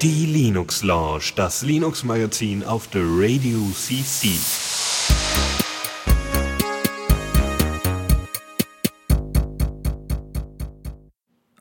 Die 0.00 0.26
Linux 0.26 0.84
Lounge, 0.84 1.32
das 1.34 1.62
Linux 1.62 2.04
Magazin 2.04 2.62
auf 2.62 2.86
der 2.88 3.02
Radio 3.04 3.58
CC. 3.74 4.28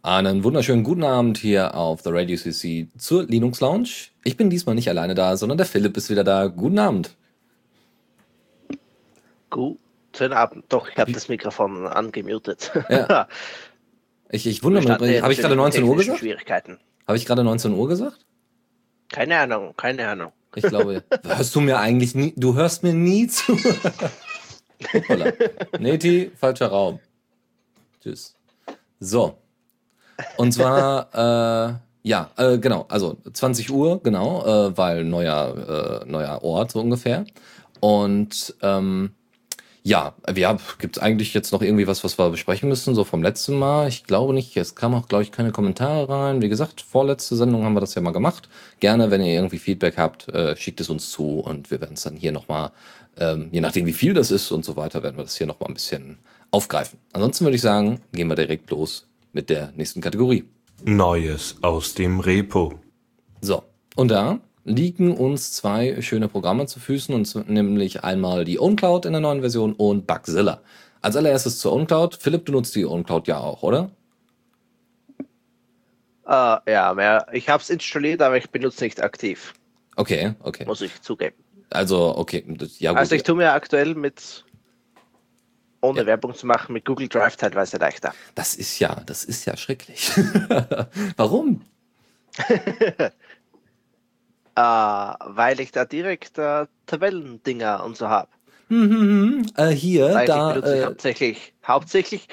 Einen 0.03 0.43
wunderschönen 0.43 0.83
guten 0.83 1.03
Abend 1.03 1.39
hier 1.39 1.73
auf 1.73 2.03
der 2.03 2.13
Radio 2.13 2.37
CC 2.37 2.87
zur 2.97 3.23
Linux 3.23 3.59
Lounge. 3.61 3.89
Ich 4.23 4.37
bin 4.37 4.51
diesmal 4.51 4.75
nicht 4.75 4.89
alleine 4.89 5.15
da, 5.15 5.37
sondern 5.37 5.57
der 5.57 5.65
Philipp 5.65 5.97
ist 5.97 6.11
wieder 6.11 6.23
da. 6.23 6.47
Guten 6.47 6.77
Abend. 6.77 7.15
Guten 9.49 10.33
Abend. 10.33 10.65
Doch, 10.69 10.87
ich 10.87 10.97
habe 10.97 11.11
das 11.11 11.29
Mikrofon 11.29 11.87
angemutet. 11.87 12.71
Ja. 12.89 13.27
Ich, 14.29 14.45
ich 14.45 14.63
wundere 14.63 14.83
mich, 14.99 15.21
habe 15.21 15.33
ich 15.33 15.39
gerade 15.39 15.55
19 15.55 15.83
Uhr 15.83 15.95
gesagt? 15.95 16.19
Schwierigkeiten. 16.19 16.79
Habe 17.07 17.17
ich 17.17 17.25
gerade 17.25 17.43
19 17.43 17.73
Uhr 17.73 17.87
gesagt? 17.87 18.25
Keine 19.09 19.39
Ahnung, 19.39 19.73
keine 19.77 20.07
Ahnung. 20.07 20.33
Ich 20.55 20.63
glaube, 20.63 21.03
hörst 21.23 21.55
du 21.55 21.61
mir 21.61 21.79
eigentlich 21.79 22.15
nie, 22.15 22.33
du 22.35 22.55
hörst 22.55 22.83
mir 22.83 22.93
nie 22.93 23.27
zu. 23.27 23.57
Hoppala. 24.93 25.33
Neti, 25.79 26.31
falscher 26.35 26.67
Raum. 26.67 26.99
Tschüss. 28.01 28.35
So. 28.99 29.37
Und 30.35 30.51
zwar, 30.51 31.09
äh, 31.13 31.73
ja, 32.03 32.31
äh, 32.37 32.57
genau, 32.57 32.85
also 32.89 33.17
20 33.31 33.71
Uhr, 33.71 34.01
genau, 34.01 34.45
äh, 34.45 34.77
weil 34.77 35.03
neuer, 35.03 36.03
äh, 36.03 36.09
neuer 36.09 36.41
Ort 36.43 36.71
so 36.71 36.81
ungefähr. 36.81 37.25
Und 37.79 38.55
ähm, 38.61 39.11
ja, 39.87 40.15
ja, 40.35 40.57
gibt 40.79 40.97
es 40.97 41.01
eigentlich 41.01 41.33
jetzt 41.33 41.53
noch 41.53 41.61
irgendwie 41.61 41.87
was, 41.87 42.03
was 42.03 42.19
wir 42.19 42.29
besprechen 42.29 42.67
müssen, 42.67 42.93
so 42.93 43.05
vom 43.05 43.23
letzten 43.23 43.57
Mal? 43.57 43.87
Ich 43.87 44.03
glaube 44.03 44.33
nicht. 44.33 44.57
Es 44.57 44.75
kam 44.75 44.93
auch, 44.93 45.07
glaube 45.07 45.23
ich, 45.23 45.31
keine 45.31 45.53
Kommentare 45.53 46.09
rein. 46.09 46.41
Wie 46.41 46.49
gesagt, 46.49 46.81
vorletzte 46.81 47.37
Sendung 47.37 47.63
haben 47.63 47.73
wir 47.73 47.79
das 47.79 47.95
ja 47.95 48.01
mal 48.01 48.11
gemacht. 48.11 48.49
Gerne, 48.81 49.11
wenn 49.11 49.21
ihr 49.21 49.33
irgendwie 49.33 49.59
Feedback 49.59 49.97
habt, 49.97 50.27
äh, 50.27 50.57
schickt 50.57 50.81
es 50.81 50.89
uns 50.89 51.09
zu 51.09 51.39
und 51.39 51.71
wir 51.71 51.79
werden 51.79 51.93
es 51.93 52.01
dann 52.01 52.17
hier 52.17 52.33
nochmal, 52.33 52.71
ähm, 53.17 53.47
je 53.53 53.61
nachdem 53.61 53.85
wie 53.85 53.93
viel 53.93 54.13
das 54.13 54.29
ist 54.29 54.51
und 54.51 54.65
so 54.65 54.75
weiter, 54.75 55.03
werden 55.03 55.15
wir 55.15 55.23
das 55.23 55.37
hier 55.37 55.47
nochmal 55.47 55.69
ein 55.69 55.75
bisschen 55.75 56.17
aufgreifen. 56.51 56.99
Ansonsten 57.13 57.45
würde 57.45 57.55
ich 57.55 57.61
sagen, 57.61 58.01
gehen 58.11 58.27
wir 58.27 58.35
direkt 58.35 58.69
los 58.71 59.07
mit 59.31 59.49
der 59.49 59.71
nächsten 59.77 60.01
Kategorie. 60.01 60.43
Neues 60.83 61.55
aus 61.61 61.93
dem 61.93 62.19
Repo. 62.19 62.77
So, 63.39 63.63
und 63.95 64.09
da 64.09 64.41
liegen 64.67 65.15
uns 65.15 65.53
zwei 65.53 66.01
schöne 66.01 66.27
Programme 66.27 66.67
zu 66.67 66.79
Füßen, 66.79 67.15
und 67.15 67.49
nämlich 67.49 68.03
einmal 68.03 68.43
die 68.43 68.59
OwnCloud 68.59 69.05
in 69.05 69.13
der 69.13 69.21
neuen 69.21 69.39
Version 69.39 69.73
und 69.73 70.05
Bugzilla. 70.05 70.61
Als 71.01 71.15
allererstes 71.15 71.59
zur 71.59 71.73
OwnCloud. 71.73 72.15
Philipp, 72.15 72.45
du 72.45 72.51
nutzt 72.51 72.75
die 72.75 72.85
OwnCloud 72.85 73.27
ja 73.27 73.39
auch, 73.39 73.63
oder? 73.63 73.89
Uh, 76.25 76.57
ja, 76.67 76.93
mehr. 76.93 77.25
ich 77.31 77.47
habe 77.47 77.63
es 77.63 77.69
installiert, 77.69 78.21
aber 78.21 78.37
ich 78.37 78.49
benutze 78.49 78.83
nicht 78.83 79.01
aktiv. 79.01 79.53
Okay, 79.95 80.33
okay. 80.41 80.65
Muss 80.65 80.81
ich 80.81 81.01
zugeben. 81.01 81.37
Also, 81.69 82.17
okay. 82.17 82.43
Ja, 82.79 82.91
gut. 82.91 82.99
Also 82.99 83.15
ich 83.15 83.23
tue 83.23 83.35
mir 83.35 83.53
aktuell 83.53 83.95
mit, 83.95 84.43
ohne 85.79 86.01
ja. 86.01 86.05
Werbung 86.05 86.35
zu 86.35 86.45
machen, 86.45 86.73
mit 86.73 86.83
Google 86.83 87.07
Drive 87.07 87.37
teilweise 87.37 87.77
leichter. 87.77 88.13
Das 88.35 88.55
ist 88.55 88.77
ja, 88.79 89.01
das 89.05 89.23
ist 89.23 89.45
ja 89.45 89.55
schrecklich. 89.55 90.11
Warum? 91.15 91.61
äh, 94.57 94.59
weil 94.59 95.59
ich 95.59 95.71
da 95.71 95.85
direkt 95.85 96.39
äh, 96.39 96.65
Tabellendinger 96.87 97.83
und 97.83 97.95
so 97.95 98.09
habe. 98.09 98.29
Mhm, 98.69 99.45
äh, 99.55 99.67
hier, 99.67 100.13
weil 100.15 100.25
da. 100.25 100.53
Benutze 100.53 100.77
ich 100.77 100.85
hauptsächlich, 100.85 101.53
hauptsächlich, 101.65 102.27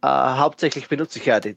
äh, 0.00 0.06
hauptsächlich 0.06 0.88
benutze 0.88 1.18
ich 1.18 1.26
ja 1.26 1.40
die, 1.40 1.56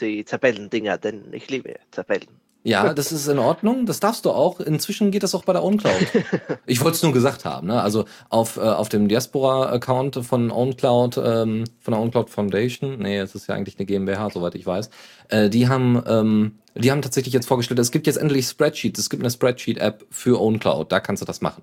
die 0.00 0.24
Tabellendinger, 0.24 0.98
denn 0.98 1.32
ich 1.32 1.48
liebe 1.48 1.76
Tabellen. 1.92 2.40
Ja, 2.64 2.94
das 2.94 3.12
ist 3.12 3.28
in 3.28 3.38
Ordnung. 3.38 3.84
Das 3.84 4.00
darfst 4.00 4.24
du 4.24 4.30
auch. 4.30 4.58
Inzwischen 4.58 5.10
geht 5.10 5.22
das 5.22 5.34
auch 5.34 5.44
bei 5.44 5.52
der 5.52 5.62
OwnCloud. 5.62 6.06
Ich 6.66 6.80
wollte 6.80 6.96
es 6.96 7.02
nur 7.02 7.12
gesagt 7.12 7.44
haben. 7.44 7.66
Ne? 7.66 7.80
Also 7.80 8.06
auf, 8.30 8.56
äh, 8.56 8.60
auf 8.60 8.88
dem 8.88 9.06
Diaspora-Account 9.06 10.24
von 10.24 10.50
OwnCloud, 10.50 11.18
ähm, 11.18 11.64
von 11.80 11.92
der 11.92 12.00
OwnCloud 12.00 12.30
Foundation, 12.30 12.98
nee, 12.98 13.18
es 13.18 13.34
ist 13.34 13.48
ja 13.48 13.54
eigentlich 13.54 13.78
eine 13.78 13.84
GmbH, 13.84 14.30
soweit 14.30 14.54
ich 14.54 14.64
weiß, 14.64 14.88
äh, 15.28 15.50
die 15.50 15.68
haben 15.68 16.02
ähm, 16.06 16.58
die 16.74 16.90
haben 16.90 17.02
tatsächlich 17.02 17.32
jetzt 17.32 17.46
vorgestellt, 17.46 17.78
es 17.78 17.92
gibt 17.92 18.06
jetzt 18.06 18.16
endlich 18.16 18.46
Spreadsheets. 18.46 18.98
Es 18.98 19.10
gibt 19.10 19.22
eine 19.22 19.30
Spreadsheet-App 19.30 20.06
für 20.10 20.40
OwnCloud. 20.40 20.90
Da 20.90 21.00
kannst 21.00 21.22
du 21.22 21.26
das 21.26 21.40
machen. 21.40 21.62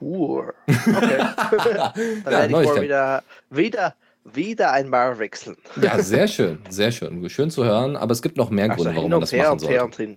Cool. 0.00 0.54
Okay. 0.66 1.18
Dann 2.24 2.32
ja, 2.32 2.50
werde 2.50 2.62
ich 2.62 2.68
wohl 2.68 2.82
wieder, 2.82 3.22
wieder 3.50 3.94
wieder 4.24 4.72
einmal 4.72 5.18
wechseln. 5.18 5.56
Ja, 5.80 6.00
sehr 6.02 6.28
schön, 6.28 6.58
sehr 6.68 6.92
schön. 6.92 7.28
Schön 7.30 7.50
zu 7.50 7.64
hören, 7.64 7.96
aber 7.96 8.12
es 8.12 8.22
gibt 8.22 8.36
noch 8.36 8.50
mehr 8.50 8.68
Gründe, 8.68 8.94
warum 8.94 9.10
man 9.10 9.20
das 9.20 9.32
machen 9.32 9.58
sollte. 9.58 10.16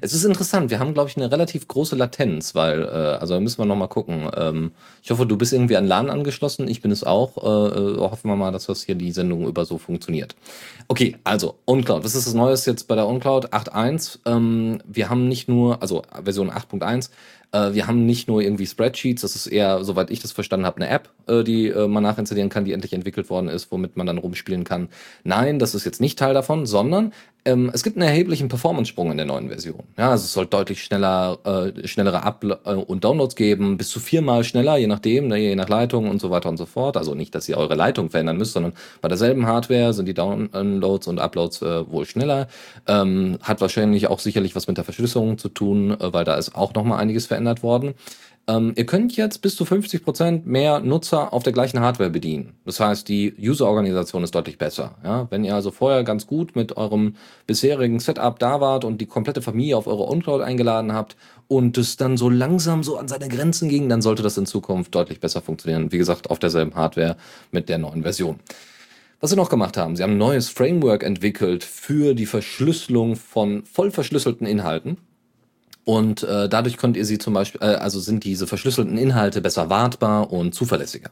Es 0.00 0.12
ist 0.12 0.24
interessant, 0.24 0.70
wir 0.70 0.78
haben, 0.78 0.94
glaube 0.94 1.08
ich, 1.08 1.16
eine 1.16 1.30
relativ 1.30 1.68
große 1.68 1.94
Latenz, 1.94 2.54
weil, 2.54 2.82
äh, 2.82 3.18
also 3.20 3.34
da 3.34 3.40
müssen 3.40 3.58
wir 3.58 3.64
nochmal 3.64 3.88
gucken. 3.88 4.28
Ähm, 4.36 4.72
ich 5.02 5.10
hoffe, 5.10 5.26
du 5.26 5.36
bist 5.36 5.52
irgendwie 5.52 5.76
an 5.76 5.86
LAN 5.86 6.10
angeschlossen, 6.10 6.68
ich 6.68 6.82
bin 6.82 6.90
es 6.90 7.04
auch. 7.04 7.36
Äh, 7.36 7.78
äh, 7.78 7.98
hoffen 7.98 8.28
wir 8.28 8.36
mal, 8.36 8.50
dass 8.50 8.66
das 8.66 8.82
hier 8.82 8.96
die 8.96 9.12
Sendung 9.12 9.46
über 9.46 9.64
so 9.64 9.78
funktioniert. 9.78 10.34
Okay, 10.88 11.16
also 11.24 11.58
OnCloud. 11.66 12.04
Was 12.04 12.14
ist 12.14 12.26
das 12.26 12.34
Neues 12.34 12.66
jetzt 12.66 12.88
bei 12.88 12.96
der 12.96 13.06
OnCloud? 13.06 13.52
8.1. 13.52 14.18
Ähm, 14.26 14.80
wir 14.86 15.08
haben 15.08 15.28
nicht 15.28 15.48
nur, 15.48 15.80
also 15.80 16.02
Version 16.24 16.50
8.1, 16.50 17.06
äh, 17.06 17.10
wir 17.54 17.86
haben 17.86 18.06
nicht 18.06 18.28
nur 18.28 18.42
irgendwie 18.42 18.66
Spreadsheets, 18.66 19.22
das 19.22 19.36
ist 19.36 19.46
eher, 19.46 19.84
soweit 19.84 20.10
ich 20.10 20.20
das 20.20 20.32
verstanden 20.32 20.66
habe, 20.66 20.76
eine 20.76 20.88
App, 20.88 21.10
äh, 21.26 21.44
die 21.44 21.68
äh, 21.68 21.88
man 21.88 22.02
nachinstallieren 22.02 22.50
kann, 22.50 22.64
die 22.64 22.72
endlich 22.72 22.92
entwickelt 22.92 23.30
worden 23.30 23.48
ist, 23.48 23.70
womit 23.70 23.96
man 23.96 24.06
dann 24.06 24.18
rumspielen 24.18 24.64
kann. 24.64 24.88
Nein, 25.22 25.58
das 25.58 25.74
ist 25.74 25.84
jetzt 25.84 26.00
nicht 26.00 26.18
Teil 26.18 26.34
davon, 26.34 26.66
sondern 26.66 27.12
ähm, 27.46 27.70
es 27.74 27.82
gibt 27.82 27.96
einen 27.96 28.08
erheblichen 28.08 28.48
Performance-Sprung 28.48 29.10
in 29.10 29.18
der 29.18 29.26
neuen 29.26 29.48
Version. 29.48 29.82
Ja, 29.98 30.10
also 30.10 30.24
es 30.24 30.32
soll 30.32 30.46
deutlich 30.46 30.82
schneller, 30.82 31.38
äh, 31.44 31.86
schnellere 31.86 32.22
Up- 32.22 32.44
und 32.64 33.04
Downloads 33.04 33.36
geben, 33.36 33.76
bis 33.76 33.90
zu 33.90 34.00
viermal 34.00 34.44
schneller, 34.44 34.78
je 34.78 34.86
nachdem, 34.86 35.28
ne, 35.28 35.36
je 35.36 35.54
nach 35.54 35.68
Leitung 35.68 36.08
und 36.08 36.20
so 36.20 36.30
weiter 36.30 36.48
und 36.48 36.56
so 36.56 36.64
fort. 36.64 36.96
Also 36.96 37.14
nicht, 37.14 37.34
dass 37.34 37.48
ihr 37.48 37.58
eure 37.58 37.74
Leitung 37.74 38.08
verändern 38.08 38.38
müsst, 38.38 38.54
sondern 38.54 38.72
bei 39.02 39.08
derselben 39.08 39.46
Hardware 39.46 39.92
sind 39.92 40.06
die 40.06 40.14
Downloads 40.14 41.06
und 41.06 41.18
Uploads 41.18 41.60
äh, 41.60 41.90
wohl 41.90 42.06
schneller. 42.06 42.48
Ähm, 42.86 43.38
hat 43.42 43.60
wahrscheinlich 43.60 44.06
auch 44.06 44.20
sicherlich 44.20 44.56
was 44.56 44.66
mit 44.66 44.78
der 44.78 44.84
Verschlüsselung 44.84 45.36
zu 45.36 45.50
tun, 45.50 45.90
äh, 45.90 46.12
weil 46.12 46.24
da 46.24 46.36
ist 46.36 46.54
auch 46.54 46.72
noch 46.72 46.84
mal 46.84 46.96
einiges 46.96 47.26
verändert 47.26 47.43
verändert 47.44 47.62
worden. 47.62 47.94
Ähm, 48.46 48.74
ihr 48.76 48.84
könnt 48.84 49.16
jetzt 49.16 49.40
bis 49.40 49.56
zu 49.56 49.64
50% 49.64 50.42
mehr 50.44 50.80
Nutzer 50.80 51.32
auf 51.32 51.42
der 51.42 51.54
gleichen 51.54 51.80
Hardware 51.80 52.10
bedienen. 52.10 52.52
Das 52.66 52.78
heißt, 52.78 53.08
die 53.08 53.34
User-Organisation 53.38 54.22
ist 54.22 54.34
deutlich 54.34 54.58
besser. 54.58 54.96
Ja? 55.02 55.26
Wenn 55.30 55.44
ihr 55.44 55.54
also 55.54 55.70
vorher 55.70 56.04
ganz 56.04 56.26
gut 56.26 56.54
mit 56.54 56.76
eurem 56.76 57.16
bisherigen 57.46 58.00
Setup 58.00 58.38
da 58.38 58.60
wart 58.60 58.84
und 58.84 59.00
die 59.00 59.06
komplette 59.06 59.40
Familie 59.40 59.78
auf 59.78 59.86
eure 59.86 60.06
OnCloud 60.06 60.42
eingeladen 60.42 60.92
habt 60.92 61.16
und 61.48 61.78
es 61.78 61.96
dann 61.96 62.18
so 62.18 62.28
langsam 62.28 62.82
so 62.82 62.98
an 62.98 63.08
seine 63.08 63.28
Grenzen 63.28 63.70
ging, 63.70 63.88
dann 63.88 64.02
sollte 64.02 64.22
das 64.22 64.36
in 64.36 64.44
Zukunft 64.44 64.94
deutlich 64.94 65.20
besser 65.20 65.40
funktionieren. 65.40 65.90
Wie 65.90 65.98
gesagt, 65.98 66.28
auf 66.28 66.38
derselben 66.38 66.74
Hardware 66.74 67.16
mit 67.50 67.70
der 67.70 67.78
neuen 67.78 68.02
Version. 68.02 68.40
Was 69.20 69.30
sie 69.30 69.36
noch 69.36 69.48
gemacht 69.48 69.78
haben, 69.78 69.96
sie 69.96 70.02
haben 70.02 70.12
ein 70.12 70.18
neues 70.18 70.50
Framework 70.50 71.02
entwickelt 71.02 71.64
für 71.64 72.12
die 72.12 72.26
Verschlüsselung 72.26 73.16
von 73.16 73.64
voll 73.64 73.90
verschlüsselten 73.90 74.46
Inhalten. 74.46 74.98
Und 75.84 76.22
äh, 76.22 76.48
dadurch 76.48 76.76
könnt 76.76 76.96
ihr 76.96 77.04
sie 77.04 77.18
zum 77.18 77.34
Beispiel, 77.34 77.60
äh, 77.62 77.74
also 77.74 78.00
sind 78.00 78.24
diese 78.24 78.46
verschlüsselten 78.46 78.96
Inhalte 78.96 79.40
besser 79.40 79.68
wartbar 79.68 80.32
und 80.32 80.54
zuverlässiger. 80.54 81.10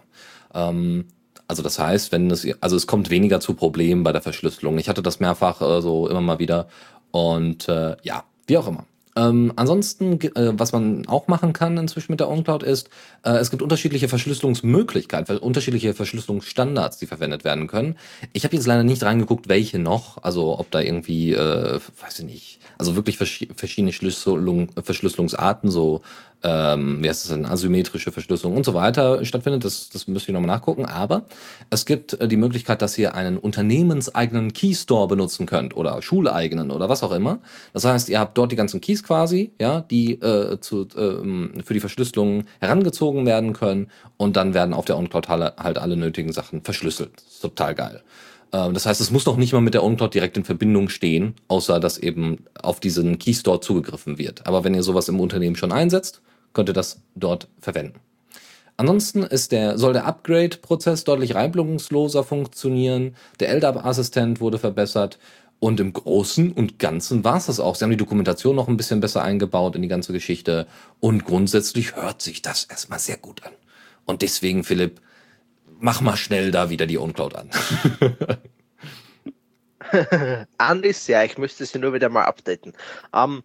Ähm, 0.55 1.06
also 1.47 1.62
das 1.62 1.78
heißt, 1.78 2.12
wenn 2.12 2.31
es, 2.31 2.47
also 2.60 2.77
es 2.77 2.87
kommt 2.87 3.10
weniger 3.10 3.41
zu 3.41 3.55
Problemen 3.55 4.05
bei 4.05 4.12
der 4.12 4.22
Verschlüsselung. 4.22 4.78
Ich 4.78 4.88
hatte 4.88 5.03
das 5.03 5.21
mehrfach 5.21 5.60
äh, 5.60 5.83
so 5.83 6.09
immer 6.09 6.22
mal 6.22 6.38
wieder. 6.38 6.69
Und 7.10 7.69
äh, 7.69 7.97
ja, 8.03 8.25
wie 8.47 8.56
auch 8.56 8.66
immer. 8.66 8.87
Ähm, 9.14 9.52
ansonsten, 9.56 10.20
äh, 10.20 10.52
was 10.58 10.72
man 10.72 11.06
auch 11.06 11.28
machen 11.28 11.52
kann 11.52 11.76
inzwischen 11.76 12.12
mit 12.12 12.20
der 12.20 12.30
OnCloud 12.30 12.62
ist, 12.62 12.88
äh, 13.24 13.32
es 13.32 13.50
gibt 13.50 13.62
unterschiedliche 13.62 14.08
Verschlüsselungsmöglichkeiten, 14.08 15.36
unterschiedliche 15.38 15.92
Verschlüsselungsstandards, 15.92 16.98
die 16.98 17.06
verwendet 17.06 17.44
werden 17.44 17.66
können. 17.66 17.96
Ich 18.32 18.44
habe 18.44 18.56
jetzt 18.56 18.66
leider 18.66 18.84
nicht 18.84 19.02
reingeguckt, 19.02 19.48
welche 19.48 19.78
noch, 19.78 20.22
also 20.22 20.59
ob 20.59 20.70
da 20.70 20.80
irgendwie, 20.80 21.32
äh, 21.32 21.80
weiß 22.00 22.20
ich 22.20 22.24
nicht, 22.24 22.59
also 22.78 22.97
wirklich 22.97 23.18
verschiedene 23.18 23.92
Schlüsselung, 23.92 24.70
Verschlüsselungsarten, 24.82 25.70
so 25.70 26.00
ähm, 26.42 27.03
wie 27.03 27.09
heißt 27.09 27.24
das 27.24 27.30
denn, 27.30 27.47
asymmetrische 27.47 28.12
Verschlüsselung 28.12 28.56
und 28.56 28.65
so 28.65 28.74
weiter 28.74 29.24
stattfindet. 29.24 29.65
Das, 29.65 29.89
das 29.91 30.09
müsst 30.09 30.28
ihr 30.28 30.34
nochmal 30.34 30.48
nachgucken. 30.48 30.86
Aber 30.86 31.24
es 31.71 31.86
gibt 31.86 32.15
äh, 32.15 32.28
die 32.28 32.36
Möglichkeit, 32.36 32.83
dass 32.83 32.98
ihr 32.98 33.15
einen 33.15 33.39
unternehmenseigenen 33.39 34.53
Keystore 34.53 35.09
benutzen 35.09 35.47
könnt 35.47 35.77
oder 35.77 36.03
schuleigenen 36.03 36.71
oder 36.71 36.89
was 36.89 37.03
auch 37.03 37.12
immer. 37.12 37.39
Das 37.72 37.84
heißt, 37.84 38.09
ihr 38.09 38.18
habt 38.18 38.36
dort 38.36 38.53
die 38.53 38.56
ganzen 38.56 38.80
Keys 38.80 39.03
quasi, 39.03 39.53
ja, 39.60 39.80
die 39.80 40.15
äh, 40.15 40.59
zu, 40.60 40.83
äh, 40.97 41.62
für 41.62 41.74
die 41.74 41.80
Verschlüsselung 41.80 42.44
herangezogen 42.60 43.24
werden 43.27 43.53
können 43.53 43.89
und 44.16 44.36
dann 44.36 44.54
werden 44.54 44.74
auf 44.74 44.84
der 44.84 44.98
OnCloud 44.98 45.28
halt 45.28 45.78
alle 45.78 45.97
nötigen 45.97 46.33
Sachen 46.33 46.62
verschlüsselt. 46.62 47.10
Total 47.41 47.74
geil. 47.74 48.03
Ähm, 48.53 48.74
das 48.74 48.86
heißt, 48.86 49.00
es 49.00 49.10
muss 49.10 49.27
noch 49.27 49.36
nicht 49.36 49.53
mal 49.53 49.60
mit 49.60 49.74
der 49.74 49.83
OnCloud 49.83 50.15
direkt 50.15 50.36
in 50.36 50.44
Verbindung 50.44 50.89
stehen, 50.89 51.34
außer 51.48 51.80
dass 51.80 51.98
eben 51.98 52.44
auf 52.60 52.80
diesen 52.80 53.18
Keystore 53.18 53.60
zugegriffen 53.60 54.18
wird. 54.18 54.47
Aber 54.47 54.65
wenn 54.65 54.74
ihr 54.74 54.83
sowas 54.83 55.09
im 55.09 55.21
Unternehmen 55.21 55.56
schon 55.56 55.72
einsetzt, 55.72 56.21
könnt 56.53 56.69
ihr 56.69 56.75
das 56.75 57.03
dort 57.15 57.49
verwenden. 57.60 58.01
ansonsten 58.77 59.22
ist 59.22 59.53
der, 59.53 59.78
soll 59.78 59.93
der 59.93 60.07
Upgrade-Prozess 60.07 61.04
deutlich 61.04 61.34
reibungsloser 61.34 62.25
funktionieren. 62.25 63.16
Der 63.41 63.51
LDAP-Assistent 63.51 64.41
wurde 64.41 64.59
verbessert. 64.59 65.19
Und 65.60 65.78
im 65.78 65.93
Großen 65.93 66.51
und 66.51 66.81
Ganzen 66.81 67.22
war 67.22 67.37
es 67.37 67.47
das 67.47 67.60
auch. 67.60 67.77
Sie 67.77 67.84
haben 67.84 67.93
die 67.93 67.97
Dokumentation 67.97 68.57
noch 68.57 68.66
ein 68.66 68.77
bisschen 68.77 68.99
besser 68.99 69.22
eingebaut 69.22 69.77
in 69.77 69.83
die 69.83 69.89
ganze 69.89 70.13
Geschichte. 70.13 70.66
Und 70.99 71.25
grundsätzlich 71.25 71.95
hört 71.95 72.21
sich 72.21 72.43
das 72.43 72.65
erstmal 72.65 72.99
sehr 72.99 73.16
gut 73.16 73.45
an. 73.45 73.53
Und 74.04 74.22
deswegen, 74.22 74.65
Philipp, 74.65 75.01
mach 75.78 76.01
mal 76.01 76.16
schnell 76.16 76.51
da 76.51 76.69
wieder 76.69 76.87
die 76.87 76.99
OwnCloud 76.99 77.37
an. 77.37 77.51
an 80.59 80.83
ja, 81.07 81.22
ich 81.22 81.39
müsste 81.39 81.65
sie 81.65 81.78
nur 81.78 81.93
wieder 81.93 82.09
mal 82.09 82.25
updaten. 82.25 82.72
Ähm, 83.15 83.45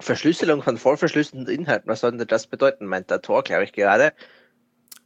Verschlüsselung 0.00 0.62
von 0.62 0.76
vollverschlüsselten 0.76 1.48
Inhalten, 1.48 1.88
was 1.88 2.00
soll 2.00 2.16
denn 2.16 2.26
das 2.26 2.46
bedeuten, 2.46 2.86
meint 2.86 3.10
der 3.10 3.22
Tor, 3.22 3.42
glaube 3.42 3.64
ich, 3.64 3.72
gerade. 3.72 4.12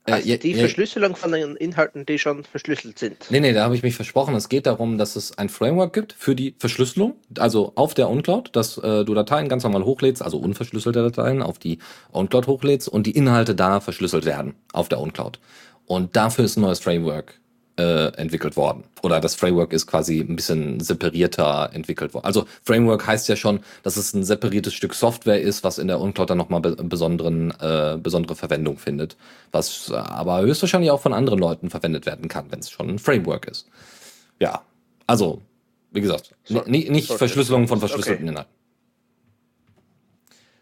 Äh, 0.08 0.12
also 0.12 0.36
die 0.36 0.54
Verschlüsselung 0.54 1.16
von 1.16 1.32
den 1.32 1.56
Inhalten, 1.56 2.06
die 2.06 2.18
schon 2.18 2.44
verschlüsselt 2.44 2.98
sind. 2.98 3.26
Nee, 3.30 3.40
nee, 3.40 3.52
da 3.52 3.64
habe 3.64 3.74
ich 3.74 3.82
mich 3.82 3.94
versprochen. 3.94 4.34
Es 4.34 4.48
geht 4.48 4.66
darum, 4.66 4.98
dass 4.98 5.16
es 5.16 5.36
ein 5.36 5.48
Framework 5.48 5.92
gibt 5.92 6.12
für 6.12 6.34
die 6.34 6.54
Verschlüsselung, 6.58 7.16
also 7.38 7.72
auf 7.74 7.94
der 7.94 8.08
OwnCloud, 8.08 8.50
dass 8.54 8.78
äh, 8.78 9.04
du 9.04 9.14
Dateien 9.14 9.48
ganz 9.48 9.64
normal 9.64 9.84
hochlädst, 9.84 10.22
also 10.22 10.38
unverschlüsselte 10.38 11.02
Dateien 11.02 11.42
auf 11.42 11.58
die 11.58 11.78
OwnCloud 12.12 12.46
hochlädst 12.46 12.88
und 12.88 13.06
die 13.06 13.12
Inhalte 13.12 13.54
da 13.54 13.80
verschlüsselt 13.80 14.24
werden 14.24 14.54
auf 14.72 14.88
der 14.88 15.00
OwnCloud. 15.00 15.38
Und 15.86 16.16
dafür 16.16 16.44
ist 16.44 16.56
ein 16.56 16.62
neues 16.62 16.80
Framework 16.80 17.40
äh, 17.78 18.08
entwickelt 18.16 18.56
worden. 18.56 18.84
Oder 19.02 19.20
das 19.20 19.36
Framework 19.36 19.72
ist 19.72 19.86
quasi 19.86 20.20
ein 20.20 20.36
bisschen 20.36 20.80
separierter 20.80 21.70
entwickelt 21.72 22.12
worden. 22.12 22.24
Also 22.24 22.46
Framework 22.64 23.06
heißt 23.06 23.28
ja 23.28 23.36
schon, 23.36 23.60
dass 23.84 23.96
es 23.96 24.12
ein 24.14 24.24
separiertes 24.24 24.74
Stück 24.74 24.94
Software 24.94 25.40
ist, 25.40 25.62
was 25.62 25.78
in 25.78 25.86
der 25.86 26.00
Uncloud 26.00 26.28
dann 26.28 26.38
nochmal 26.38 26.60
be 26.60 26.76
besonderen, 26.76 27.52
äh, 27.60 27.96
besondere 28.02 28.34
Verwendung 28.34 28.78
findet. 28.78 29.16
Was 29.52 29.90
aber 29.92 30.42
höchstwahrscheinlich 30.42 30.90
auch 30.90 31.00
von 31.00 31.12
anderen 31.12 31.38
Leuten 31.38 31.70
verwendet 31.70 32.04
werden 32.04 32.28
kann, 32.28 32.50
wenn 32.50 32.58
es 32.58 32.70
schon 32.70 32.88
ein 32.88 32.98
Framework 32.98 33.46
ist. 33.46 33.68
Ja, 34.40 34.62
also, 35.06 35.42
wie 35.92 36.00
gesagt, 36.00 36.34
so, 36.44 36.62
nicht 36.66 37.08
so 37.08 37.16
Verschlüsselung 37.16 37.68
von 37.68 37.78
verschlüsselten 37.78 38.24
okay. 38.24 38.32
Inhalten. 38.32 38.52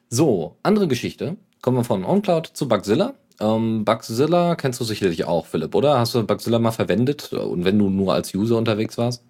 So, 0.08 0.56
andere 0.62 0.86
Geschichte. 0.86 1.36
Kommen 1.62 1.78
wir 1.78 1.84
von 1.84 2.04
OnCloud 2.04 2.46
zu 2.46 2.68
Bugzilla. 2.68 3.14
Ähm, 3.40 3.84
Bugzilla 3.84 4.54
kennst 4.54 4.80
du 4.80 4.84
sicherlich 4.84 5.24
auch, 5.24 5.46
Philipp, 5.46 5.74
oder? 5.74 5.98
Hast 5.98 6.14
du 6.14 6.26
Bugzilla 6.26 6.58
mal 6.58 6.72
verwendet? 6.72 7.32
Und 7.32 7.64
wenn 7.64 7.78
du 7.78 7.90
nur 7.90 8.14
als 8.14 8.34
User 8.34 8.56
unterwegs 8.56 8.96
warst? 8.96 9.22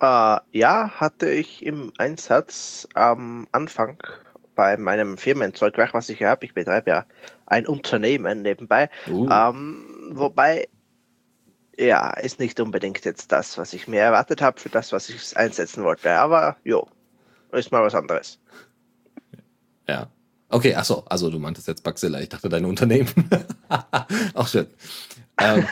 Äh, 0.00 0.38
ja, 0.52 0.90
hatte 0.90 1.30
ich 1.30 1.64
im 1.64 1.92
Einsatz 1.98 2.86
am 2.94 3.46
Anfang 3.52 3.98
bei 4.54 4.76
meinem 4.76 5.16
Firmenzeugwerk, 5.16 5.94
was 5.94 6.08
ich 6.08 6.22
habe. 6.22 6.44
Ich 6.44 6.54
betreibe 6.54 6.90
ja 6.90 7.06
ein 7.46 7.66
Unternehmen 7.66 8.42
nebenbei. 8.42 8.90
Uh. 9.08 9.28
Ähm, 9.30 10.10
wobei, 10.12 10.68
ja, 11.78 12.10
ist 12.10 12.38
nicht 12.38 12.60
unbedingt 12.60 13.04
jetzt 13.04 13.32
das, 13.32 13.56
was 13.58 13.72
ich 13.72 13.88
mir 13.88 14.00
erwartet 14.00 14.42
habe 14.42 14.60
für 14.60 14.68
das, 14.68 14.92
was 14.92 15.08
ich 15.08 15.36
einsetzen 15.36 15.82
wollte. 15.84 16.12
Aber 16.12 16.56
jo, 16.64 16.86
ist 17.52 17.72
mal 17.72 17.82
was 17.82 17.94
anderes. 17.94 18.38
Ja. 19.88 20.08
Okay, 20.54 20.76
ach 20.76 20.84
so, 20.84 21.02
also 21.06 21.30
du 21.30 21.40
meintest 21.40 21.66
jetzt 21.66 21.82
Bugzilla, 21.82 22.20
ich 22.20 22.28
dachte 22.28 22.48
dein 22.48 22.64
Unternehmen. 22.64 23.08
Auch 24.34 24.46
schön. 24.46 24.68
ähm, 25.40 25.66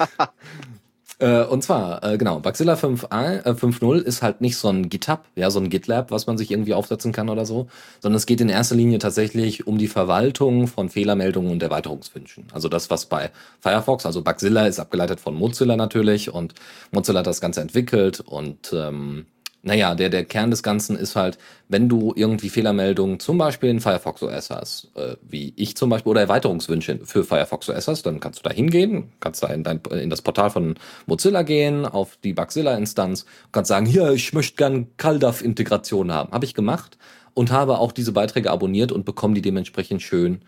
äh, 1.18 1.44
und 1.44 1.64
zwar, 1.64 2.04
äh, 2.04 2.18
genau, 2.18 2.38
Bugzilla 2.40 2.74
5.0 2.74 3.96
äh, 3.96 4.00
ist 4.02 4.20
halt 4.20 4.42
nicht 4.42 4.58
so 4.58 4.68
ein 4.68 4.90
GitHub, 4.90 5.24
ja, 5.36 5.50
so 5.50 5.58
ein 5.58 5.70
GitLab, 5.70 6.10
was 6.10 6.26
man 6.26 6.36
sich 6.36 6.50
irgendwie 6.50 6.74
aufsetzen 6.74 7.12
kann 7.12 7.30
oder 7.30 7.46
so, 7.46 7.68
sondern 8.00 8.18
es 8.18 8.26
geht 8.26 8.42
in 8.42 8.50
erster 8.50 8.74
Linie 8.74 8.98
tatsächlich 8.98 9.66
um 9.66 9.78
die 9.78 9.88
Verwaltung 9.88 10.66
von 10.66 10.90
Fehlermeldungen 10.90 11.50
und 11.50 11.62
Erweiterungswünschen. 11.62 12.44
Also 12.52 12.68
das, 12.68 12.90
was 12.90 13.06
bei 13.06 13.30
Firefox, 13.60 14.04
also 14.04 14.20
Bugzilla 14.20 14.66
ist 14.66 14.80
abgeleitet 14.80 15.18
von 15.18 15.34
Mozilla 15.34 15.76
natürlich 15.76 16.30
und 16.30 16.52
Mozilla 16.90 17.20
hat 17.20 17.26
das 17.26 17.40
Ganze 17.40 17.62
entwickelt 17.62 18.20
und 18.20 18.70
ähm, 18.74 19.24
naja, 19.68 19.94
der, 19.94 20.08
der 20.08 20.24
Kern 20.24 20.50
des 20.50 20.62
Ganzen 20.62 20.96
ist 20.96 21.14
halt, 21.14 21.36
wenn 21.68 21.90
du 21.90 22.14
irgendwie 22.16 22.48
Fehlermeldungen 22.48 23.20
zum 23.20 23.36
Beispiel 23.36 23.68
in 23.68 23.80
Firefox 23.80 24.22
OS 24.22 24.48
hast, 24.48 24.88
äh, 24.96 25.16
wie 25.20 25.52
ich 25.56 25.76
zum 25.76 25.90
Beispiel, 25.90 26.10
oder 26.10 26.22
Erweiterungswünsche 26.22 27.00
für 27.04 27.22
Firefox 27.22 27.68
OS 27.68 27.86
hast, 27.86 28.06
dann 28.06 28.18
kannst 28.18 28.38
du 28.38 28.48
da 28.48 28.54
hingehen, 28.54 29.12
kannst 29.20 29.42
da 29.42 29.48
in, 29.48 29.64
dein, 29.64 29.82
in 29.90 30.08
das 30.08 30.22
Portal 30.22 30.48
von 30.48 30.76
Mozilla 31.04 31.42
gehen, 31.42 31.84
auf 31.84 32.16
die 32.24 32.32
Bugzilla-Instanz, 32.32 33.26
kannst 33.52 33.68
sagen, 33.68 33.84
hier, 33.84 34.10
ich 34.12 34.32
möchte 34.32 34.56
gern 34.56 34.86
CalDAV-Integration 34.96 36.12
haben. 36.12 36.32
Habe 36.32 36.46
ich 36.46 36.54
gemacht 36.54 36.96
und 37.34 37.52
habe 37.52 37.78
auch 37.78 37.92
diese 37.92 38.12
Beiträge 38.12 38.50
abonniert 38.50 38.90
und 38.90 39.04
bekomme 39.04 39.34
die 39.34 39.42
dementsprechend 39.42 40.00
schön 40.00 40.40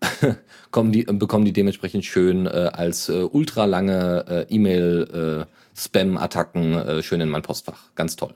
kommen 0.72 0.90
die, 0.92 1.04
bekommen 1.04 1.44
die 1.44 1.52
dementsprechend 1.52 2.04
schön 2.04 2.46
äh, 2.46 2.70
als 2.72 3.08
äh, 3.08 3.22
ultralange 3.22 4.24
äh, 4.28 4.44
E-Mail-Spam-Attacken 4.52 6.74
äh, 6.74 7.00
schön 7.02 7.20
in 7.20 7.30
mein 7.30 7.42
Postfach. 7.42 7.94
Ganz 7.94 8.16
toll. 8.16 8.34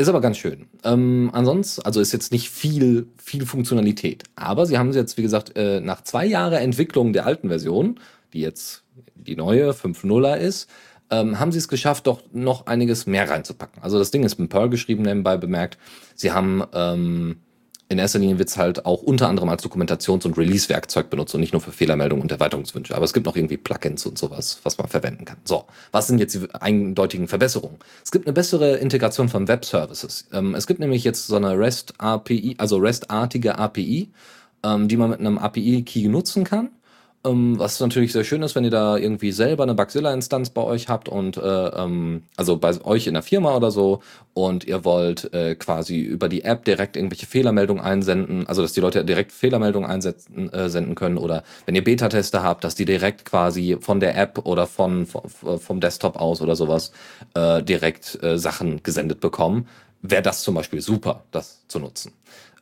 Ist 0.00 0.08
aber 0.08 0.20
ganz 0.20 0.38
schön. 0.38 0.66
Ähm, 0.84 1.28
ansonsten, 1.32 1.82
also 1.82 2.00
ist 2.00 2.12
jetzt 2.12 2.30
nicht 2.30 2.50
viel, 2.50 3.08
viel 3.16 3.44
Funktionalität. 3.44 4.22
Aber 4.36 4.64
sie 4.64 4.78
haben 4.78 4.92
jetzt, 4.92 5.18
wie 5.18 5.22
gesagt, 5.22 5.56
äh, 5.56 5.80
nach 5.80 6.02
zwei 6.02 6.24
Jahren 6.24 6.52
Entwicklung 6.52 7.12
der 7.12 7.26
alten 7.26 7.48
Version, 7.48 7.98
die 8.32 8.40
jetzt 8.40 8.84
die 9.16 9.34
neue 9.34 9.72
5.0er 9.72 10.36
ist, 10.36 10.70
ähm, 11.10 11.40
haben 11.40 11.50
sie 11.50 11.58
es 11.58 11.66
geschafft, 11.66 12.06
doch 12.06 12.22
noch 12.32 12.66
einiges 12.66 13.06
mehr 13.06 13.28
reinzupacken. 13.28 13.82
Also 13.82 13.98
das 13.98 14.12
Ding 14.12 14.22
ist 14.22 14.38
mit 14.38 14.50
Perl 14.50 14.68
geschrieben, 14.68 15.02
nebenbei 15.02 15.36
bemerkt. 15.36 15.78
Sie 16.14 16.30
haben 16.30 16.62
ähm, 16.72 17.40
in 17.90 17.98
erster 17.98 18.18
Linie 18.18 18.38
wird 18.38 18.50
es 18.50 18.58
halt 18.58 18.84
auch 18.84 19.02
unter 19.02 19.28
anderem 19.28 19.48
als 19.48 19.64
Dokumentations- 19.64 20.26
und 20.26 20.36
Release-Werkzeug 20.36 21.08
benutzt 21.08 21.34
und 21.34 21.40
nicht 21.40 21.52
nur 21.52 21.62
für 21.62 21.72
Fehlermeldungen 21.72 22.22
und 22.22 22.30
Erweiterungswünsche. 22.30 22.94
Aber 22.94 23.04
es 23.04 23.14
gibt 23.14 23.24
noch 23.24 23.34
irgendwie 23.34 23.56
Plugins 23.56 24.04
und 24.04 24.18
sowas, 24.18 24.60
was 24.62 24.76
man 24.76 24.88
verwenden 24.88 25.24
kann. 25.24 25.38
So, 25.44 25.64
was 25.90 26.06
sind 26.06 26.18
jetzt 26.18 26.34
die 26.34 26.46
eindeutigen 26.52 27.28
Verbesserungen? 27.28 27.78
Es 28.04 28.10
gibt 28.10 28.26
eine 28.26 28.34
bessere 28.34 28.76
Integration 28.76 29.30
von 29.30 29.48
Web-Services. 29.48 30.28
Ähm, 30.32 30.54
es 30.54 30.66
gibt 30.66 30.80
nämlich 30.80 31.02
jetzt 31.02 31.26
so 31.28 31.36
eine 31.36 31.58
REST-API, 31.58 32.56
also 32.58 32.76
REST-artige 32.76 33.58
API, 33.58 34.10
ähm, 34.64 34.88
die 34.88 34.96
man 34.98 35.08
mit 35.10 35.20
einem 35.20 35.38
API-Key 35.38 36.08
nutzen 36.08 36.44
kann. 36.44 36.70
Ähm, 37.24 37.58
was 37.58 37.80
natürlich 37.80 38.12
sehr 38.12 38.22
schön 38.22 38.42
ist, 38.42 38.54
wenn 38.54 38.62
ihr 38.62 38.70
da 38.70 38.96
irgendwie 38.96 39.32
selber 39.32 39.64
eine 39.64 39.74
Bugzilla-Instanz 39.74 40.50
bei 40.50 40.62
euch 40.62 40.88
habt 40.88 41.08
und 41.08 41.36
äh, 41.36 41.40
ähm, 41.40 42.22
also 42.36 42.58
bei 42.58 42.80
euch 42.84 43.08
in 43.08 43.14
der 43.14 43.24
Firma 43.24 43.56
oder 43.56 43.72
so 43.72 44.02
und 44.34 44.64
ihr 44.64 44.84
wollt 44.84 45.34
äh, 45.34 45.56
quasi 45.56 45.98
über 45.98 46.28
die 46.28 46.44
App 46.44 46.64
direkt 46.64 46.96
irgendwelche 46.96 47.26
Fehlermeldungen 47.26 47.82
einsenden, 47.82 48.46
also 48.46 48.62
dass 48.62 48.72
die 48.72 48.80
Leute 48.80 49.04
direkt 49.04 49.32
Fehlermeldungen 49.32 49.90
einsetzen, 49.90 50.52
äh, 50.52 50.68
senden 50.68 50.94
können 50.94 51.18
oder 51.18 51.42
wenn 51.66 51.74
ihr 51.74 51.82
Beta-Tester 51.82 52.44
habt, 52.44 52.62
dass 52.62 52.76
die 52.76 52.84
direkt 52.84 53.24
quasi 53.24 53.76
von 53.80 53.98
der 53.98 54.16
App 54.16 54.46
oder 54.46 54.68
von, 54.68 55.06
von 55.06 55.58
vom 55.58 55.80
Desktop 55.80 56.20
aus 56.20 56.40
oder 56.40 56.54
sowas 56.54 56.92
äh, 57.34 57.64
direkt 57.64 58.22
äh, 58.22 58.38
Sachen 58.38 58.84
gesendet 58.84 59.18
bekommen, 59.18 59.66
wäre 60.02 60.22
das 60.22 60.42
zum 60.42 60.54
Beispiel 60.54 60.80
super, 60.80 61.24
das 61.32 61.66
zu 61.66 61.80
nutzen. 61.80 62.12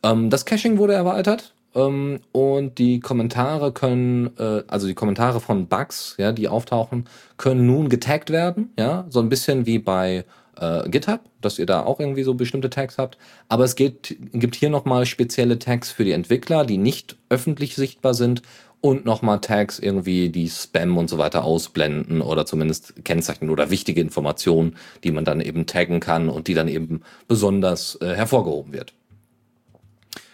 Ähm, 0.01 0.31
das 0.31 0.45
Caching 0.45 0.79
wurde 0.79 0.93
erweitert 0.93 1.53
und 1.73 2.77
die 2.77 2.99
Kommentare 2.99 3.71
können, 3.71 4.31
äh, 4.37 4.63
also 4.67 4.87
die 4.87 4.95
Kommentare 4.95 5.39
von 5.39 5.67
Bugs, 5.67 6.15
ja, 6.17 6.31
die 6.31 6.47
auftauchen, 6.47 7.05
können 7.37 7.67
nun 7.67 7.89
getaggt 7.89 8.31
werden, 8.31 8.73
ja, 8.79 9.05
so 9.09 9.19
ein 9.19 9.29
bisschen 9.29 9.65
wie 9.65 9.77
bei 9.77 10.25
äh, 10.59 10.89
GitHub, 10.89 11.21
dass 11.41 11.59
ihr 11.59 11.65
da 11.65 11.83
auch 11.83 11.99
irgendwie 11.99 12.23
so 12.23 12.33
bestimmte 12.33 12.69
Tags 12.69 12.97
habt. 12.97 13.17
Aber 13.47 13.63
es 13.63 13.75
geht, 13.75 14.17
gibt 14.33 14.55
hier 14.55 14.69
nochmal 14.69 15.05
spezielle 15.05 15.59
Tags 15.59 15.91
für 15.91 16.03
die 16.03 16.11
Entwickler, 16.11 16.65
die 16.65 16.77
nicht 16.77 17.17
öffentlich 17.29 17.75
sichtbar 17.75 18.13
sind 18.13 18.41
und 18.81 19.05
nochmal 19.05 19.39
Tags 19.41 19.79
irgendwie, 19.79 20.29
die 20.29 20.49
Spam 20.49 20.97
und 20.97 21.09
so 21.09 21.17
weiter 21.17 21.43
ausblenden 21.43 22.21
oder 22.21 22.45
zumindest 22.45 23.03
kennzeichnen 23.05 23.49
oder 23.49 23.69
wichtige 23.69 24.01
Informationen, 24.01 24.75
die 25.03 25.11
man 25.11 25.25
dann 25.25 25.41
eben 25.41 25.65
taggen 25.65 25.99
kann 25.99 26.29
und 26.29 26.47
die 26.47 26.53
dann 26.53 26.67
eben 26.67 27.01
besonders 27.27 27.97
äh, 28.01 28.15
hervorgehoben 28.15 28.73
wird. 28.73 28.93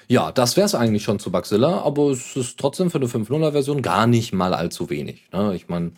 Ja, 0.08 0.32
das 0.32 0.58
wäre 0.58 0.66
es 0.66 0.76
eigentlich 0.76 1.04
schon 1.04 1.20
zu 1.20 1.32
Bugzilla, 1.32 1.82
aber 1.82 2.12
es 2.12 2.36
ist 2.36 2.60
trotzdem 2.60 2.92
für 2.92 2.98
eine 2.98 3.08
5.0er-Version 3.08 3.82
gar 3.82 4.08
nicht 4.08 4.34
mal 4.34 4.54
allzu 4.54 4.90
wenig. 4.90 5.30
Ne? 5.32 5.56
Ich 5.56 5.70
meine, 5.70 5.94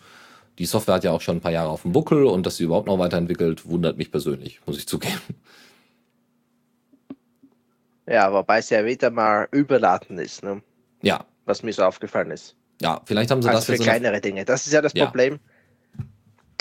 die 0.58 0.66
Software 0.66 0.94
hat 0.94 1.04
ja 1.04 1.12
auch 1.12 1.20
schon 1.20 1.38
ein 1.38 1.40
paar 1.40 1.52
Jahre 1.52 1.70
auf 1.70 1.82
dem 1.82 1.92
Buckel 1.92 2.24
und 2.24 2.46
dass 2.46 2.56
sie 2.56 2.64
überhaupt 2.64 2.86
noch 2.86 2.98
weiterentwickelt, 2.98 3.68
wundert 3.68 3.98
mich 3.98 4.10
persönlich, 4.10 4.60
muss 4.66 4.78
ich 4.78 4.86
zugeben. 4.86 5.20
Ja, 8.08 8.32
wobei 8.32 8.58
es 8.58 8.70
ja 8.70 8.84
wieder 8.84 9.10
mal 9.10 9.48
überladen 9.50 10.18
ist, 10.18 10.44
ne? 10.44 10.62
Ja. 11.02 11.24
Was 11.44 11.62
mir 11.62 11.72
so 11.72 11.82
aufgefallen 11.82 12.30
ist. 12.30 12.54
Ja, 12.80 13.00
vielleicht 13.04 13.30
haben 13.30 13.42
sie 13.42 13.48
also 13.48 13.72
das 13.72 13.78
für 13.78 13.82
kleinere 13.82 14.20
Dinge. 14.20 14.44
Das 14.44 14.66
ist 14.66 14.72
ja 14.72 14.80
das 14.82 14.92
ja. 14.94 15.06
Problem, 15.06 15.40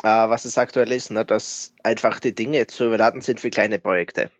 äh, 0.03 0.07
was 0.07 0.45
es 0.45 0.57
aktuell 0.57 0.91
ist, 0.91 1.11
ne? 1.11 1.25
dass 1.25 1.73
einfach 1.83 2.19
die 2.19 2.33
Dinge 2.33 2.67
zu 2.67 2.85
überladen 2.85 3.21
sind 3.21 3.39
für 3.39 3.49
kleine 3.49 3.79
Projekte. 3.79 4.31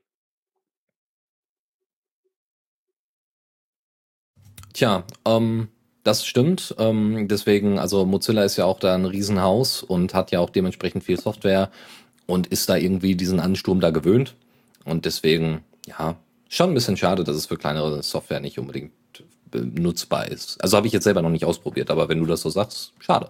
Tja, 4.75 5.05
ähm, 5.23 5.69
das 6.03 6.25
stimmt. 6.25 6.75
Ähm, 6.77 7.29
deswegen, 7.29 7.79
also 7.79 8.05
Mozilla 8.05 8.43
ist 8.43 8.57
ja 8.57 8.65
auch 8.65 8.77
da 8.77 8.93
ein 8.93 9.05
Riesenhaus 9.05 9.81
und 9.81 10.13
hat 10.13 10.31
ja 10.31 10.41
auch 10.41 10.49
dementsprechend 10.49 11.05
viel 11.05 11.17
Software 11.17 11.71
und 12.25 12.47
ist 12.47 12.67
da 12.67 12.75
irgendwie 12.75 13.15
diesen 13.15 13.39
Ansturm 13.39 13.79
da 13.79 13.91
gewöhnt. 13.91 14.35
Und 14.83 15.05
deswegen, 15.05 15.63
ja, 15.87 16.17
schon 16.49 16.71
ein 16.71 16.73
bisschen 16.73 16.97
schade, 16.97 17.23
dass 17.23 17.37
es 17.37 17.45
für 17.45 17.55
kleinere 17.55 18.03
Software 18.03 18.41
nicht 18.41 18.59
unbedingt 18.59 18.91
nutzbar 19.53 20.27
ist. 20.27 20.61
Also 20.61 20.75
habe 20.75 20.87
ich 20.87 20.93
jetzt 20.93 21.05
selber 21.05 21.21
noch 21.21 21.29
nicht 21.29 21.45
ausprobiert, 21.45 21.89
aber 21.89 22.09
wenn 22.09 22.19
du 22.19 22.25
das 22.25 22.41
so 22.41 22.49
sagst, 22.49 22.91
schade. 22.99 23.29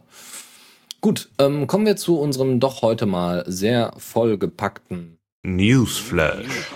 Gut, 1.00 1.30
ähm, 1.38 1.68
kommen 1.68 1.86
wir 1.86 1.96
zu 1.96 2.20
unserem 2.20 2.60
doch 2.60 2.82
heute 2.82 3.06
mal 3.06 3.44
sehr 3.46 3.94
vollgepackten 3.98 5.20
Newsflash. 5.44 6.72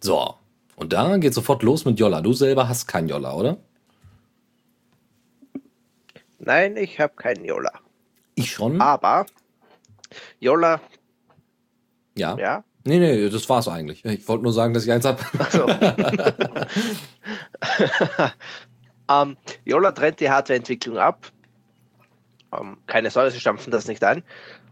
So, 0.00 0.34
und 0.80 0.92
da 0.92 1.16
geht 1.18 1.34
sofort 1.34 1.62
los 1.62 1.84
mit 1.84 2.00
Jolla. 2.00 2.22
Du 2.22 2.32
selber 2.32 2.68
hast 2.68 2.86
kein 2.86 3.06
Jolla, 3.06 3.34
oder? 3.34 3.58
Nein, 6.38 6.78
ich 6.78 6.98
habe 6.98 7.12
keinen 7.14 7.44
Jolla. 7.44 7.72
Ich 8.34 8.50
schon. 8.50 8.80
Aber 8.80 9.26
Jolla. 10.38 10.80
Ja. 12.16 12.38
Ja. 12.38 12.64
Nee, 12.84 12.98
nee, 12.98 13.28
das 13.28 13.46
war's 13.50 13.68
eigentlich. 13.68 14.02
Ich 14.06 14.26
wollte 14.26 14.44
nur 14.44 14.54
sagen, 14.54 14.72
dass 14.72 14.84
ich 14.84 14.90
eins 14.90 15.04
habe. 15.04 15.22
So. 15.50 15.68
ähm, 19.10 19.36
Jolla 19.66 19.92
trennt 19.92 20.20
die 20.20 20.30
Hardwareentwicklung 20.30 20.96
ab. 20.96 21.30
Ähm, 22.58 22.78
keine 22.86 23.10
Sorge, 23.10 23.32
sie 23.32 23.40
stampfen 23.40 23.70
das 23.70 23.86
nicht 23.86 24.02
ein. 24.02 24.22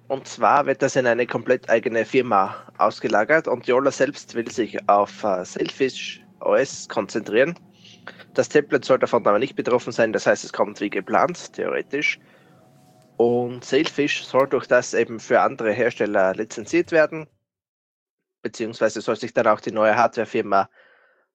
Und 0.08 0.26
zwar 0.26 0.64
wird 0.64 0.80
das 0.80 0.96
in 0.96 1.06
eine 1.06 1.26
komplett 1.26 1.68
eigene 1.68 2.06
Firma 2.06 2.56
ausgelagert 2.78 3.46
und 3.46 3.66
Jolla 3.66 3.90
selbst 3.90 4.34
will 4.34 4.50
sich 4.50 4.88
auf 4.88 5.22
uh, 5.22 5.44
Selfish 5.44 6.24
OS 6.40 6.88
konzentrieren. 6.88 7.54
Das 8.32 8.48
Tablet 8.48 8.86
soll 8.86 8.98
davon 8.98 9.26
aber 9.26 9.38
nicht 9.38 9.54
betroffen 9.54 9.92
sein, 9.92 10.14
das 10.14 10.26
heißt, 10.26 10.44
es 10.44 10.52
kommt 10.52 10.80
wie 10.80 10.88
geplant, 10.88 11.52
theoretisch. 11.52 12.18
Und 13.18 13.64
Sailfish 13.64 14.24
soll 14.24 14.48
durch 14.48 14.66
das 14.66 14.94
eben 14.94 15.20
für 15.20 15.40
andere 15.40 15.72
Hersteller 15.72 16.34
lizenziert 16.34 16.90
werden, 16.90 17.26
beziehungsweise 18.42 19.00
soll 19.02 19.16
sich 19.16 19.34
dann 19.34 19.48
auch 19.48 19.60
die 19.60 19.72
neue 19.72 19.96
Hardwarefirma 19.96 20.70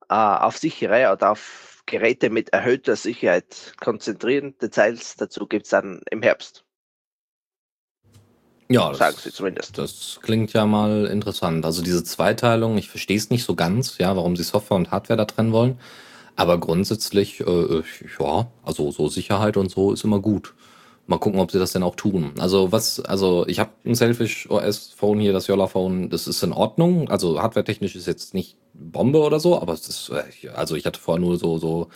äh, 0.09 0.13
auf 0.13 0.57
sichere 0.57 1.11
oder 1.11 1.31
auf 1.31 1.83
Geräte 1.85 2.29
mit 2.29 2.49
erhöhter 2.49 2.95
Sicherheit 2.95 3.73
konzentrieren. 3.79 4.57
Details 4.57 5.15
dazu 5.17 5.45
gibt 5.45 5.65
es 5.65 5.71
dann 5.71 6.01
im 6.09 6.23
Herbst. 6.23 6.65
Ja, 8.69 8.89
das, 8.89 8.97
sagen 8.97 9.17
sie 9.21 9.31
zumindest. 9.31 9.77
Das 9.77 10.19
klingt 10.21 10.53
ja 10.53 10.65
mal 10.65 11.05
interessant. 11.05 11.65
Also 11.65 11.81
diese 11.81 12.03
Zweiteilung, 12.03 12.77
ich 12.77 12.89
verstehe 12.89 13.17
es 13.17 13.29
nicht 13.29 13.43
so 13.43 13.55
ganz, 13.55 13.97
ja, 13.97 14.15
warum 14.15 14.35
sie 14.35 14.43
Software 14.43 14.77
und 14.77 14.91
Hardware 14.91 15.17
da 15.17 15.25
trennen 15.25 15.51
wollen. 15.51 15.79
Aber 16.35 16.57
grundsätzlich, 16.59 17.41
äh, 17.41 17.83
ja, 18.19 18.47
also 18.63 18.91
so 18.91 19.07
Sicherheit 19.07 19.57
und 19.57 19.69
so 19.69 19.93
ist 19.93 20.03
immer 20.03 20.19
gut. 20.19 20.53
Mal 21.05 21.19
gucken, 21.19 21.39
ob 21.39 21.51
sie 21.51 21.59
das 21.59 21.73
denn 21.73 21.83
auch 21.83 21.95
tun. 21.95 22.31
Also 22.39 22.71
was, 22.71 23.01
also 23.01 23.45
ich 23.47 23.59
habe 23.59 23.71
ein 23.85 23.93
Selfish 23.93 24.49
OS 24.49 24.93
Phone 24.95 25.19
hier, 25.19 25.33
das 25.33 25.47
Yola 25.47 25.67
Phone, 25.67 26.09
das 26.09 26.27
ist 26.27 26.41
in 26.43 26.53
Ordnung. 26.53 27.09
Also 27.09 27.41
hardwaretechnisch 27.41 27.95
ist 27.95 28.07
jetzt 28.07 28.33
nicht 28.33 28.55
Bombe 28.73 29.19
oder 29.19 29.39
so, 29.39 29.61
aber 29.61 29.73
es 29.73 29.87
ist, 29.89 30.09
äh, 30.09 30.49
also 30.49 30.75
ich 30.75 30.85
hatte 30.85 30.99
vorher 30.99 31.21
nur 31.21 31.37
so 31.37 31.57
so 31.57 31.89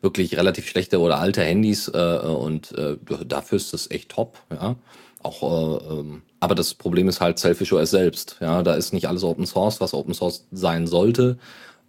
wirklich 0.00 0.36
relativ 0.36 0.68
schlechte 0.68 1.00
oder 1.00 1.18
alte 1.18 1.42
Handys 1.42 1.88
äh, 1.88 2.18
und 2.18 2.72
äh, 2.78 2.96
dafür 3.26 3.56
ist 3.56 3.72
das 3.72 3.90
echt 3.90 4.10
top, 4.10 4.38
ja. 4.50 4.76
Auch, 5.22 5.42
äh, 5.42 5.84
ähm, 5.92 6.22
aber 6.40 6.54
das 6.54 6.74
Problem 6.74 7.08
ist 7.08 7.20
halt 7.20 7.38
Selfish 7.38 7.72
OS 7.72 7.90
selbst, 7.90 8.36
ja. 8.40 8.62
Da 8.62 8.74
ist 8.74 8.92
nicht 8.92 9.06
alles 9.08 9.24
Open 9.24 9.46
Source, 9.46 9.80
was 9.80 9.94
Open 9.94 10.14
Source 10.14 10.46
sein 10.50 10.86
sollte. 10.86 11.38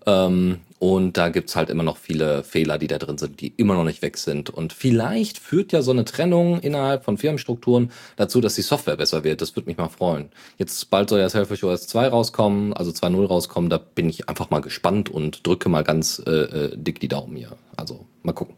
Ähm, 0.05 0.59
und 0.79 1.15
da 1.15 1.29
gibt's 1.29 1.55
halt 1.55 1.69
immer 1.69 1.83
noch 1.83 1.95
viele 1.95 2.43
Fehler, 2.43 2.77
die 2.77 2.87
da 2.87 2.97
drin 2.97 3.17
sind, 3.17 3.39
die 3.39 3.53
immer 3.55 3.73
noch 3.75 3.85
nicht 3.85 4.01
weg 4.01 4.17
sind. 4.17 4.49
Und 4.49 4.73
vielleicht 4.73 5.37
führt 5.37 5.71
ja 5.71 5.81
so 5.81 5.91
eine 5.91 6.03
Trennung 6.03 6.59
innerhalb 6.59 7.05
von 7.05 7.17
Firmenstrukturen 7.17 7.89
dazu, 8.17 8.41
dass 8.41 8.55
die 8.55 8.63
Software 8.63 8.97
besser 8.97 9.23
wird. 9.23 9.41
Das 9.41 9.55
würde 9.55 9.67
mich 9.67 9.77
mal 9.77 9.87
freuen. 9.87 10.29
Jetzt 10.57 10.89
bald 10.89 11.09
soll 11.09 11.21
ja 11.21 11.29
Selfish 11.29 11.63
OS 11.63 11.87
2 11.87 12.09
rauskommen, 12.09 12.73
also 12.73 12.91
2.0 12.91 13.25
rauskommen. 13.25 13.69
Da 13.69 13.77
bin 13.77 14.09
ich 14.09 14.27
einfach 14.27 14.49
mal 14.49 14.59
gespannt 14.59 15.09
und 15.09 15.47
drücke 15.47 15.69
mal 15.69 15.83
ganz 15.85 16.21
äh, 16.27 16.31
äh, 16.31 16.77
dick 16.77 16.99
die 16.99 17.07
Daumen 17.07 17.37
hier. 17.37 17.53
Also 17.77 18.05
mal 18.23 18.33
gucken. 18.33 18.57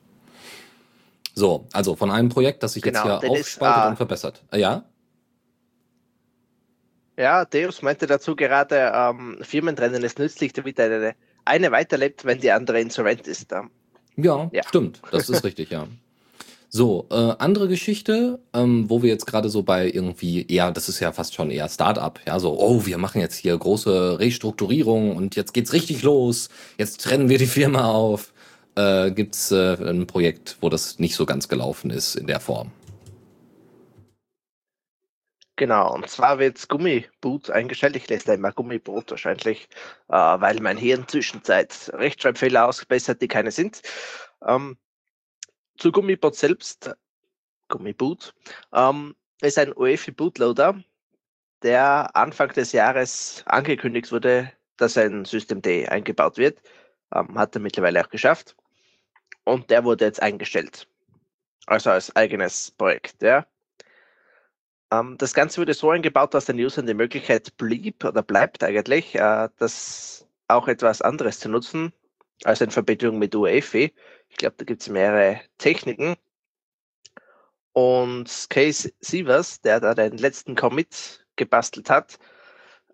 So, 1.36 1.68
also 1.74 1.96
von 1.96 2.12
einem 2.12 2.30
Projekt, 2.30 2.64
das 2.64 2.74
sich 2.74 2.84
genau, 2.84 3.08
jetzt 3.08 3.22
hier 3.22 3.32
aufspaltet 3.32 3.78
ist, 3.78 3.86
uh, 3.86 3.90
und 3.90 3.96
verbessert. 3.98 4.44
Äh, 4.52 4.60
ja? 4.62 4.86
Ja, 7.18 7.46
Deus 7.46 7.82
meinte 7.82 8.08
dazu 8.08 8.36
gerade, 8.36 8.92
ähm, 8.94 9.38
Firmentrennen 9.42 10.04
ist 10.04 10.18
nützlich, 10.18 10.54
damit 10.54 10.80
eine 10.80 11.16
eine 11.46 11.72
weiterlebt, 11.72 12.26
wenn 12.26 12.40
die 12.42 12.52
andere 12.52 12.82
insolvent 12.82 13.28
ist. 13.28 13.52
Ja, 14.18 14.50
ja. 14.52 14.64
stimmt. 14.68 15.02
Das 15.12 15.30
ist 15.30 15.44
richtig, 15.44 15.70
ja. 15.70 15.88
So, 16.70 17.08
äh, 17.10 17.16
andere 17.16 17.70
Geschichte, 17.70 18.40
ähm, 18.54 18.90
wo 18.90 19.02
wir 19.02 19.10
jetzt 19.10 19.28
gerade 19.28 19.50
so 19.50 19.64
bei 19.64 19.90
irgendwie, 19.90 20.46
ja, 20.54 20.72
das 20.72 20.90
ist 20.90 21.00
ja 21.00 21.14
fast 21.14 21.34
schon 21.34 21.50
eher 21.50 21.70
Start-up, 21.70 22.20
ja, 22.28 22.38
so, 22.38 22.60
oh, 22.60 22.86
wir 22.86 22.98
machen 22.98 23.22
jetzt 23.22 23.38
hier 23.38 23.58
große 23.58 24.20
Restrukturierung 24.20 25.16
und 25.16 25.38
jetzt 25.38 25.54
geht's 25.54 25.72
richtig 25.72 26.02
los, 26.02 26.50
jetzt 26.78 27.02
trennen 27.02 27.30
wir 27.30 27.38
die 27.38 27.46
Firma 27.46 27.86
auf. 27.86 28.34
Äh, 28.76 29.12
gibt's 29.12 29.52
äh, 29.52 29.76
ein 29.76 30.06
Projekt, 30.06 30.58
wo 30.62 30.70
das 30.70 31.00
nicht 31.00 31.16
so 31.16 31.26
ganz 31.26 31.48
gelaufen 31.48 31.92
ist 31.92 32.16
in 32.16 32.28
der 32.28 32.40
Form? 32.40 32.72
Genau, 35.58 35.94
und 35.94 36.10
zwar 36.10 36.38
wird 36.40 36.68
Gummiboot 36.68 37.50
eingestellt. 37.50 37.96
Ich 37.96 38.10
lese 38.10 38.26
da 38.26 38.34
immer 38.34 38.52
Gummiboot 38.52 39.12
wahrscheinlich, 39.12 39.70
äh, 40.10 40.14
weil 40.14 40.60
mein 40.60 40.76
Hirn 40.76 41.08
zwischenzeit 41.08 41.90
Rechtschreibfehler 41.94 42.68
ausgebessert, 42.68 43.22
die 43.22 43.30
keine 43.30 43.52
sind. 43.52 43.82
Ähm, 44.46 44.78
zu 45.78 45.94
Gummiboot 45.94 46.36
selbst, 46.36 46.94
Gummiboot, 47.70 48.34
ähm, 48.74 49.16
ist 49.42 49.58
ein 49.58 49.74
UEFI 49.76 50.12
Bootloader, 50.12 50.84
der 51.64 52.14
Anfang 52.16 52.50
des 52.50 52.74
Jahres 52.74 53.44
angekündigt 53.46 54.12
wurde, 54.12 54.52
dass 54.78 54.98
ein 54.98 55.24
System 55.24 55.62
D 55.62 55.88
eingebaut 55.88 56.38
wird. 56.38 56.60
Ähm, 57.14 57.38
hat 57.38 57.56
er 57.56 57.62
mittlerweile 57.62 58.04
auch 58.04 58.10
geschafft. 58.10 58.58
Und 59.46 59.70
der 59.70 59.84
wurde 59.84 60.06
jetzt 60.06 60.22
eingestellt. 60.22 60.88
Also 61.68 61.92
als 61.92 62.16
eigenes 62.16 62.72
Projekt. 62.72 63.22
Ja. 63.22 63.46
Ähm, 64.92 65.18
das 65.18 65.34
Ganze 65.34 65.62
wurde 65.62 65.74
so 65.74 65.90
eingebaut, 65.90 66.34
dass 66.34 66.46
den 66.46 66.60
Usern 66.60 66.86
die 66.86 66.94
Möglichkeit 66.94 67.56
blieb 67.58 68.04
oder 68.04 68.22
bleibt 68.22 68.64
eigentlich, 68.64 69.16
äh, 69.16 69.50
das 69.58 70.28
auch 70.48 70.68
etwas 70.68 71.02
anderes 71.02 71.40
zu 71.40 71.50
nutzen, 71.50 71.94
als 72.44 72.62
in 72.62 72.72
Verbindung 72.72 73.18
mit 73.18 73.36
UEFI. 73.36 73.94
Ich 74.30 74.38
glaube, 74.38 74.56
da 74.58 74.66
gibt 74.66 74.82
es 74.82 74.90
mehrere 74.90 75.42
Techniken. 75.58 76.16
Und 77.74 78.48
Case 78.50 78.94
Sievers, 79.02 79.62
der 79.62 79.80
da 79.80 79.94
den 79.94 80.18
letzten 80.18 80.56
Commit 80.56 81.26
gebastelt 81.36 81.90
hat, 81.90 82.20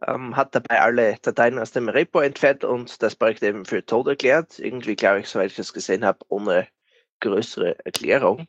ähm, 0.07 0.35
hat 0.35 0.55
dabei 0.55 0.81
alle 0.81 1.17
Dateien 1.21 1.59
aus 1.59 1.71
dem 1.71 1.89
Repo 1.89 2.19
entfernt 2.19 2.63
und 2.63 3.01
das 3.01 3.15
Projekt 3.15 3.43
eben 3.43 3.65
für 3.65 3.85
tot 3.85 4.07
erklärt. 4.07 4.59
Irgendwie, 4.59 4.95
glaube 4.95 5.19
ich, 5.21 5.29
soweit 5.29 5.51
ich 5.51 5.57
das 5.57 5.73
gesehen 5.73 6.05
habe, 6.05 6.19
ohne 6.29 6.67
größere 7.19 7.77
Erklärung. 7.85 8.47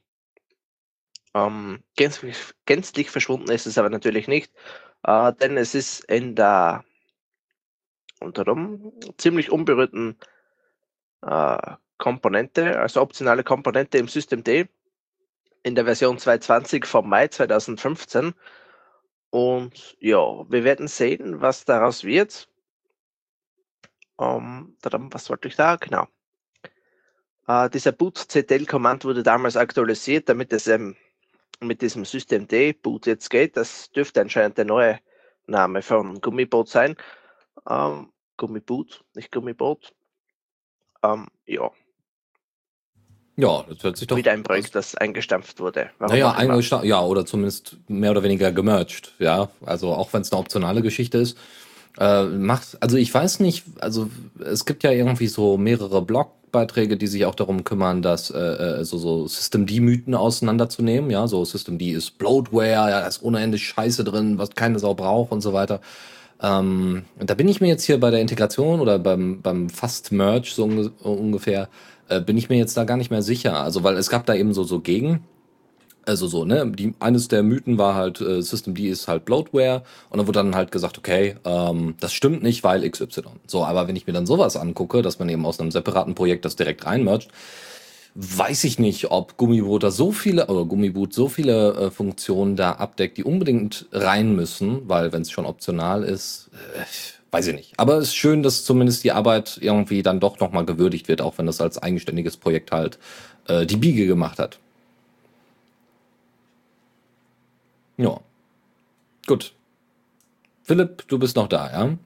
Ähm, 1.35 1.83
gänzlich, 1.97 2.37
gänzlich, 2.67 3.11
verschwunden 3.11 3.51
ist 3.51 3.67
es 3.67 3.79
aber 3.79 3.91
natürlich 3.91 4.29
nicht, 4.29 4.53
äh, 5.05 5.33
denn 5.35 5.57
es 5.57 5.75
ist 5.75 6.05
in 6.05 6.35
der 6.35 6.85
unter 8.21 8.45
dem 8.45 8.93
ziemlich 9.17 9.51
unberührten 9.51 10.17
äh, 11.23 11.77
Komponente, 11.99 12.79
also 12.81 13.01
optionale 13.01 13.45
Komponente 13.45 13.99
im 13.99 14.09
System 14.09 14.45
D 14.45 14.69
in 15.63 15.75
der 15.75 15.85
Version 15.85 16.19
2.20 16.19 16.85
vom 16.87 17.09
Mai 17.09 17.29
2015. 17.29 18.35
Und 19.33 19.97
ja, 19.99 20.19
wir 20.51 20.63
werden 20.63 20.89
sehen, 20.89 21.41
was 21.41 21.65
daraus 21.65 22.05
wird. 22.05 22.51
Ähm, 24.21 24.77
was 24.83 25.31
wollte 25.31 25.49
ich 25.49 25.57
da? 25.57 25.77
Genau. 25.77 26.07
Uh, 27.49 27.67
dieser 27.69 27.93
boot-ctl-Command 27.93 29.07
wurde 29.07 29.23
damals 29.23 29.57
aktualisiert, 29.57 30.29
damit 30.29 30.53
es 30.53 30.67
ähm, 30.67 30.97
mit 31.61 31.81
diesem 31.81 32.05
System 32.05 32.47
D 32.47 32.75
Boot 32.75 33.07
jetzt 33.07 33.31
geht. 33.31 33.57
Das 33.57 33.91
dürfte 33.91 34.21
anscheinend 34.21 34.59
der 34.59 34.67
neue 34.67 35.01
Name 35.47 35.81
von 35.81 36.21
Gummiboot 36.21 36.69
sein. 36.69 36.95
Ähm, 37.67 38.13
Gummiboot, 38.37 39.03
nicht 39.15 39.33
Gummiboot. 39.33 39.95
Ähm, 41.03 41.29
ja. 41.47 41.71
Ja, 43.37 43.65
das 43.69 43.83
hört 43.83 43.97
sich 43.97 44.07
doch. 44.07 44.17
Wieder 44.17 44.33
ein 44.33 44.43
Projekt, 44.43 44.75
das 44.75 44.95
eingestampft 44.95 45.59
wurde. 45.59 45.91
Warum 45.99 46.15
naja, 46.15 46.33
eingestampft, 46.33 46.87
ja, 46.87 47.01
oder 47.01 47.25
zumindest 47.25 47.77
mehr 47.89 48.11
oder 48.11 48.23
weniger 48.23 48.53
gemerged, 48.53 49.13
ja. 49.19 49.49
Also 49.65 49.93
auch 49.93 50.13
wenn 50.13 50.23
es 50.23 50.33
eine 50.33 50.41
optionale 50.41 50.83
Geschichte 50.83 51.19
ist. 51.19 51.39
Äh, 51.99 52.25
macht, 52.25 52.79
also 52.81 52.97
ich 52.97 53.13
weiß 53.13 53.41
nicht, 53.41 53.65
also 53.81 54.11
es 54.39 54.65
gibt 54.65 54.83
ja 54.83 54.91
irgendwie 54.91 55.27
so 55.27 55.57
mehrere 55.59 56.03
Blog 56.03 56.33
Blogbeiträge, 56.53 56.97
die 56.97 57.07
sich 57.07 57.25
auch 57.25 57.35
darum 57.35 57.65
kümmern, 57.65 58.03
dass 58.03 58.31
äh, 58.31 58.39
äh 58.39 58.85
so, 58.85 58.99
so 58.99 59.27
System-D-Mythen 59.27 60.15
auseinanderzunehmen. 60.15 61.11
Ja, 61.11 61.27
so 61.27 61.45
System-D 61.45 61.91
ist 61.91 62.19
Bloatware, 62.19 62.91
ja, 62.91 63.01
da 63.01 63.07
ist 63.07 63.23
ohne 63.23 63.41
Ende 63.41 63.59
Scheiße 63.59 64.05
drin, 64.05 64.39
was 64.39 64.51
keine 64.51 64.79
Sau 64.79 64.95
braucht 64.95 65.33
und 65.33 65.41
so 65.41 65.53
weiter. 65.53 65.81
Ähm, 66.41 67.05
da 67.19 67.35
bin 67.35 67.49
ich 67.49 67.61
mir 67.61 67.69
jetzt 67.69 67.85
hier 67.85 67.99
bei 67.99 68.11
der 68.11 68.21
Integration 68.21 68.81
oder 68.81 68.99
beim, 68.99 69.41
beim 69.43 69.71
Fast-Merge 69.71 70.51
so 70.53 70.65
unge 70.65 70.91
ungefähr, 71.03 71.69
äh, 72.17 72.21
bin 72.21 72.37
ich 72.37 72.49
mir 72.49 72.57
jetzt 72.57 72.77
da 72.77 72.85
gar 72.85 72.97
nicht 72.97 73.11
mehr 73.11 73.23
sicher. 73.23 73.61
Also, 73.61 73.83
weil 73.83 73.97
es 73.97 74.11
gab 74.11 74.27
da 74.27 74.35
eben 74.35 74.55
so, 74.55 74.65
so 74.65 74.81
Gegen. 74.81 75.25
Also 76.05 76.27
so, 76.27 76.45
ne? 76.45 76.67
Die, 76.67 76.95
eines 76.99 77.29
der 77.29 77.45
Mythen 77.45 77.79
war 77.79 77.95
halt, 77.95 78.21
äh, 78.21 78.43
System 78.43 78.75
D 78.75 78.89
ist 78.89 79.07
halt 79.07 79.25
Bloatware 79.25 79.83
und 80.11 80.19
dann 80.19 80.27
wurde 80.27 80.41
dann 80.41 80.57
halt 80.57 80.73
gesagt, 80.73 80.99
okay, 80.99 81.37
ähm, 81.45 81.95
das 82.01 82.13
stimmt 82.13 82.43
nicht, 82.43 82.65
weil 82.65 82.89
XY. 82.89 83.23
So, 83.47 83.65
aber 83.65 83.87
wenn 83.87 83.95
ich 83.95 84.07
mir 84.07 84.13
dann 84.13 84.27
sowas 84.27 84.57
angucke, 84.57 85.03
dass 85.03 85.21
man 85.21 85.29
eben 85.29 85.47
aus 85.47 85.61
einem 85.61 85.71
separaten 85.71 86.17
Projekt 86.17 86.45
das 86.45 86.57
direkt 86.57 86.87
reinmercht, 86.87 87.31
weiß 88.15 88.65
ich 88.65 88.81
nicht, 88.81 89.11
ob 89.11 89.37
Gummiboot 89.37 89.85
da 89.85 89.91
so 89.93 90.11
viele, 90.11 90.47
oder 90.49 90.65
Gummiboot 90.65 91.15
so 91.15 91.29
viele 91.29 91.73
äh, 91.75 91.91
Funktionen 91.91 92.57
da 92.57 92.73
abdeckt, 92.73 93.17
die 93.17 93.25
unbedingt 93.25 93.87
rein 93.93 94.35
müssen, 94.35 94.89
weil 94.89 95.13
wenn 95.13 95.23
es 95.23 95.31
schon 95.31 95.47
optional 95.47 96.03
ist, 96.03 96.51
äh, 96.75 96.83
weiß 97.33 97.49
ich 97.49 97.55
nicht. 97.57 97.73
Aber 97.79 97.97
es 97.97 98.09
ist 98.09 98.15
schön, 98.15 98.43
dass 98.43 98.65
zumindest 98.65 99.03
die 99.03 99.13
Arbeit 99.13 99.59
irgendwie 99.61 100.03
dann 100.03 100.21
doch 100.21 100.39
nochmal 100.39 100.65
gewürdigt 100.67 101.09
wird, 101.09 101.21
auch 101.21 101.39
wenn 101.39 101.47
das 101.47 101.61
als 101.61 101.83
eigenständiges 101.83 102.37
Projekt 102.37 102.71
halt 102.71 102.99
äh, 103.49 103.67
die 103.67 103.77
Biege 103.77 104.07
gemacht 104.07 104.39
hat. 104.39 104.59
Ja. 107.97 108.21
Gut. 109.27 109.55
Philipp, 110.63 111.09
du 111.09 111.19
bist 111.19 111.37
noch 111.37 111.49
da, 111.49 111.71
ja? 111.73 111.99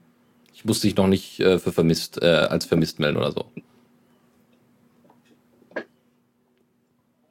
Ich 0.53 0.65
muss 0.65 0.79
dich 0.79 0.95
noch 0.95 1.07
nicht 1.07 1.39
äh, 1.39 1.59
für 1.59 1.71
vermisst, 1.71 2.21
äh, 2.21 2.25
als 2.25 2.65
vermisst 2.65 2.99
melden 2.99 3.17
oder 3.17 3.31
so. 3.31 3.51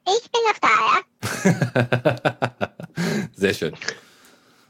Ich 0.05 0.31
bin 0.31 0.41
noch 0.47 0.59
da, 0.61 0.69
ja. 1.43 2.61
Sehr 3.35 3.53
schön. 3.53 3.73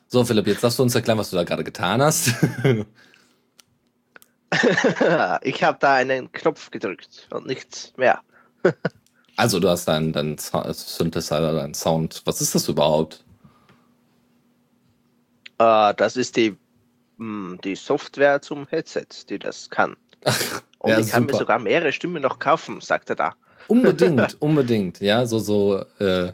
So, 0.07 0.23
Philipp, 0.23 0.47
jetzt 0.47 0.63
darfst 0.63 0.79
du 0.79 0.83
uns 0.83 0.95
erklären, 0.95 1.17
was 1.17 1.29
du 1.29 1.35
da 1.35 1.43
gerade 1.43 1.63
getan 1.65 2.01
hast. 2.01 2.33
ich 5.41 5.63
habe 5.63 5.77
da 5.79 5.95
einen 5.95 6.31
Knopf 6.31 6.71
gedrückt 6.71 7.27
und 7.31 7.45
nichts 7.45 7.93
mehr. 7.97 8.21
also, 9.35 9.59
du 9.59 9.69
hast 9.69 9.87
deinen, 9.87 10.13
deinen 10.13 10.37
Synthesizer, 10.37 11.53
deinen 11.53 11.73
Sound. 11.73 12.21
Was 12.25 12.41
ist 12.41 12.55
das 12.55 12.67
überhaupt? 12.67 13.23
Uh, 15.59 15.91
das 15.95 16.17
ist 16.17 16.37
die, 16.37 16.51
mh, 17.17 17.51
hm, 17.51 17.59
die 17.63 17.75
Software 17.75 18.41
zum 18.41 18.67
Headset, 18.67 19.07
die 19.29 19.39
das 19.39 19.69
kann. 19.69 19.95
Und 20.79 20.91
ja, 20.91 20.99
ich 20.99 21.09
kann 21.09 21.23
super. 21.23 21.33
mir 21.33 21.39
sogar 21.39 21.59
mehrere 21.59 21.91
Stimmen 21.91 22.21
noch 22.21 22.39
kaufen, 22.39 22.81
sagt 22.81 23.09
er 23.09 23.15
da. 23.15 23.35
Unbedingt, 23.67 24.39
unbedingt. 24.39 25.01
Ja, 25.01 25.25
so, 25.25 25.39
so 25.39 25.83
äh, 25.99 26.31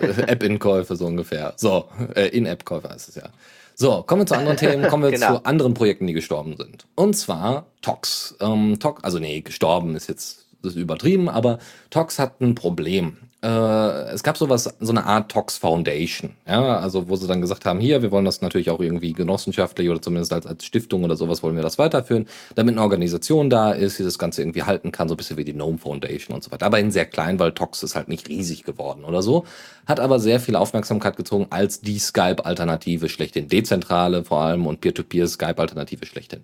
App-In-Käufe 0.00 0.96
so 0.96 1.06
ungefähr. 1.06 1.54
So, 1.56 1.88
äh, 2.14 2.28
In-App-Käufe 2.28 2.88
heißt 2.88 3.08
es 3.08 3.14
ja. 3.14 3.30
So, 3.80 4.02
kommen 4.02 4.22
wir 4.22 4.26
zu 4.26 4.34
anderen 4.34 4.56
Themen, 4.56 4.88
kommen 4.88 5.04
wir 5.04 5.10
genau. 5.12 5.36
zu 5.36 5.44
anderen 5.44 5.72
Projekten, 5.72 6.08
die 6.08 6.12
gestorben 6.12 6.56
sind. 6.56 6.86
Und 6.96 7.14
zwar 7.14 7.66
Tox. 7.80 8.34
Ähm, 8.40 8.80
Tox, 8.80 9.04
also 9.04 9.20
nee, 9.20 9.40
gestorben 9.40 9.94
ist 9.94 10.08
jetzt 10.08 10.46
das 10.62 10.72
ist 10.72 10.78
übertrieben, 10.78 11.28
aber 11.28 11.60
Tox 11.90 12.18
hat 12.18 12.40
ein 12.40 12.56
Problem 12.56 13.18
es 13.40 14.24
gab 14.24 14.36
sowas, 14.36 14.74
so 14.80 14.90
eine 14.90 15.04
Art 15.04 15.30
Tox 15.30 15.58
Foundation, 15.58 16.30
ja, 16.44 16.78
also 16.78 17.08
wo 17.08 17.14
sie 17.14 17.28
dann 17.28 17.40
gesagt 17.40 17.66
haben, 17.66 17.78
hier, 17.78 18.02
wir 18.02 18.10
wollen 18.10 18.24
das 18.24 18.40
natürlich 18.40 18.68
auch 18.68 18.80
irgendwie 18.80 19.12
genossenschaftlich 19.12 19.88
oder 19.88 20.02
zumindest 20.02 20.32
als, 20.32 20.44
als 20.44 20.64
Stiftung 20.64 21.04
oder 21.04 21.14
sowas 21.14 21.40
wollen 21.44 21.54
wir 21.54 21.62
das 21.62 21.78
weiterführen, 21.78 22.26
damit 22.56 22.74
eine 22.74 22.82
Organisation 22.82 23.48
da 23.48 23.70
ist, 23.70 24.00
die 24.00 24.02
das 24.02 24.18
Ganze 24.18 24.42
irgendwie 24.42 24.64
halten 24.64 24.90
kann, 24.90 25.08
so 25.08 25.14
ein 25.14 25.18
bisschen 25.18 25.36
wie 25.36 25.44
die 25.44 25.52
Gnome 25.52 25.78
Foundation 25.78 26.34
und 26.34 26.42
so 26.42 26.50
weiter. 26.50 26.66
Aber 26.66 26.80
in 26.80 26.90
sehr 26.90 27.06
klein, 27.06 27.38
weil 27.38 27.52
Tox 27.52 27.84
ist 27.84 27.94
halt 27.94 28.08
nicht 28.08 28.28
riesig 28.28 28.64
geworden 28.64 29.04
oder 29.04 29.22
so, 29.22 29.44
hat 29.86 30.00
aber 30.00 30.18
sehr 30.18 30.40
viel 30.40 30.56
Aufmerksamkeit 30.56 31.16
gezogen 31.16 31.46
als 31.50 31.80
die 31.80 32.00
Skype-Alternative 32.00 33.08
schlechthin, 33.08 33.46
dezentrale 33.46 34.24
vor 34.24 34.40
allem 34.40 34.66
und 34.66 34.80
Peer-to-Peer-Skype-Alternative 34.80 36.06
schlechthin. 36.06 36.42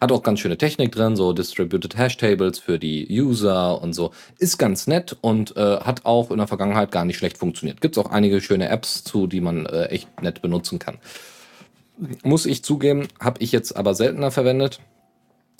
Hat 0.00 0.12
auch 0.12 0.22
ganz 0.22 0.40
schöne 0.40 0.58
Technik 0.58 0.92
drin, 0.92 1.16
so 1.16 1.32
Distributed 1.32 1.96
Hash 1.96 2.16
Tables 2.16 2.58
für 2.58 2.78
die 2.78 3.06
User 3.10 3.80
und 3.80 3.92
so. 3.92 4.12
Ist 4.38 4.58
ganz 4.58 4.86
nett 4.86 5.16
und 5.20 5.56
äh, 5.56 5.78
hat 5.80 6.04
auch 6.04 6.30
in 6.30 6.38
der 6.38 6.46
Vergangenheit 6.46 6.90
gar 6.90 7.04
nicht 7.04 7.16
schlecht 7.16 7.38
funktioniert. 7.38 7.80
Gibt 7.80 7.96
es 7.96 8.04
auch 8.04 8.10
einige 8.10 8.40
schöne 8.40 8.68
Apps 8.68 9.04
zu, 9.04 9.26
die 9.26 9.40
man 9.40 9.66
äh, 9.66 9.86
echt 9.86 10.22
nett 10.22 10.42
benutzen 10.42 10.78
kann. 10.78 10.98
Muss 12.22 12.44
ich 12.44 12.62
zugeben, 12.62 13.08
habe 13.18 13.42
ich 13.42 13.52
jetzt 13.52 13.76
aber 13.76 13.94
seltener 13.94 14.30
verwendet 14.30 14.80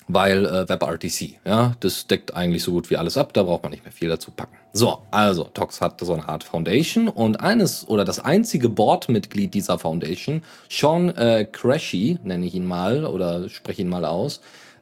weil 0.08 0.46
äh, 0.46 0.68
WebRTC, 0.68 1.40
ja, 1.44 1.74
das 1.80 2.06
deckt 2.06 2.34
eigentlich 2.34 2.62
so 2.62 2.72
gut 2.72 2.90
wie 2.90 2.96
alles 2.96 3.16
ab, 3.16 3.32
da 3.32 3.42
braucht 3.42 3.62
man 3.62 3.72
nicht 3.72 3.84
mehr 3.84 3.92
viel 3.92 4.08
dazu 4.08 4.30
packen. 4.30 4.56
So, 4.72 4.98
also 5.10 5.44
Tox 5.44 5.80
hat 5.80 6.00
so 6.00 6.12
eine 6.12 6.28
Art 6.28 6.44
Foundation 6.44 7.08
und 7.08 7.40
eines 7.40 7.88
oder 7.88 8.04
das 8.04 8.20
einzige 8.20 8.68
Boardmitglied 8.68 9.52
dieser 9.52 9.78
Foundation, 9.78 10.42
Sean 10.68 11.08
äh, 11.16 11.46
Crashy, 11.50 12.18
nenne 12.22 12.46
ich 12.46 12.54
ihn 12.54 12.66
mal 12.66 13.04
oder 13.04 13.48
spreche 13.48 13.82
ihn 13.82 13.88
mal 13.88 14.04
aus, 14.04 14.40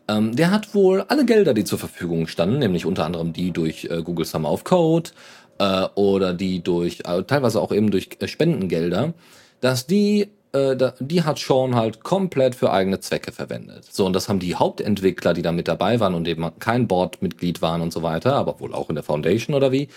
ähm, 0.08 0.36
der 0.36 0.50
hat 0.50 0.74
wohl 0.74 1.04
alle 1.08 1.24
Gelder, 1.24 1.54
die 1.54 1.64
zur 1.64 1.78
Verfügung 1.78 2.26
standen, 2.26 2.58
nämlich 2.58 2.84
unter 2.84 3.06
anderem 3.06 3.32
die 3.32 3.50
durch 3.50 3.86
äh, 3.86 4.02
Google 4.02 4.26
Summer 4.26 4.52
of 4.52 4.64
Code 4.64 5.10
äh, 5.58 5.86
oder 5.94 6.34
die 6.34 6.62
durch, 6.62 7.00
äh, 7.06 7.22
teilweise 7.22 7.60
auch 7.60 7.72
eben 7.72 7.90
durch 7.90 8.10
äh, 8.18 8.28
Spendengelder, 8.28 9.14
dass 9.60 9.86
die 9.86 10.28
äh, 10.54 10.92
die 11.00 11.22
hat 11.22 11.38
Sean 11.38 11.74
halt 11.74 12.02
komplett 12.02 12.54
für 12.54 12.72
eigene 12.72 13.00
Zwecke 13.00 13.32
verwendet. 13.32 13.86
So, 13.90 14.06
und 14.06 14.12
das 14.12 14.28
haben 14.28 14.38
die 14.38 14.54
Hauptentwickler, 14.54 15.34
die 15.34 15.42
da 15.42 15.52
mit 15.52 15.68
dabei 15.68 16.00
waren 16.00 16.14
und 16.14 16.28
eben 16.28 16.48
kein 16.60 16.86
Boardmitglied 16.86 17.60
waren 17.60 17.80
und 17.80 17.92
so 17.92 18.02
weiter, 18.02 18.34
aber 18.34 18.60
wohl 18.60 18.72
auch 18.72 18.88
in 18.88 18.94
der 18.94 19.04
Foundation 19.04 19.54
oder 19.54 19.72
wie, 19.72 19.88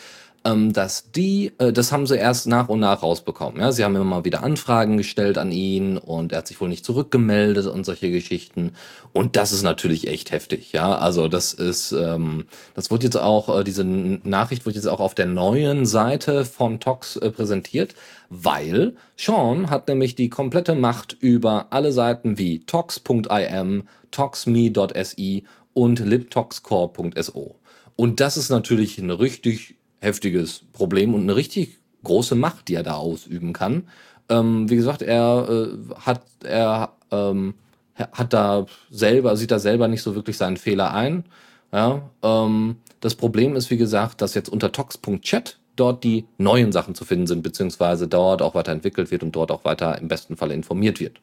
dass 0.56 1.12
die, 1.12 1.52
äh, 1.58 1.74
das 1.74 1.92
haben 1.92 2.08
sie 2.08 2.18
erst 2.18 2.48
nach 2.48 2.70
und 2.70 2.80
nach 2.80 3.04
rausbekommen. 3.04 3.60
Ja? 3.60 3.72
Sie 3.72 3.84
haben 3.84 3.96
immer 3.96 4.06
mal 4.06 4.26
wieder 4.26 4.44
Anfragen 4.44 4.98
gestellt 4.98 5.38
an 5.38 5.52
ihn 5.52 5.98
und 5.98 6.32
er 6.32 6.40
hat 6.40 6.48
sich 6.48 6.62
wohl 6.62 6.70
nicht 6.70 6.86
zurückgemeldet 6.86 7.66
und 7.68 7.86
solche 7.86 8.12
Geschichten. 8.12 8.74
Und 9.14 9.36
das 9.36 9.52
ist 9.52 9.64
natürlich 9.64 10.08
echt 10.08 10.32
heftig. 10.32 10.72
Ja, 10.74 10.98
also 10.98 11.28
das 11.28 11.54
ist, 11.54 11.92
ähm, 11.92 12.46
das 12.76 12.92
wird 12.92 13.04
jetzt 13.04 13.18
auch, 13.18 13.60
äh, 13.60 13.64
diese 13.64 13.84
Nachricht 13.84 14.66
wird 14.66 14.76
jetzt 14.76 14.88
auch 14.88 15.00
auf 15.00 15.16
der 15.16 15.26
neuen 15.26 15.86
Seite 15.86 16.46
von 16.46 16.80
Tox 16.80 17.16
äh, 17.18 17.32
präsentiert, 17.32 17.96
weil 18.30 18.96
Sean 19.16 19.70
hat 19.70 19.88
nämlich 19.88 20.16
die 20.16 20.30
komplette 20.30 20.76
Macht 20.76 21.18
über 21.20 21.68
alle 21.72 21.92
Seiten 21.92 22.38
wie 22.38 22.60
tox.im, 22.60 23.84
toxme.si 24.12 25.44
und 25.74 26.00
libtoxcore.so. 26.00 27.56
Und 27.96 28.20
das 28.20 28.38
ist 28.38 28.50
natürlich 28.50 29.02
eine 29.02 29.20
richtig 29.20 29.77
heftiges 30.00 30.64
Problem 30.74 31.14
und 31.14 31.22
eine 31.22 31.36
richtig 31.36 31.80
große 32.04 32.36
Macht, 32.36 32.68
die 32.68 32.76
er 32.76 32.84
da 32.84 32.96
ausüben 32.96 33.54
kann. 33.54 33.88
Ähm, 34.30 34.70
wie 34.70 34.76
gesagt, 34.76 35.02
er 35.02 35.48
äh, 35.50 35.94
hat 35.96 36.22
er 36.44 36.94
ähm, 37.12 37.54
hat 37.96 38.34
da 38.34 38.66
selber 38.92 39.36
sieht 39.38 39.52
da 39.52 39.60
selber 39.60 39.88
nicht 39.88 40.04
so 40.04 40.16
wirklich 40.16 40.38
seinen 40.38 40.58
Fehler 40.58 40.94
ein. 40.94 41.26
Ja, 41.72 42.10
ähm, 42.24 42.78
das 43.00 43.16
Problem 43.16 43.56
ist, 43.56 43.70
wie 43.70 43.78
gesagt, 43.78 44.22
dass 44.22 44.34
jetzt 44.34 44.50
unter 44.50 44.72
tox.chat 44.72 45.60
dort 45.76 46.04
die 46.04 46.26
neuen 46.38 46.72
Sachen 46.72 46.96
zu 46.96 47.06
finden 47.06 47.28
sind, 47.28 47.44
beziehungsweise 47.44 48.08
dort 48.08 48.42
auch 48.42 48.56
weiterentwickelt 48.56 49.12
wird 49.12 49.24
und 49.24 49.36
dort 49.36 49.52
auch 49.52 49.64
weiter 49.66 49.98
im 50.00 50.08
besten 50.08 50.36
Fall 50.36 50.52
informiert 50.52 51.00
wird. 51.00 51.20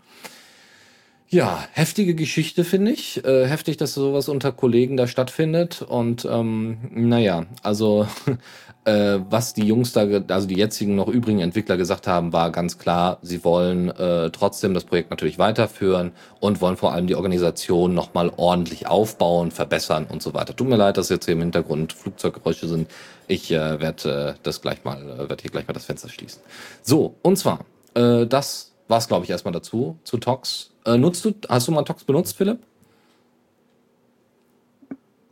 Ja, 1.29 1.65
heftige 1.73 2.15
Geschichte 2.15 2.65
finde 2.65 2.93
ich. 2.93 3.25
Äh, 3.25 3.47
heftig, 3.47 3.77
dass 3.77 3.95
sowas 3.95 4.29
unter 4.29 4.53
Kollegen 4.53 4.97
da 4.97 5.07
stattfindet. 5.07 5.83
Und 5.83 6.29
ähm, 6.31 6.79
naja, 6.91 7.47
also 7.63 8.07
äh, 8.85 9.19
was 9.31 9.55
die 9.55 9.67
Jungs 9.67 9.93
da, 9.93 10.07
also 10.29 10.47
die 10.47 10.57
jetzigen 10.57 10.95
noch 10.95 11.09
übrigen 11.09 11.41
Entwickler 11.41 11.77
gesagt 11.77 12.07
haben, 12.07 12.33
war 12.33 12.53
ganz 12.53 12.79
klar, 12.79 13.19
sie 13.23 13.43
wollen 13.43 13.89
äh, 13.89 14.31
trotzdem 14.31 14.75
das 14.75 14.85
Projekt 14.85 15.11
natürlich 15.11 15.39
weiterführen 15.39 16.13
und 16.41 16.61
wollen 16.61 16.77
vor 16.77 16.93
allem 16.93 17.07
die 17.07 17.17
Organisation 17.17 17.95
nochmal 17.95 18.31
ordentlich 18.37 18.87
aufbauen, 18.87 19.51
verbessern 19.51 20.07
und 20.09 20.23
so 20.23 20.35
weiter. 20.35 20.55
Tut 20.55 20.69
mir 20.69 20.77
leid, 20.77 20.99
dass 20.99 21.09
jetzt 21.09 21.25
hier 21.25 21.35
im 21.35 21.41
Hintergrund 21.41 21.95
Flugzeuggeräusche 21.95 22.69
sind. 22.69 22.91
Ich 23.29 23.51
äh, 23.51 23.81
werde 23.81 24.35
äh, 24.37 24.41
das 24.43 24.61
gleich 24.61 24.85
mal, 24.85 25.03
äh, 25.03 25.29
werde 25.31 25.41
hier 25.41 25.51
gleich 25.51 25.67
mal 25.67 25.73
das 25.73 25.87
Fenster 25.87 26.11
schließen. 26.11 26.43
So, 26.83 27.17
und 27.23 27.39
zwar, 27.39 27.65
äh, 27.95 28.27
das 28.27 28.74
war's, 28.89 29.09
glaube 29.09 29.25
ich, 29.25 29.31
erstmal 29.31 29.53
dazu, 29.53 29.99
zu 30.05 30.19
Tox. 30.19 30.71
Äh, 30.85 30.97
nutzt 30.97 31.25
du, 31.25 31.35
hast 31.49 31.69
du 31.69 31.73
mal 31.73 31.83
Tox 31.83 32.05
benutzt, 32.05 32.37
Philipp? 32.37 32.59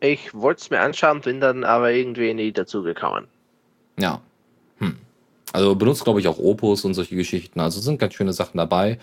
Ich 0.00 0.34
wollte 0.34 0.60
es 0.62 0.70
mir 0.70 0.80
anschauen, 0.80 1.20
bin 1.20 1.40
dann 1.40 1.62
aber 1.62 1.92
irgendwie 1.92 2.34
nie 2.34 2.50
dazu 2.50 2.82
gekommen. 2.82 3.28
Ja. 3.98 4.20
Hm. 4.78 4.96
Also 5.52 5.76
benutzt, 5.76 6.02
glaube 6.02 6.18
ich, 6.18 6.26
auch 6.26 6.38
Opus 6.38 6.84
und 6.84 6.94
solche 6.94 7.14
Geschichten. 7.14 7.60
Also 7.60 7.80
sind 7.80 8.00
ganz 8.00 8.14
schöne 8.14 8.32
Sachen 8.32 8.58
dabei. 8.58 8.98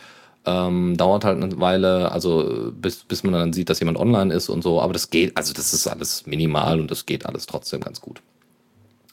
Ähm, 0.45 0.97
dauert 0.97 1.25
halt 1.25 1.41
eine 1.41 1.59
Weile, 1.59 2.11
also 2.11 2.71
bis, 2.73 3.03
bis 3.03 3.23
man 3.23 3.33
dann 3.33 3.53
sieht, 3.53 3.69
dass 3.69 3.79
jemand 3.79 3.97
online 3.97 4.33
ist 4.33 4.49
und 4.49 4.61
so. 4.61 4.81
Aber 4.81 4.93
das 4.93 5.09
geht, 5.09 5.37
also 5.37 5.53
das 5.53 5.73
ist 5.73 5.87
alles 5.87 6.25
minimal 6.25 6.79
und 6.79 6.91
das 6.91 7.05
geht 7.05 7.25
alles 7.25 7.45
trotzdem 7.45 7.81
ganz 7.81 8.01
gut. 8.01 8.21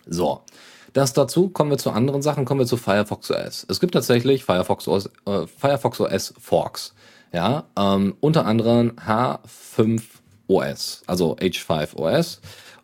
So. 0.07 0.43
Das 0.97 1.13
dazu 1.13 1.51
kommen 1.51 1.69
wir 1.71 1.77
zu 1.77 1.91
anderen 1.91 2.23
Sachen, 2.23 2.47
kommen 2.47 2.61
wir 2.61 2.67
zu 2.67 2.79
Firefox 2.79 3.31
OS. 3.31 3.67
Es 3.69 3.81
gibt 3.81 3.93
tatsächlich 3.93 4.45
Firefox 4.45 4.89
OS, 4.89 5.11
äh, 5.27 5.47
Firefox 5.47 6.01
OS 6.01 6.33
Forks. 6.41 6.95
Ja, 7.35 7.65
ähm, 7.79 8.15
unter 8.21 8.47
anderem 8.47 8.93
H5 8.93 10.01
OS, 10.47 11.03
also 11.07 11.37
H5 11.37 11.97
OS. 11.97 12.41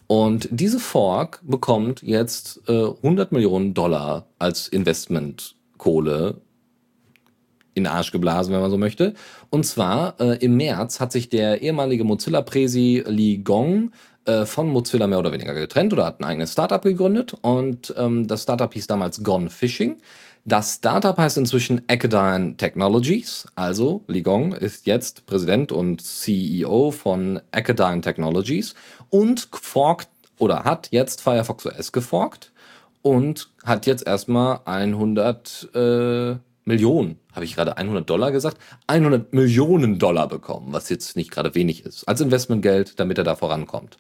Und 0.09 0.47
diese 0.51 0.79
Fork 0.79 1.41
bekommt 1.43 2.03
jetzt 2.03 2.61
äh, 2.69 2.85
100 2.85 3.33
Millionen 3.33 3.73
Dollar 3.73 4.27
als 4.39 4.69
Investmentkohle 4.69 6.35
in 7.73 7.85
den 7.85 7.93
Arsch 7.93 8.13
geblasen, 8.13 8.53
wenn 8.53 8.61
man 8.61 8.71
so 8.71 8.77
möchte. 8.77 9.15
Und 9.49 9.65
zwar 9.65 10.21
äh, 10.21 10.37
im 10.45 10.59
März 10.59 11.01
hat 11.01 11.13
sich 11.13 11.31
der 11.31 11.63
ehemalige 11.63 12.05
Mozilla-Presi 12.05 13.05
Li 13.07 13.39
Gong 13.39 13.93
äh, 14.25 14.47
von 14.47 14.69
Mozilla 14.69 15.07
mehr 15.07 15.19
oder 15.19 15.33
weniger 15.33 15.55
getrennt 15.55 15.93
oder 15.93 16.07
hat 16.07 16.21
ein 16.21 16.25
eigenes 16.25 16.53
Startup 16.53 16.83
gegründet. 16.83 17.35
Und 17.41 17.95
ähm, 17.97 18.27
das 18.27 18.43
Startup 18.43 18.73
hieß 18.73 18.87
damals 18.87 19.23
Gone 19.23 19.51
Fishing. 19.51 19.99
Das 20.45 20.75
Startup 20.75 21.17
heißt 21.17 21.39
inzwischen 21.39 21.89
Acadine 21.89 22.57
Technologies. 22.57 23.47
Also 23.55 24.03
Li 24.09 24.23
Gong 24.23 24.53
ist 24.53 24.87
jetzt 24.87 25.27
Präsident 25.27 25.71
und 25.71 26.03
CEO 26.03 26.91
von 26.91 27.41
Acadine 27.53 28.01
Technologies 28.01 28.75
und 29.09 29.49
forkt 29.53 30.09
oder 30.39 30.65
hat 30.65 30.89
jetzt 30.91 31.21
Firefox 31.21 31.67
OS 31.67 31.93
geforkt 31.93 32.51
und 33.03 33.51
hat 33.65 33.87
jetzt 33.87 34.05
erstmal 34.05 34.61
100 34.65 35.69
äh, 35.75 36.37
Millionen, 36.65 37.19
habe 37.33 37.45
ich 37.45 37.55
gerade 37.55 37.77
100 37.77 38.09
Dollar 38.09 38.31
gesagt, 38.31 38.59
100 38.87 39.33
Millionen 39.33 39.99
Dollar 39.99 40.29
bekommen, 40.29 40.69
was 40.71 40.89
jetzt 40.89 41.17
nicht 41.17 41.31
gerade 41.31 41.55
wenig 41.55 41.85
ist, 41.85 42.09
als 42.09 42.21
Investmentgeld, 42.21 43.01
damit 43.01 43.19
er 43.19 43.25
da 43.25 43.35
vorankommt. 43.35 43.99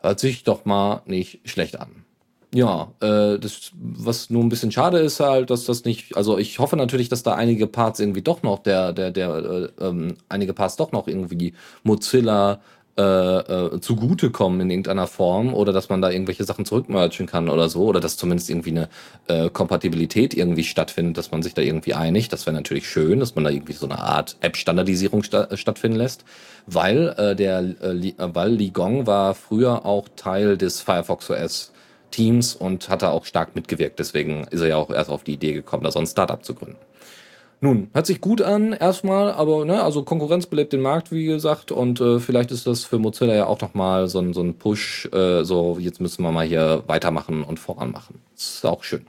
Hört 0.00 0.20
sich 0.20 0.44
doch 0.44 0.64
mal 0.64 1.02
nicht 1.06 1.40
schlecht 1.44 1.78
an. 1.78 2.04
Ja, 2.52 2.92
äh, 3.00 3.38
das, 3.38 3.70
was 3.74 4.28
nur 4.28 4.42
ein 4.42 4.48
bisschen 4.48 4.72
schade 4.72 4.98
ist 4.98 5.20
halt, 5.20 5.50
dass 5.50 5.66
das 5.66 5.84
nicht, 5.84 6.16
also 6.16 6.36
ich 6.36 6.58
hoffe 6.58 6.76
natürlich, 6.76 7.08
dass 7.08 7.22
da 7.22 7.34
einige 7.34 7.68
Parts 7.68 8.00
irgendwie 8.00 8.22
doch 8.22 8.42
noch, 8.42 8.58
der, 8.58 8.92
der, 8.92 9.12
der, 9.12 9.70
äh, 9.78 9.84
ähm, 9.84 10.16
einige 10.28 10.52
Parts 10.52 10.74
doch 10.74 10.90
noch 10.90 11.06
irgendwie 11.06 11.54
Mozilla 11.84 12.60
äh, 12.96 13.02
äh, 13.02 13.80
zugutekommen 13.80 14.60
in 14.60 14.70
irgendeiner 14.70 15.06
Form 15.06 15.54
oder 15.54 15.72
dass 15.72 15.88
man 15.88 16.02
da 16.02 16.10
irgendwelche 16.10 16.44
Sachen 16.44 16.64
zurückmerchen 16.64 17.26
kann 17.26 17.48
oder 17.48 17.68
so 17.68 17.84
oder 17.84 18.00
dass 18.00 18.16
zumindest 18.16 18.50
irgendwie 18.50 18.70
eine 18.70 18.88
äh, 19.28 19.48
Kompatibilität 19.48 20.34
irgendwie 20.34 20.64
stattfindet, 20.64 21.16
dass 21.16 21.30
man 21.30 21.42
sich 21.42 21.54
da 21.54 21.62
irgendwie 21.62 21.94
einigt. 21.94 22.32
Das 22.32 22.46
wäre 22.46 22.54
natürlich 22.54 22.88
schön, 22.88 23.20
dass 23.20 23.34
man 23.36 23.44
da 23.44 23.50
irgendwie 23.50 23.74
so 23.74 23.86
eine 23.86 24.00
Art 24.00 24.36
App-Standardisierung 24.40 25.22
sta 25.22 25.56
stattfinden 25.56 25.98
lässt, 25.98 26.24
weil 26.66 27.14
äh, 27.16 27.36
der 27.36 27.60
äh, 27.60 28.12
weil 28.18 28.50
Li 28.50 28.70
Gong 28.70 29.06
war 29.06 29.34
früher 29.34 29.86
auch 29.86 30.08
Teil 30.16 30.58
des 30.58 30.80
Firefox 30.80 31.30
OS 31.30 31.72
Teams 32.10 32.54
und 32.54 32.88
hat 32.88 33.02
da 33.02 33.10
auch 33.10 33.24
stark 33.24 33.54
mitgewirkt. 33.54 33.98
Deswegen 33.98 34.44
ist 34.50 34.60
er 34.60 34.68
ja 34.68 34.76
auch 34.76 34.90
erst 34.90 35.10
auf 35.10 35.24
die 35.24 35.34
Idee 35.34 35.52
gekommen, 35.52 35.84
da 35.84 35.90
so 35.90 36.00
ein 36.00 36.06
Startup 36.06 36.44
zu 36.44 36.54
gründen. 36.54 36.76
Nun, 37.62 37.90
hört 37.92 38.06
sich 38.06 38.22
gut 38.22 38.40
an 38.40 38.72
erstmal, 38.72 39.32
aber 39.32 39.66
ne, 39.66 39.82
also 39.82 40.02
Konkurrenz 40.02 40.46
belebt 40.46 40.72
den 40.72 40.80
Markt, 40.80 41.12
wie 41.12 41.26
gesagt, 41.26 41.70
und 41.70 42.00
äh, 42.00 42.18
vielleicht 42.18 42.52
ist 42.52 42.66
das 42.66 42.84
für 42.84 42.98
Mozilla 42.98 43.34
ja 43.34 43.46
auch 43.46 43.60
nochmal 43.60 44.08
so 44.08 44.18
ein, 44.18 44.32
so 44.32 44.40
ein 44.40 44.54
Push, 44.54 45.10
äh, 45.12 45.44
so 45.44 45.76
jetzt 45.78 46.00
müssen 46.00 46.22
wir 46.22 46.32
mal 46.32 46.46
hier 46.46 46.84
weitermachen 46.86 47.44
und 47.44 47.58
voran 47.58 47.90
machen. 47.90 48.22
Das 48.34 48.54
ist 48.54 48.64
auch 48.64 48.82
schön. 48.82 49.04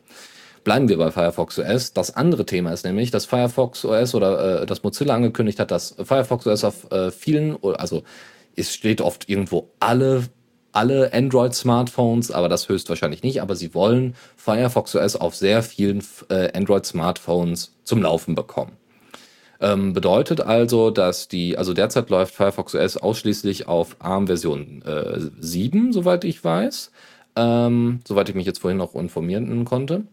Bleiben 0.65 0.89
wir 0.89 0.97
bei 0.97 1.11
Firefox 1.11 1.59
OS. 1.59 1.93
Das 1.93 2.15
andere 2.15 2.45
Thema 2.45 2.73
ist 2.73 2.83
nämlich, 2.83 3.09
dass 3.09 3.25
Firefox 3.25 3.85
OS 3.85 4.13
oder 4.15 4.63
äh, 4.63 4.65
dass 4.65 4.83
Mozilla 4.83 5.15
angekündigt 5.15 5.59
hat, 5.59 5.71
dass 5.71 5.95
Firefox 6.03 6.45
OS 6.45 6.65
auf 6.65 6.91
äh, 6.91 7.09
vielen, 7.09 7.57
also 7.63 8.03
es 8.57 8.73
steht 8.73 8.99
oft 8.99 9.29
irgendwo 9.29 9.69
alle 9.79 10.25
alle 10.71 11.13
Android-Smartphones, 11.13 12.31
aber 12.31 12.49
das 12.49 12.69
höchstwahrscheinlich 12.69 13.23
nicht. 13.23 13.41
Aber 13.41 13.55
sie 13.55 13.73
wollen 13.73 14.15
Firefox 14.35 14.95
OS 14.95 15.15
auf 15.15 15.35
sehr 15.35 15.63
vielen 15.63 16.03
äh, 16.29 16.51
Android-Smartphones 16.57 17.75
zum 17.83 18.01
Laufen 18.01 18.35
bekommen. 18.35 18.73
Ähm, 19.59 19.93
bedeutet 19.93 20.41
also, 20.41 20.89
dass 20.89 21.27
die, 21.27 21.57
also 21.57 21.73
derzeit 21.73 22.09
läuft 22.09 22.33
Firefox 22.33 22.73
OS 22.73 22.97
ausschließlich 22.97 23.67
auf 23.67 23.95
ARM-Version 23.99 24.81
äh, 24.83 25.19
7, 25.39 25.93
soweit 25.93 26.23
ich 26.23 26.43
weiß. 26.43 26.91
Ähm, 27.35 27.99
soweit 28.07 28.27
ich 28.29 28.35
mich 28.35 28.45
jetzt 28.45 28.59
vorhin 28.59 28.77
noch 28.77 28.95
informieren 28.95 29.63
konnte. 29.65 30.03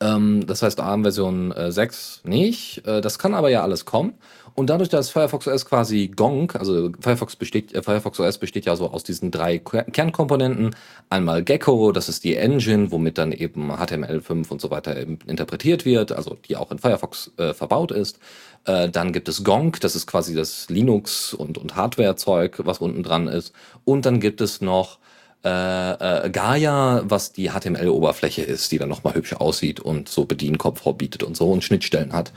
Ähm, 0.00 0.46
das 0.46 0.62
heißt 0.62 0.80
ARM-Version 0.80 1.52
äh, 1.52 1.72
6 1.72 2.22
nicht. 2.24 2.86
Äh, 2.86 3.00
das 3.00 3.18
kann 3.18 3.34
aber 3.34 3.50
ja 3.50 3.62
alles 3.62 3.84
kommen. 3.84 4.14
Und 4.60 4.68
dadurch, 4.68 4.90
dass 4.90 5.08
Firefox 5.08 5.48
OS 5.48 5.64
quasi 5.64 6.08
Gong, 6.14 6.50
also 6.52 6.90
Firefox, 7.00 7.34
besteht, 7.34 7.72
äh, 7.72 7.82
Firefox 7.82 8.20
OS 8.20 8.36
besteht 8.36 8.66
ja 8.66 8.76
so 8.76 8.90
aus 8.90 9.02
diesen 9.02 9.30
drei 9.30 9.56
Kernkomponenten. 9.56 10.76
Einmal 11.08 11.42
Gecko, 11.42 11.92
das 11.92 12.10
ist 12.10 12.24
die 12.24 12.36
Engine, 12.36 12.92
womit 12.92 13.16
dann 13.16 13.32
eben 13.32 13.72
HTML5 13.72 14.50
und 14.50 14.60
so 14.60 14.70
weiter 14.70 14.94
interpretiert 14.98 15.86
wird, 15.86 16.12
also 16.12 16.36
die 16.46 16.56
auch 16.56 16.70
in 16.70 16.78
Firefox 16.78 17.30
äh, 17.38 17.54
verbaut 17.54 17.90
ist. 17.90 18.18
Äh, 18.66 18.90
dann 18.90 19.14
gibt 19.14 19.30
es 19.30 19.44
Gong, 19.44 19.78
das 19.80 19.96
ist 19.96 20.06
quasi 20.06 20.34
das 20.34 20.68
Linux- 20.68 21.32
und, 21.32 21.56
und 21.56 21.74
Hardware-Zeug, 21.74 22.60
was 22.64 22.80
unten 22.80 23.02
dran 23.02 23.28
ist. 23.28 23.54
Und 23.86 24.04
dann 24.04 24.20
gibt 24.20 24.42
es 24.42 24.60
noch 24.60 24.98
äh, 25.42 26.26
äh, 26.26 26.28
Gaia, 26.28 27.00
was 27.04 27.32
die 27.32 27.48
HTML-Oberfläche 27.48 28.42
ist, 28.42 28.70
die 28.72 28.76
dann 28.76 28.90
nochmal 28.90 29.14
hübsch 29.14 29.32
aussieht 29.32 29.80
und 29.80 30.10
so 30.10 30.26
Bedienkomfort 30.26 30.98
bietet 30.98 31.22
und 31.22 31.34
so 31.34 31.50
und 31.50 31.64
Schnittstellen 31.64 32.12
hat. 32.12 32.34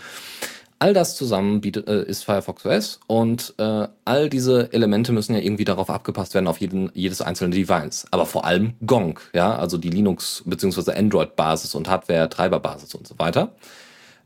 All 0.84 0.94
das 0.94 1.16
zusammen 1.16 1.62
bietet, 1.62 1.88
äh, 1.88 2.04
ist 2.04 2.26
Firefox 2.26 2.66
OS 2.66 3.00
und 3.08 3.54
äh, 3.58 3.88
all 4.04 4.30
diese 4.30 4.74
Elemente 4.74 5.14
müssen 5.14 5.34
ja 5.34 5.40
irgendwie 5.40 5.64
darauf 5.64 5.90
abgepasst 5.90 6.34
werden 6.34 6.46
auf 6.46 6.58
jeden, 6.58 6.92
jedes 6.94 7.22
einzelne 7.22 7.56
Device. 7.56 8.06
Aber 8.12 8.26
vor 8.26 8.44
allem 8.44 8.74
Gong, 8.86 9.18
ja, 9.32 9.56
also 9.56 9.78
die 9.78 9.90
Linux- 9.90 10.44
bzw. 10.46 10.92
Android-Basis 10.92 11.74
und 11.76 11.88
Hardware-Treiber-Basis 11.88 12.96
und 12.96 13.08
so 13.08 13.18
weiter. 13.18 13.56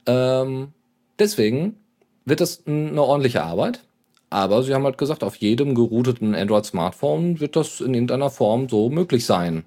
Ähm, 0.07 0.69
deswegen 1.19 1.75
wird 2.25 2.41
das 2.41 2.63
eine 2.65 3.03
ordentliche 3.03 3.43
Arbeit. 3.43 3.83
Aber 4.31 4.63
sie 4.63 4.73
haben 4.73 4.83
halt 4.83 4.97
gesagt, 4.97 5.23
auf 5.23 5.35
jedem 5.35 5.75
gerouteten 5.75 6.33
Android-Smartphone 6.33 7.39
wird 7.39 7.55
das 7.55 7.81
in 7.81 7.93
irgendeiner 7.93 8.31
Form 8.31 8.67
so 8.67 8.89
möglich 8.89 9.27
sein 9.27 9.63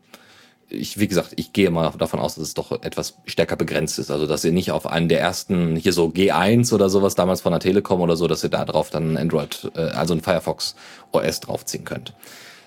ich, 0.71 0.99
wie 0.99 1.09
gesagt, 1.09 1.33
ich 1.37 1.53
gehe 1.53 1.71
mal 1.71 1.93
davon 1.99 2.21
aus, 2.21 2.37
dass 2.37 2.45
es 2.45 2.55
doch 2.55 2.71
etwas 2.83 3.15
stärker 3.27 3.57
begrenzt 3.57 3.99
ist. 3.99 4.11
Also, 4.11 4.27
dass 4.27 4.45
ihr 4.45 4.53
nicht 4.53 4.71
auf 4.73 4.87
einen 4.87 5.09
der 5.09 5.21
ersten, 5.21 5.77
hier 5.77 5.93
so 5.93 6.07
G1 6.07 6.73
oder 6.73 6.89
sowas 6.89 7.15
damals 7.15 7.41
von 7.41 7.53
der 7.53 7.61
Telekom 7.61 8.01
oder 8.01 8.17
so, 8.17 8.29
dass 8.29 8.45
ihr 8.45 8.51
da 8.51 8.65
drauf 8.65 8.91
dann 8.91 9.17
Android, 9.17 9.71
äh, 9.75 9.81
also 9.81 10.15
ein 10.15 10.21
Firefox 10.21 10.75
OS 11.13 11.41
draufziehen 11.41 11.85
könnt. 11.85 12.15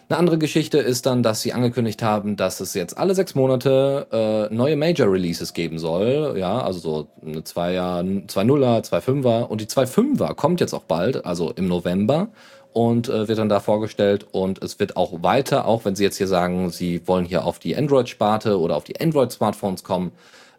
Eine 0.10 0.20
andere 0.20 0.38
Geschichte 0.38 0.80
ist 0.80 1.06
dann, 1.06 1.24
dass 1.24 1.42
sie 1.42 1.54
angekündigt 1.54 2.04
haben, 2.04 2.36
dass 2.36 2.60
es 2.60 2.74
jetzt 2.74 2.98
alle 2.98 3.16
sechs 3.16 3.36
Monate 3.36 4.50
äh, 4.52 4.54
neue 4.54 4.76
Major 4.76 5.12
Releases 5.12 5.54
geben 5.54 5.80
soll. 5.80 6.36
Ja, 6.38 6.62
also 6.62 6.80
so 6.80 7.08
eine 7.26 7.40
2er, 7.40 8.28
2.0er, 8.28 8.84
2.5er 8.84 9.44
und 9.44 9.62
die 9.62 9.66
2.5er 9.66 10.36
kommt 10.36 10.60
jetzt 10.60 10.74
auch 10.74 10.84
bald, 10.84 11.26
also 11.26 11.52
im 11.52 11.68
November 11.68 12.28
und 12.74 13.08
äh, 13.08 13.28
wird 13.28 13.38
dann 13.38 13.50
da 13.50 13.60
vorgestellt. 13.60 14.26
Und 14.32 14.62
es 14.62 14.80
wird 14.80 14.98
auch 14.98 15.24
weiter, 15.24 15.66
auch 15.66 15.86
wenn 15.86 15.96
Sie 15.96 16.04
jetzt 16.04 16.18
hier 16.18 16.28
sagen, 16.28 16.70
Sie 16.70 17.08
wollen 17.08 17.26
hier 17.26 17.46
auf 17.46 17.60
die 17.60 17.76
Android-Sparte 17.76 18.60
oder 18.60 18.76
auf 18.76 18.84
die 18.84 19.00
Android-Smartphones 19.00 19.84
kommen, 19.84 20.12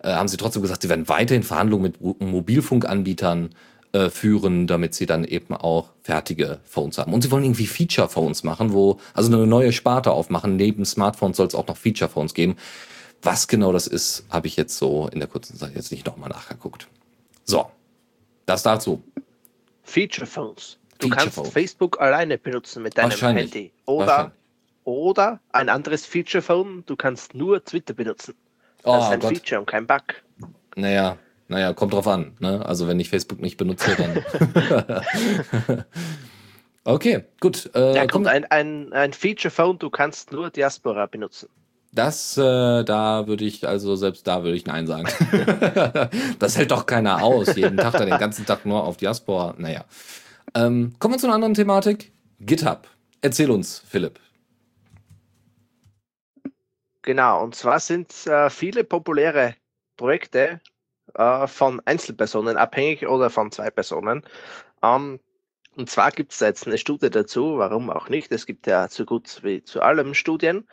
äh, 0.02 0.12
haben 0.12 0.28
Sie 0.28 0.36
trotzdem 0.36 0.62
gesagt, 0.62 0.82
Sie 0.82 0.88
werden 0.88 1.08
weiterhin 1.08 1.42
Verhandlungen 1.42 1.82
mit 1.82 2.20
Mobilfunkanbietern 2.20 3.50
äh, 3.92 4.10
führen, 4.10 4.66
damit 4.66 4.94
Sie 4.94 5.06
dann 5.06 5.24
eben 5.24 5.54
auch 5.54 5.90
fertige 6.02 6.60
Phones 6.64 6.98
haben. 6.98 7.12
Und 7.12 7.22
Sie 7.22 7.30
wollen 7.30 7.44
irgendwie 7.44 7.66
Feature-Phones 7.66 8.44
machen, 8.44 8.72
wo, 8.72 8.98
also 9.12 9.32
eine 9.32 9.46
neue 9.46 9.72
Sparte 9.72 10.12
aufmachen. 10.12 10.56
Neben 10.56 10.84
Smartphones 10.84 11.36
soll 11.36 11.46
es 11.46 11.54
auch 11.54 11.66
noch 11.66 11.76
Feature-Phones 11.76 12.34
geben. 12.34 12.56
Was 13.22 13.48
genau 13.48 13.72
das 13.72 13.86
ist, 13.86 14.24
habe 14.28 14.46
ich 14.46 14.56
jetzt 14.56 14.76
so 14.76 15.08
in 15.08 15.18
der 15.18 15.28
kurzen 15.28 15.56
Zeit 15.56 15.74
jetzt 15.74 15.90
nicht 15.90 16.06
nochmal 16.06 16.28
nachgeguckt. 16.28 16.88
So, 17.44 17.66
das 18.46 18.62
dazu. 18.62 19.02
Feature 19.82 20.26
Phones. 20.26 20.78
Du 21.08 21.16
kannst 21.16 21.34
Phone. 21.34 21.50
Facebook 21.50 22.00
alleine 22.00 22.38
benutzen 22.38 22.82
mit 22.82 22.96
deinem 22.96 23.10
Handy. 23.10 23.72
Oder, 23.86 24.32
oder 24.84 25.40
ein 25.52 25.68
anderes 25.68 26.06
Feature 26.06 26.42
Phone, 26.42 26.84
du 26.86 26.96
kannst 26.96 27.34
nur 27.34 27.64
Twitter 27.64 27.94
benutzen. 27.94 28.34
Das 28.82 28.92
oh, 28.92 28.98
ist 28.98 29.10
ein 29.10 29.20
Gott. 29.20 29.30
Feature 29.30 29.60
und 29.60 29.66
kein 29.66 29.86
Bug. 29.86 30.02
Naja, 30.76 31.16
naja, 31.48 31.72
kommt 31.72 31.92
drauf 31.92 32.06
an. 32.08 32.36
Ne? 32.40 32.64
Also 32.64 32.88
wenn 32.88 32.98
ich 33.00 33.10
Facebook 33.10 33.40
nicht 33.40 33.56
benutze, 33.56 33.96
dann. 33.96 35.04
okay, 36.84 37.24
gut. 37.40 37.70
Äh, 37.74 37.96
ja, 37.96 38.06
kommt 38.06 38.26
ein, 38.26 38.44
ein, 38.46 38.92
ein 38.92 39.12
Feature 39.12 39.50
Phone, 39.50 39.78
du 39.78 39.90
kannst 39.90 40.32
nur 40.32 40.50
Diaspora 40.50 41.06
benutzen. 41.06 41.48
Das, 41.94 42.36
äh, 42.36 42.82
da 42.82 43.28
würde 43.28 43.44
ich, 43.44 43.68
also 43.68 43.94
selbst 43.94 44.26
da 44.26 44.42
würde 44.42 44.56
ich 44.56 44.66
Nein 44.66 44.88
sagen. 44.88 45.06
das 46.40 46.58
hält 46.58 46.72
doch 46.72 46.86
keiner 46.86 47.22
aus. 47.22 47.54
Jeden 47.54 47.76
Tag 47.76 47.96
den 47.98 48.18
ganzen 48.18 48.44
Tag 48.44 48.66
nur 48.66 48.82
auf 48.82 48.96
Diaspora. 48.96 49.54
Naja. 49.58 49.84
Ähm, 50.54 50.94
kommen 50.98 51.14
wir 51.14 51.18
zu 51.18 51.26
einer 51.26 51.34
anderen 51.34 51.54
Thematik. 51.54 52.12
GitHub. 52.40 52.88
Erzähl 53.20 53.50
uns, 53.50 53.80
Philipp. 53.88 54.20
Genau, 57.02 57.42
und 57.42 57.54
zwar 57.54 57.80
sind 57.80 58.26
äh, 58.26 58.48
viele 58.48 58.84
populäre 58.84 59.56
Projekte 59.96 60.60
äh, 61.14 61.46
von 61.46 61.80
Einzelpersonen 61.84 62.56
abhängig 62.56 63.06
oder 63.06 63.30
von 63.30 63.50
zwei 63.50 63.70
Personen. 63.70 64.22
Ähm, 64.82 65.20
und 65.76 65.90
zwar 65.90 66.12
gibt 66.12 66.32
es 66.32 66.40
jetzt 66.40 66.66
eine 66.66 66.78
Studie 66.78 67.10
dazu, 67.10 67.58
warum 67.58 67.90
auch 67.90 68.08
nicht. 68.08 68.30
Es 68.32 68.46
gibt 68.46 68.66
ja 68.66 68.88
zu 68.88 69.04
gut 69.04 69.42
wie 69.42 69.62
zu 69.64 69.82
allem 69.82 70.14
Studien. 70.14 70.68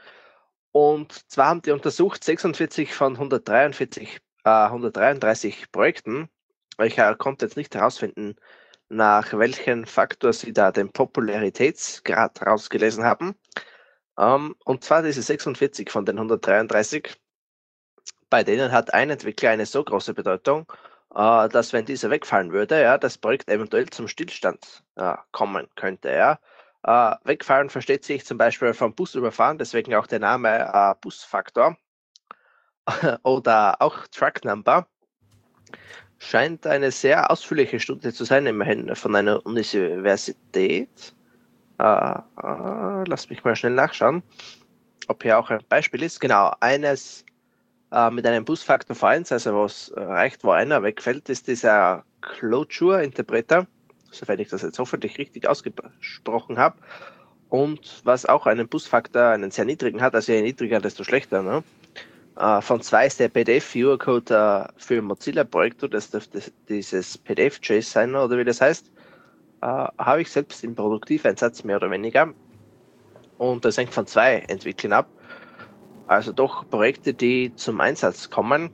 Und 0.71 1.29
zwar 1.29 1.47
haben 1.47 1.61
die 1.63 1.71
untersucht 1.71 2.23
46 2.23 2.93
von 2.93 3.13
143, 3.13 4.19
äh, 4.45 4.49
133 4.49 5.71
Projekten. 5.71 6.29
Ich 6.81 6.97
äh, 6.97 7.15
konnte 7.17 7.45
jetzt 7.45 7.57
nicht 7.57 7.75
herausfinden, 7.75 8.35
nach 8.91 9.33
welchem 9.33 9.85
Faktor 9.85 10.33
Sie 10.33 10.53
da 10.53 10.71
den 10.71 10.91
Popularitätsgrad 10.91 12.45
rausgelesen 12.45 13.03
haben. 13.03 13.35
Ähm, 14.17 14.55
und 14.65 14.83
zwar 14.83 15.03
diese 15.03 15.21
46 15.21 15.89
von 15.89 16.05
den 16.05 16.17
133, 16.17 17.15
bei 18.29 18.43
denen 18.43 18.71
hat 18.71 18.93
ein 18.93 19.09
Entwickler 19.09 19.51
eine 19.51 19.65
so 19.65 19.83
große 19.83 20.13
Bedeutung 20.13 20.71
äh, 21.15 21.49
dass 21.49 21.73
wenn 21.73 21.85
dieser 21.85 22.09
wegfallen 22.09 22.51
würde, 22.51 22.81
ja, 22.81 22.97
das 22.97 23.17
Projekt 23.17 23.49
eventuell 23.49 23.89
zum 23.89 24.07
Stillstand 24.07 24.83
äh, 24.95 25.15
kommen 25.31 25.67
könnte. 25.75 26.09
Ja. 26.09 26.39
Äh, 26.83 27.15
wegfallen 27.25 27.69
versteht 27.69 28.05
sich 28.05 28.25
zum 28.25 28.37
Beispiel 28.37 28.73
vom 28.73 28.95
Bus 28.95 29.15
überfahren, 29.15 29.57
deswegen 29.57 29.93
auch 29.95 30.07
der 30.07 30.19
Name 30.19 30.71
äh, 30.73 30.95
Busfaktor 31.01 31.77
oder 33.23 33.81
auch 33.81 34.07
Truck 34.07 34.43
Number. 34.45 34.87
Scheint 36.23 36.67
eine 36.67 36.91
sehr 36.91 37.31
ausführliche 37.31 37.79
Studie 37.79 38.13
zu 38.13 38.25
sein, 38.25 38.45
immerhin 38.45 38.95
von 38.95 39.15
einer 39.15 39.43
Universität. 39.43 41.15
Äh, 41.79 41.83
äh, 41.83 43.03
lass 43.07 43.27
mich 43.31 43.43
mal 43.43 43.55
schnell 43.55 43.73
nachschauen, 43.73 44.21
ob 45.07 45.23
hier 45.23 45.39
auch 45.39 45.49
ein 45.49 45.61
Beispiel 45.67 46.03
ist. 46.03 46.21
Genau, 46.21 46.53
eines 46.59 47.25
äh, 47.91 48.11
mit 48.11 48.27
einem 48.27 48.45
Busfaktor 48.45 48.95
V1, 48.95 49.33
also 49.33 49.63
was 49.63 49.91
reicht, 49.95 50.43
wo 50.43 50.51
einer 50.51 50.83
wegfällt, 50.83 51.27
ist 51.27 51.47
dieser 51.47 52.05
Clojure-Interpreter, 52.21 53.65
sofern 54.11 54.37
ich 54.37 54.49
das 54.49 54.61
jetzt 54.61 54.77
hoffentlich 54.77 55.17
richtig 55.17 55.47
ausgesprochen 55.47 56.59
habe. 56.59 56.77
Und 57.49 58.01
was 58.03 58.27
auch 58.27 58.45
einen 58.45 58.69
Busfaktor, 58.69 59.29
einen 59.29 59.49
sehr 59.49 59.65
niedrigen 59.65 60.01
hat, 60.01 60.13
also 60.13 60.31
je 60.31 60.43
niedriger, 60.43 60.79
desto 60.79 61.03
schlechter. 61.03 61.41
Ne? 61.41 61.63
Äh, 62.37 62.61
von 62.61 62.81
zwei 62.81 63.07
ist 63.07 63.19
der 63.19 63.29
PDF-Viewer-Code 63.29 64.67
äh, 64.69 64.73
für 64.77 65.01
Mozilla-Projektor, 65.01 65.89
das 65.89 66.11
dürfte 66.11 66.41
dieses 66.69 67.17
PDF-JSON 67.17 68.15
oder 68.15 68.37
wie 68.37 68.45
das 68.45 68.61
heißt, 68.61 68.91
äh, 69.61 69.65
habe 69.65 70.21
ich 70.21 70.31
selbst 70.31 70.63
im 70.63 70.75
Produktiveinsatz 70.75 71.63
mehr 71.63 71.77
oder 71.77 71.91
weniger. 71.91 72.33
Und 73.37 73.65
das 73.65 73.77
hängt 73.77 73.93
von 73.93 74.07
zwei 74.07 74.35
Entwicklern 74.47 74.93
ab. 74.93 75.09
Also 76.07 76.31
doch 76.31 76.69
Projekte, 76.69 77.13
die 77.13 77.53
zum 77.55 77.81
Einsatz 77.81 78.29
kommen. 78.29 78.69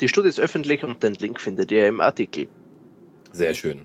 Die 0.00 0.08
Studie 0.08 0.28
ist 0.28 0.40
öffentlich 0.40 0.82
und 0.82 1.02
den 1.02 1.14
Link 1.14 1.40
findet 1.40 1.70
ihr 1.70 1.86
im 1.86 2.00
Artikel. 2.00 2.48
Sehr 3.32 3.54
schön. 3.54 3.82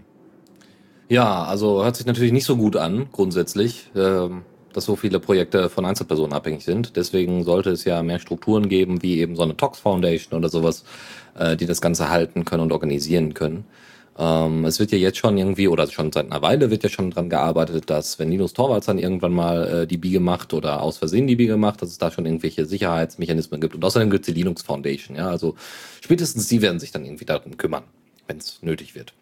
Ja, 1.10 1.44
also 1.44 1.84
hört 1.84 1.96
sich 1.96 2.06
natürlich 2.06 2.34
nicht 2.34 2.46
so 2.46 2.58
gut 2.58 2.76
an, 2.76 3.08
grundsätzlich, 3.12 3.92
ähm, 3.96 4.44
dass 4.78 4.86
so 4.86 4.96
viele 4.96 5.20
Projekte 5.20 5.70
von 5.70 5.86
Einzelpersonen 5.86 6.34
abhängig 6.34 6.63
sind. 6.63 6.96
Deswegen 6.96 7.44
sollte 7.44 7.72
es 7.72 7.84
ja 7.84 8.04
mehr 8.04 8.20
Strukturen 8.20 8.70
geben, 8.70 9.02
wie 9.02 9.20
eben 9.20 9.36
so 9.36 9.42
eine 9.42 9.58
Tox 9.58 9.80
Foundation 9.80 10.38
oder 10.38 10.50
sowas, 10.50 10.86
äh, 11.36 11.58
die 11.58 11.66
das 11.66 11.82
Ganze 11.82 12.10
halten 12.10 12.46
können 12.46 12.62
und 12.62 12.72
organisieren 12.72 13.34
können. 13.34 13.66
Ähm, 14.20 14.66
es 14.66 14.80
wird 14.80 14.92
ja 14.92 15.00
jetzt 15.00 15.18
schon 15.18 15.36
irgendwie, 15.36 15.68
oder 15.68 15.90
schon 15.90 16.12
seit 16.12 16.32
einer 16.32 16.44
Weile 16.44 16.70
wird 16.70 16.84
ja 16.84 16.90
schon 16.90 17.10
dran 17.10 17.28
gearbeitet, 17.28 17.90
dass 17.90 18.20
wenn 18.20 18.30
Linus 18.30 18.54
Torvalds 18.54 18.86
dann 18.86 19.00
irgendwann 19.00 19.34
mal 19.34 19.68
äh, 19.68 19.88
die 19.88 19.98
Biege 19.98 20.20
macht 20.20 20.54
oder 20.54 20.84
aus 20.84 21.00
Versehen 21.00 21.26
die 21.26 21.36
Biege 21.36 21.58
macht, 21.58 21.82
dass 21.82 21.90
es 21.90 21.98
da 21.98 22.12
schon 22.12 22.28
irgendwelche 22.28 22.68
Sicherheitsmechanismen 22.68 23.60
gibt. 23.60 23.74
Und 23.74 23.84
außerdem 23.84 24.12
gibt 24.12 24.28
es 24.28 24.34
die 24.34 24.40
Linux 24.40 24.62
Foundation, 24.62 25.18
ja. 25.18 25.28
Also 25.28 25.56
spätestens 26.02 26.48
die 26.50 26.62
werden 26.62 26.80
sich 26.80 26.92
dann 26.92 27.04
irgendwie 27.04 27.26
darum 27.26 27.58
kümmern, 27.58 27.84
wenn 28.28 28.38
es 28.38 28.60
nötig 28.62 28.94
wird. 28.94 29.13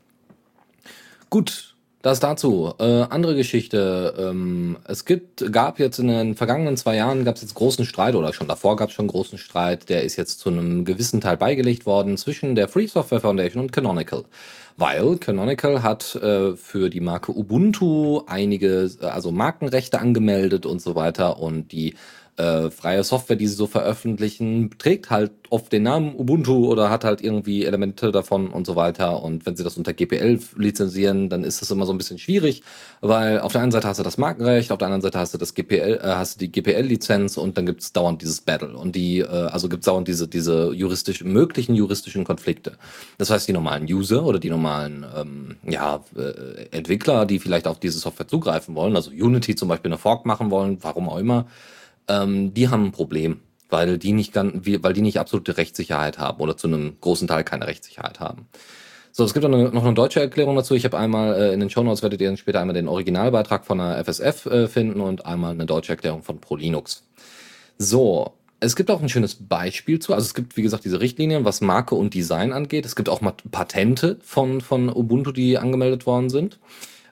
Gut, 1.30 1.75
das 2.06 2.20
dazu. 2.20 2.72
Äh, 2.78 3.02
andere 3.10 3.36
Geschichte. 3.36 4.14
Ähm, 4.16 4.78
es 4.88 5.06
gibt, 5.06 5.52
gab 5.52 5.80
jetzt 5.80 5.98
in 5.98 6.08
den 6.08 6.36
vergangenen 6.36 6.78
zwei 6.78 6.96
Jahren 6.96 7.26
gab 7.26 7.36
es 7.36 7.42
jetzt 7.42 7.56
großen 7.56 7.84
Streit 7.84 8.14
oder 8.14 8.32
schon 8.32 8.48
davor 8.48 8.76
gab 8.76 8.90
es 8.90 8.96
schon 8.96 9.08
großen 9.08 9.40
Streit. 9.40 9.90
Der 9.90 10.04
ist 10.04 10.16
jetzt 10.16 10.40
zu 10.40 10.50
einem 10.50 10.86
gewissen 10.86 11.20
Teil 11.20 11.36
beigelegt 11.36 11.88
worden 11.88 12.16
zwischen 12.18 12.54
der 12.54 12.68
Free 12.68 12.86
Software 12.86 13.22
Foundation 13.22 13.64
und 13.64 13.72
Canonical 13.72 14.24
weil 14.78 15.16
Canonical 15.20 15.84
hat 15.84 16.16
äh, 16.16 16.54
für 16.58 16.90
die 16.90 17.00
Marke 17.00 17.32
Ubuntu 17.32 18.24
einige, 18.28 18.92
also 19.00 19.32
Markenrechte 19.32 20.00
angemeldet 20.00 20.66
und 20.66 20.82
so 20.82 20.96
weiter 20.96 21.40
und 21.40 21.72
die 21.72 21.96
äh, 22.38 22.70
freie 22.70 23.04
Software, 23.04 23.38
die 23.38 23.48
sie 23.48 23.56
so 23.56 23.66
veröffentlichen, 23.68 24.72
trägt 24.78 25.10
halt 25.10 25.32
oft 25.50 25.72
den 25.72 25.84
Namen 25.84 26.16
Ubuntu 26.16 26.68
oder 26.68 26.90
hat 26.90 27.06
halt 27.06 27.22
irgendwie 27.22 27.64
Elemente 27.64 28.12
davon 28.12 28.50
und 28.50 28.68
so 28.68 28.76
weiter. 28.76 29.24
Und 29.24 29.46
wenn 29.46 29.56
sie 29.56 29.64
das 29.64 29.78
unter 29.78 29.94
GPL 29.94 30.40
lizenzieren, 30.58 31.30
dann 31.30 31.46
ist 31.46 31.62
das 31.62 31.72
immer 31.72 31.86
so 31.86 31.94
ein 31.94 31.98
bisschen 31.98 32.18
schwierig, 32.18 32.64
weil 33.00 33.40
auf 33.40 33.54
der 33.54 33.62
einen 33.62 33.72
Seite 33.72 33.88
hast 33.88 34.00
du 34.00 34.04
das 34.04 34.18
Markenrecht, 34.18 34.72
auf 34.72 34.78
der 34.78 34.88
anderen 34.88 35.02
Seite 35.02 35.18
hast 35.20 35.34
du 35.34 35.38
das 35.38 35.54
GPL, 35.54 36.00
äh, 36.04 36.08
hast 36.08 36.36
du 36.36 36.46
die 36.46 36.52
GPL-Lizenz 36.52 37.38
und 37.38 37.58
dann 37.58 37.66
gibt's 37.66 37.94
dauernd 37.94 38.22
dieses 38.22 38.42
Battle 38.42 38.76
und 38.76 38.96
die, 38.96 39.20
äh, 39.20 39.28
also 39.28 39.70
gibt's 39.70 39.86
dauernd 39.86 40.08
diese 40.08 40.28
diese 40.28 40.74
juristisch 40.74 41.24
möglichen 41.24 41.76
juristischen 41.76 42.26
Konflikte. 42.26 42.74
Das 43.18 43.30
heißt, 43.30 43.48
die 43.48 43.54
normalen 43.54 43.86
User 43.86 44.26
oder 44.26 44.40
die 44.40 44.50
normalen 44.50 45.06
ähm, 45.16 45.56
ja 45.64 46.04
äh, 46.18 46.66
Entwickler, 46.76 47.26
die 47.26 47.40
vielleicht 47.40 47.68
auf 47.68 47.80
diese 47.80 48.00
Software 48.00 48.28
zugreifen 48.28 48.76
wollen, 48.76 48.96
also 48.96 49.12
Unity 49.12 49.56
zum 49.56 49.70
Beispiel 49.70 49.90
eine 49.90 49.98
Fork 49.98 50.26
machen 50.26 50.52
wollen, 50.52 50.80
warum 50.82 51.08
auch 51.08 51.18
immer 51.18 51.46
ähm, 52.08 52.54
die 52.54 52.70
haben 52.70 52.86
ein 52.86 52.92
Problem, 52.92 53.42
weil 53.70 53.98
die 53.98 54.14
nicht 54.14 54.34
ganz, 54.34 54.66
weil 54.82 54.94
die 54.94 55.02
nicht 55.02 55.20
absolute 55.20 55.58
Rechtssicherheit 55.58 56.18
haben 56.18 56.42
oder 56.42 56.58
zu 56.58 56.68
einem 56.68 56.98
großen 57.02 57.28
Teil 57.28 57.44
keine 57.44 57.68
Rechtssicherheit 57.68 58.20
haben. 58.20 58.48
So, 59.12 59.24
es 59.24 59.34
gibt 59.34 59.46
eine, 59.46 59.70
noch 59.70 59.86
eine 59.86 59.94
deutsche 59.94 60.20
Erklärung 60.20 60.58
dazu. 60.58 60.76
Ich 60.76 60.84
habe 60.84 60.98
einmal 60.98 61.36
äh, 61.36 61.54
in 61.54 61.62
den 61.62 61.70
Show 61.70 61.84
Notes 61.84 62.04
werdet 62.04 62.20
ihr 62.20 62.28
dann 62.28 62.36
später 62.36 62.60
einmal 62.60 62.74
den 62.74 62.90
Originalbeitrag 62.90 63.66
von 63.66 63.78
der 63.78 64.04
FSF 64.04 64.46
äh, 64.48 64.68
finden 64.68 65.00
und 65.00 65.26
einmal 65.26 65.54
eine 65.54 65.66
deutsche 65.66 65.94
Erklärung 65.94 66.22
von 66.22 66.42
ProLinux. 66.42 67.04
So, 67.78 68.34
es 68.60 68.76
gibt 68.76 68.92
auch 68.92 69.02
ein 69.02 69.08
schönes 69.08 69.36
Beispiel 69.36 70.00
zu. 70.00 70.14
Also 70.14 70.26
es 70.26 70.34
gibt, 70.34 70.58
wie 70.58 70.64
gesagt, 70.64 70.84
diese 70.84 71.00
Richtlinien, 71.00 71.46
was 71.46 71.62
Marke 71.62 71.96
und 71.96 72.14
Design 72.14 72.52
angeht. 72.52 72.86
Es 72.86 72.98
gibt 72.98 73.08
auch 73.08 73.22
mal 73.22 73.34
Patente 73.52 74.18
von, 74.22 74.60
von 74.60 74.90
Ubuntu, 74.90 75.32
die 75.32 75.58
angemeldet 75.58 76.06
worden 76.06 76.30
sind. 76.30 76.60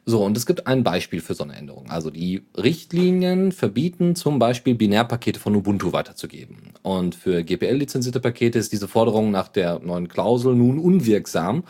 So, 0.05 0.23
und 0.23 0.35
es 0.35 0.45
gibt 0.45 0.67
ein 0.67 0.83
Beispiel 0.83 1.21
für 1.21 1.33
so 1.33 1.43
eine 1.43 1.55
Änderung. 1.55 1.89
Also 1.89 2.09
die 2.09 2.43
Richtlinien 2.57 3.53
verbieten 3.53 4.15
zum 4.15 4.37
Beispiel 4.37 4.75
Binärpakete 4.75 5.39
von 5.39 5.55
Ubuntu 5.55 5.93
weiterzugeben. 5.93 6.73
Und 6.81 7.15
für 7.15 7.43
GPL-lizenzierte 7.43 8.19
Pakete 8.19 8.59
ist 8.59 8.73
diese 8.73 8.89
Forderung 8.89 9.31
nach 9.31 9.47
der 9.47 9.79
neuen 9.79 10.09
Klausel 10.09 10.55
nun 10.55 10.77
unwirksam. 10.77 11.63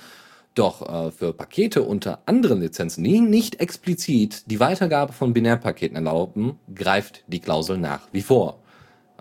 Doch 0.55 0.81
äh, 0.81 1.11
für 1.11 1.33
Pakete 1.33 1.83
unter 1.83 2.21
anderen 2.25 2.61
Lizenzen, 2.61 3.03
die 3.03 3.19
nicht 3.21 3.59
explizit 3.59 4.49
die 4.49 4.59
Weitergabe 4.59 5.13
von 5.13 5.33
Binärpaketen 5.33 5.95
erlauben, 5.95 6.57
greift 6.73 7.23
die 7.27 7.39
Klausel 7.39 7.77
nach 7.77 8.01
wie 8.11 8.21
vor. 8.21 8.59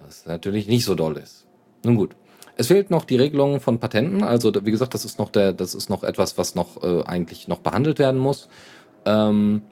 Was 0.03 0.25
natürlich 0.25 0.69
nicht 0.69 0.85
so 0.87 0.95
doll 0.95 1.19
ist. 1.19 1.47
Nun 1.85 1.97
gut. 1.97 2.17
Es 2.57 2.67
fehlt 2.67 2.91
noch 2.91 3.05
die 3.05 3.17
Regelung 3.17 3.61
von 3.61 3.79
Patenten. 3.79 4.23
Also 4.23 4.53
wie 4.65 4.71
gesagt, 4.71 4.93
das 4.95 5.05
ist 5.05 5.19
noch 5.19 5.31
der, 5.31 5.53
das 5.53 5.75
ist 5.75 5.89
noch 5.89 6.03
etwas, 6.03 6.37
was 6.37 6.55
noch 6.55 6.83
äh, 6.83 7.03
eigentlich 7.05 7.49
noch 7.49 7.61
behandelt 7.61 7.99
werden 7.99 8.21
muss. 8.21 8.49
Ähm, 9.05 9.63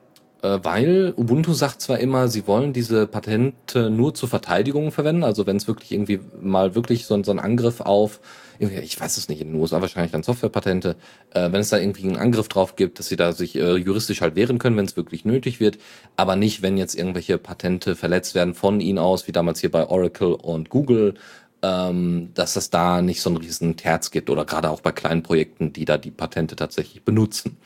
äh, 0.42 0.58
weil 0.62 1.12
Ubuntu 1.16 1.52
sagt 1.52 1.82
zwar 1.82 1.98
immer, 1.98 2.28
sie 2.28 2.46
wollen 2.46 2.72
diese 2.72 3.06
Patente 3.06 3.90
nur 3.90 4.14
zur 4.14 4.28
Verteidigung 4.28 4.90
verwenden, 4.90 5.22
also 5.22 5.46
wenn 5.46 5.56
es 5.56 5.68
wirklich 5.68 5.92
irgendwie 5.92 6.20
mal 6.40 6.74
wirklich 6.74 7.04
so, 7.04 7.22
so 7.22 7.30
ein 7.30 7.38
Angriff 7.38 7.80
auf, 7.80 8.20
ich 8.58 9.00
weiß 9.00 9.16
es 9.16 9.28
nicht, 9.28 9.40
in 9.40 9.48
den 9.48 9.60
USA 9.60 9.80
wahrscheinlich 9.80 10.12
dann 10.12 10.22
Softwarepatente, 10.22 10.96
äh, 11.30 11.52
wenn 11.52 11.60
es 11.60 11.68
da 11.68 11.78
irgendwie 11.78 12.04
einen 12.04 12.16
Angriff 12.16 12.48
drauf 12.48 12.76
gibt, 12.76 12.98
dass 12.98 13.08
sie 13.08 13.16
da 13.16 13.32
sich 13.32 13.56
äh, 13.56 13.76
juristisch 13.76 14.22
halt 14.22 14.34
wehren 14.34 14.58
können, 14.58 14.76
wenn 14.76 14.86
es 14.86 14.96
wirklich 14.96 15.24
nötig 15.26 15.60
wird, 15.60 15.78
aber 16.16 16.36
nicht, 16.36 16.62
wenn 16.62 16.78
jetzt 16.78 16.94
irgendwelche 16.94 17.36
Patente 17.36 17.94
verletzt 17.94 18.34
werden 18.34 18.54
von 18.54 18.80
ihnen 18.80 18.98
aus, 18.98 19.26
wie 19.28 19.32
damals 19.32 19.60
hier 19.60 19.70
bei 19.70 19.86
Oracle 19.88 20.34
und 20.34 20.70
Google, 20.70 21.14
ähm, 21.62 22.30
dass 22.32 22.56
es 22.56 22.70
da 22.70 23.02
nicht 23.02 23.20
so 23.20 23.28
einen 23.28 23.36
riesen 23.36 23.76
Terz 23.76 24.10
gibt 24.10 24.30
oder 24.30 24.46
gerade 24.46 24.70
auch 24.70 24.80
bei 24.80 24.92
kleinen 24.92 25.22
Projekten, 25.22 25.74
die 25.74 25.84
da 25.84 25.98
die 25.98 26.10
Patente 26.10 26.56
tatsächlich 26.56 27.04
benutzen. 27.04 27.58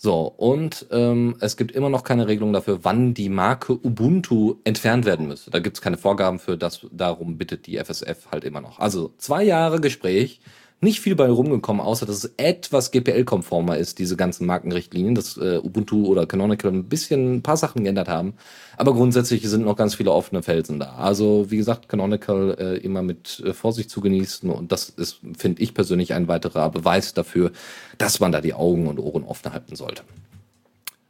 So, 0.00 0.28
und 0.28 0.86
ähm, 0.92 1.36
es 1.40 1.56
gibt 1.56 1.72
immer 1.72 1.90
noch 1.90 2.04
keine 2.04 2.28
Regelung 2.28 2.52
dafür, 2.52 2.84
wann 2.84 3.14
die 3.14 3.28
Marke 3.28 3.72
Ubuntu 3.72 4.54
entfernt 4.62 5.04
werden 5.04 5.26
müsste. 5.26 5.50
Da 5.50 5.58
gibt 5.58 5.76
es 5.76 5.82
keine 5.82 5.98
Vorgaben 5.98 6.38
für 6.38 6.56
das, 6.56 6.86
darum 6.92 7.36
bittet 7.36 7.66
die 7.66 7.78
FSF 7.78 8.28
halt 8.30 8.44
immer 8.44 8.60
noch. 8.60 8.78
Also 8.78 9.12
zwei 9.18 9.42
Jahre 9.42 9.80
Gespräch, 9.80 10.40
nicht 10.80 11.00
viel 11.00 11.16
bei 11.16 11.28
rumgekommen, 11.28 11.82
außer 11.82 12.06
dass 12.06 12.24
es 12.24 12.32
etwas 12.36 12.92
GPL-konformer 12.92 13.78
ist, 13.78 13.98
diese 13.98 14.16
ganzen 14.16 14.46
Markenrichtlinien, 14.46 15.14
dass 15.14 15.36
äh, 15.36 15.58
Ubuntu 15.62 16.06
oder 16.06 16.26
Canonical 16.26 16.70
ein 16.70 16.84
bisschen 16.84 17.36
ein 17.36 17.42
paar 17.42 17.56
Sachen 17.56 17.82
geändert 17.82 18.08
haben. 18.08 18.34
Aber 18.76 18.94
grundsätzlich 18.94 19.42
sind 19.48 19.64
noch 19.64 19.76
ganz 19.76 19.96
viele 19.96 20.12
offene 20.12 20.42
Felsen 20.42 20.78
da. 20.78 20.94
Also 20.94 21.50
wie 21.50 21.56
gesagt, 21.56 21.88
Canonical 21.88 22.56
äh, 22.58 22.76
immer 22.76 23.02
mit 23.02 23.42
äh, 23.44 23.52
Vorsicht 23.52 23.90
zu 23.90 24.00
genießen 24.00 24.48
und 24.50 24.70
das 24.70 24.88
ist, 24.88 25.18
finde 25.36 25.62
ich 25.62 25.74
persönlich, 25.74 26.14
ein 26.14 26.28
weiterer 26.28 26.70
Beweis 26.70 27.12
dafür, 27.12 27.50
dass 27.98 28.20
man 28.20 28.30
da 28.30 28.40
die 28.40 28.54
Augen 28.54 28.86
und 28.86 29.00
Ohren 29.00 29.24
offen 29.24 29.52
halten 29.52 29.74
sollte. 29.74 30.02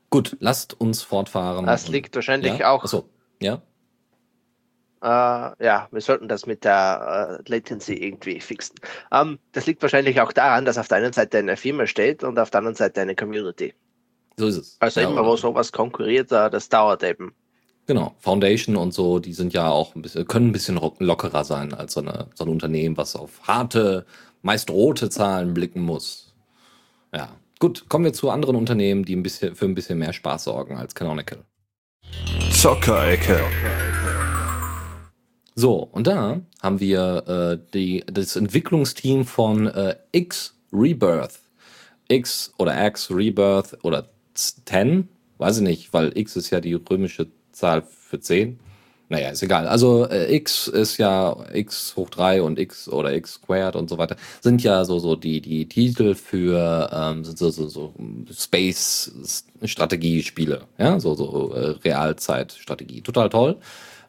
Gut, 0.09 0.37
lasst 0.41 0.81
uns 0.81 1.03
fortfahren. 1.03 1.67
Das 1.67 1.89
liegt 1.89 2.15
wahrscheinlich 2.15 2.59
ja? 2.59 2.71
auch. 2.71 2.85
Achso, 2.85 3.05
ja. 3.43 3.61
Äh, 5.03 5.07
ja, 5.07 5.89
wir 5.91 6.01
sollten 6.01 6.29
das 6.29 6.47
mit 6.47 6.65
der 6.65 7.41
äh, 7.47 7.51
Latency 7.51 7.95
irgendwie 7.95 8.41
fixen. 8.41 8.77
Ähm, 9.13 9.39
das 9.53 9.67
liegt 9.67 9.83
wahrscheinlich 9.83 10.21
auch 10.21 10.33
daran, 10.33 10.65
dass 10.65 10.79
auf 10.79 10.89
der 10.89 10.99
einen 10.99 11.13
Seite 11.13 11.39
eine 11.39 11.57
Firma 11.57 11.87
steht 11.87 12.25
und 12.25 12.39
auf 12.39 12.51
der 12.51 12.59
anderen 12.59 12.77
Seite 12.77 13.01
eine 13.01 13.15
Community. 13.15 13.75
So 14.37 14.47
ist 14.47 14.57
es. 14.57 14.77
Also 14.81 15.01
ja, 15.01 15.09
immer, 15.09 15.25
wo 15.25 15.37
sowas 15.37 15.73
konkurriert, 15.73 16.33
äh, 16.33 16.51
das 16.51 16.69
dauert 16.69 17.03
eben. 17.03 17.35
Genau, 17.87 18.15
Foundation 18.19 18.77
und 18.77 18.93
so, 18.93 19.19
die 19.19 19.33
sind 19.33 19.55
ja 19.55 19.71
auch 19.71 19.95
ein 19.95 20.03
bisschen, 20.03 20.27
können 20.27 20.49
ein 20.49 20.53
bisschen 20.53 20.79
lockerer 20.99 21.45
sein 21.45 21.73
als 21.73 21.95
so, 21.95 22.01
eine, 22.01 22.27
so 22.35 22.45
ein 22.45 22.51
Unternehmen, 22.51 22.97
was 22.99 23.17
auf 23.17 23.41
harte, 23.45 24.05
meist 24.43 24.71
rote 24.71 25.09
Zahlen 25.09 25.55
blicken 25.55 25.81
muss. 25.81 26.35
Ja, 27.15 27.31
gut, 27.59 27.89
kommen 27.89 28.05
wir 28.05 28.13
zu 28.13 28.31
anderen 28.31 28.57
Unternehmen, 28.57 29.05
die 29.05 29.17
ein 29.17 29.23
bisschen 29.23 29.57
für 29.57 29.65
ein 29.65 29.75
bisschen 29.75 29.99
mehr 29.99 30.13
Spaß 30.13 30.45
sorgen 30.45 30.77
als 30.77 30.95
Canonical. 30.95 31.45
Zockerecke. 32.53 33.41
So, 35.59 35.89
und 35.91 36.07
da 36.07 36.41
haben 36.63 36.79
wir 36.79 37.25
äh, 37.27 37.59
die, 37.75 38.05
das 38.07 38.37
Entwicklungsteam 38.37 39.25
von 39.25 39.67
äh, 39.67 39.97
X 40.13 40.55
Rebirth. 40.73 41.41
X 42.07 42.55
oder 42.59 42.87
X 42.87 43.11
Rebirth 43.11 43.77
oder 43.83 44.09
10, 44.35 45.09
weiß 45.39 45.57
ich 45.57 45.65
nicht, 45.65 45.93
weil 45.93 46.17
X 46.17 46.37
ist 46.37 46.51
ja 46.51 46.61
die 46.61 46.75
römische 46.75 47.27
Zahl 47.51 47.83
für 47.83 48.21
10. 48.21 48.61
Naja, 49.09 49.31
ist 49.31 49.43
egal. 49.43 49.67
Also 49.67 50.09
äh, 50.09 50.33
x 50.33 50.69
ist 50.69 50.97
ja 50.99 51.37
x 51.53 51.97
hoch 51.97 52.11
3 52.11 52.43
und 52.43 52.61
x 52.61 52.89
oder 52.89 53.13
x 53.15 53.33
squared 53.35 53.75
und 53.75 53.91
so 53.91 53.99
weiter. 53.99 54.15
Sind 54.41 54.63
ja 54.63 54.85
so, 54.85 55.01
so 55.01 55.17
die, 55.17 55.41
die 55.41 55.67
Titel 55.67 56.15
für 56.15 56.89
ähm, 56.93 57.25
so, 57.25 57.51
so, 57.51 57.67
so 57.67 57.93
Space-Strategiespiele. 58.31 60.61
Ja, 60.79 61.01
so, 61.01 61.15
so 61.15 61.53
äh, 61.53 61.71
Realzeit-Strategie. 61.83 63.01
Total 63.01 63.29
toll. 63.29 63.57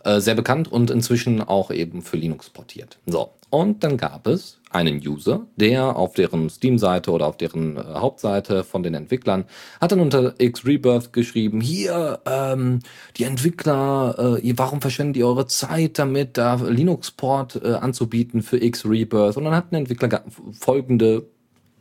Äh, 0.05 0.21
sehr 0.21 0.35
bekannt 0.35 0.71
und 0.71 0.91
inzwischen 0.91 1.41
auch 1.41 1.71
eben 1.71 2.01
für 2.01 2.15
Linux 2.15 2.49
portiert. 2.49 2.99
So, 3.05 3.31
und 3.49 3.83
dann 3.83 3.97
gab 3.97 4.27
es 4.27 4.59
einen 4.69 5.05
User, 5.05 5.45
der 5.57 5.97
auf 5.97 6.13
deren 6.13 6.49
Steam-Seite 6.49 7.11
oder 7.11 7.27
auf 7.27 7.35
deren 7.35 7.75
äh, 7.75 7.81
Hauptseite 7.81 8.63
von 8.63 8.81
den 8.81 8.93
Entwicklern 8.93 9.43
hat 9.81 9.91
dann 9.91 9.99
unter 9.99 10.35
X 10.37 10.65
Rebirth 10.65 11.11
geschrieben, 11.11 11.59
hier, 11.59 12.21
ähm, 12.25 12.79
die 13.17 13.25
Entwickler, 13.25 14.39
äh, 14.41 14.53
warum 14.55 14.79
verschwendet 14.79 15.17
ihr 15.17 15.27
eure 15.27 15.47
Zeit 15.47 15.99
damit, 15.99 16.37
da 16.37 16.55
Linux-Port 16.55 17.61
äh, 17.61 17.73
anzubieten 17.73 18.41
für 18.41 18.61
X 18.61 18.85
Rebirth? 18.85 19.35
Und 19.35 19.43
dann 19.45 19.55
hat 19.55 19.71
ein 19.71 19.75
Entwickler 19.75 20.23
folgende 20.57 21.25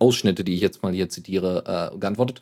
Ausschnitte, 0.00 0.42
die 0.42 0.54
ich 0.54 0.60
jetzt 0.60 0.82
mal 0.82 0.92
hier 0.92 1.08
zitiere, 1.08 1.92
äh, 1.92 1.98
geantwortet. 1.98 2.40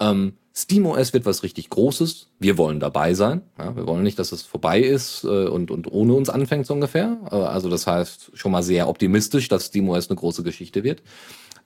Ähm, 0.00 0.34
SteamOS 0.54 1.12
wird 1.12 1.26
was 1.26 1.42
richtig 1.42 1.68
Großes. 1.68 2.28
Wir 2.38 2.56
wollen 2.56 2.80
dabei 2.80 3.12
sein. 3.12 3.42
Ja, 3.58 3.76
wir 3.76 3.86
wollen 3.86 4.02
nicht, 4.02 4.18
dass 4.18 4.32
es 4.32 4.42
vorbei 4.42 4.80
ist 4.80 5.24
äh, 5.24 5.46
und, 5.46 5.70
und 5.70 5.90
ohne 5.92 6.14
uns 6.14 6.30
anfängt 6.30 6.66
so 6.66 6.74
ungefähr. 6.74 7.18
Äh, 7.30 7.34
also 7.34 7.68
das 7.68 7.86
heißt 7.86 8.30
schon 8.34 8.52
mal 8.52 8.62
sehr 8.62 8.88
optimistisch, 8.88 9.48
dass 9.48 9.66
SteamOS 9.66 10.08
eine 10.08 10.16
große 10.16 10.42
Geschichte 10.42 10.82
wird. 10.82 11.02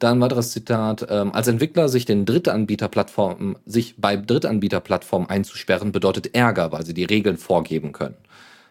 Dann 0.00 0.18
ein 0.18 0.20
weiteres 0.22 0.50
Zitat. 0.50 1.06
Ähm, 1.08 1.32
als 1.32 1.46
Entwickler 1.46 1.88
sich 1.88 2.04
den 2.04 2.24
Drittanbieterplattformen, 2.24 3.56
sich 3.66 3.94
bei 3.98 4.16
Drittanbieterplattformen 4.16 5.28
einzusperren, 5.28 5.92
bedeutet 5.92 6.34
Ärger, 6.34 6.72
weil 6.72 6.84
sie 6.84 6.94
die 6.94 7.04
Regeln 7.04 7.36
vorgeben 7.36 7.92
können. 7.92 8.16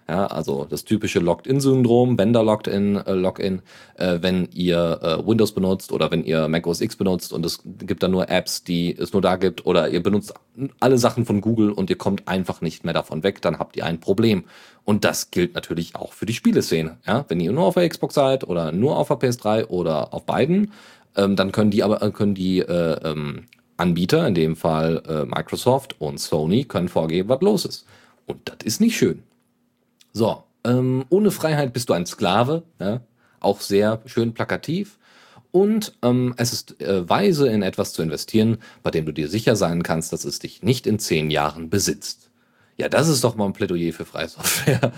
Ja, 0.09 0.25
also 0.25 0.65
das 0.67 0.85
typische 0.85 1.19
Logged-In-Syndrom, 1.19 2.17
Vendor-Logged-In, 2.17 2.95
äh, 2.95 3.13
Login, 3.13 3.61
äh, 3.93 4.17
wenn 4.21 4.49
ihr 4.51 4.99
äh, 5.03 5.27
Windows 5.27 5.51
benutzt 5.51 5.91
oder 5.91 6.09
wenn 6.09 6.23
ihr 6.23 6.47
Mac 6.47 6.65
OS 6.65 6.81
X 6.81 6.95
benutzt 6.95 7.31
und 7.31 7.45
es 7.45 7.61
gibt 7.63 8.01
dann 8.01 8.09
nur 8.09 8.27
Apps, 8.27 8.63
die 8.63 8.97
es 8.97 9.13
nur 9.13 9.21
da 9.21 9.35
gibt 9.35 9.67
oder 9.67 9.89
ihr 9.89 10.01
benutzt 10.01 10.33
alle 10.79 10.97
Sachen 10.97 11.27
von 11.27 11.41
Google 11.41 11.71
und 11.71 11.91
ihr 11.91 11.97
kommt 11.97 12.27
einfach 12.27 12.61
nicht 12.61 12.83
mehr 12.83 12.95
davon 12.95 13.21
weg, 13.21 13.43
dann 13.43 13.59
habt 13.59 13.77
ihr 13.77 13.85
ein 13.85 13.99
Problem. 13.99 14.45
Und 14.83 15.05
das 15.05 15.29
gilt 15.29 15.53
natürlich 15.53 15.95
auch 15.95 16.13
für 16.13 16.25
die 16.25 16.33
Spieleszene. 16.33 16.97
Ja? 17.05 17.25
Wenn 17.27 17.39
ihr 17.39 17.51
nur 17.51 17.65
auf 17.65 17.75
der 17.75 17.87
Xbox 17.87 18.15
seid 18.15 18.43
oder 18.45 18.71
nur 18.71 18.97
auf 18.97 19.09
der 19.09 19.19
PS3 19.19 19.67
oder 19.67 20.11
auf 20.11 20.25
beiden, 20.25 20.71
ähm, 21.17 21.35
dann 21.35 21.51
können 21.51 21.69
die 21.69 21.83
aber 21.83 22.01
äh, 22.01 22.09
können 22.09 22.33
die 22.33 22.61
äh, 22.61 22.97
ähm, 23.03 23.43
Anbieter, 23.77 24.27
in 24.27 24.33
dem 24.33 24.55
Fall 24.55 25.03
äh, 25.07 25.25
Microsoft 25.25 26.01
und 26.01 26.19
Sony, 26.19 26.63
können 26.65 26.87
vorgeben, 26.87 27.29
was 27.29 27.41
los 27.41 27.65
ist. 27.65 27.85
Und 28.25 28.39
das 28.45 28.57
ist 28.63 28.81
nicht 28.81 28.97
schön. 28.97 29.21
So, 30.13 30.43
ähm, 30.63 31.05
ohne 31.09 31.31
Freiheit 31.31 31.73
bist 31.73 31.89
du 31.89 31.93
ein 31.93 32.05
Sklave, 32.05 32.63
ja? 32.79 33.01
auch 33.39 33.61
sehr 33.61 34.01
schön 34.05 34.33
plakativ. 34.33 34.97
Und 35.51 35.93
ähm, 36.03 36.35
es 36.37 36.53
ist 36.53 36.79
äh, 36.81 37.09
weise, 37.09 37.49
in 37.49 37.63
etwas 37.63 37.93
zu 37.93 38.03
investieren, 38.03 38.57
bei 38.83 38.91
dem 38.91 39.05
du 39.05 39.11
dir 39.11 39.27
sicher 39.27 39.55
sein 39.55 39.81
kannst, 39.81 40.13
dass 40.13 40.23
es 40.23 40.39
dich 40.39 40.61
nicht 40.61 40.85
in 40.85 40.99
zehn 40.99 41.31
Jahren 41.31 41.69
besitzt. 41.69 42.29
Ja, 42.77 42.87
das 42.87 43.09
ist 43.09 43.23
doch 43.23 43.35
mal 43.35 43.45
ein 43.45 43.53
Plädoyer 43.53 43.91
für 43.91 44.05
freie 44.05 44.29
Software. 44.29 44.93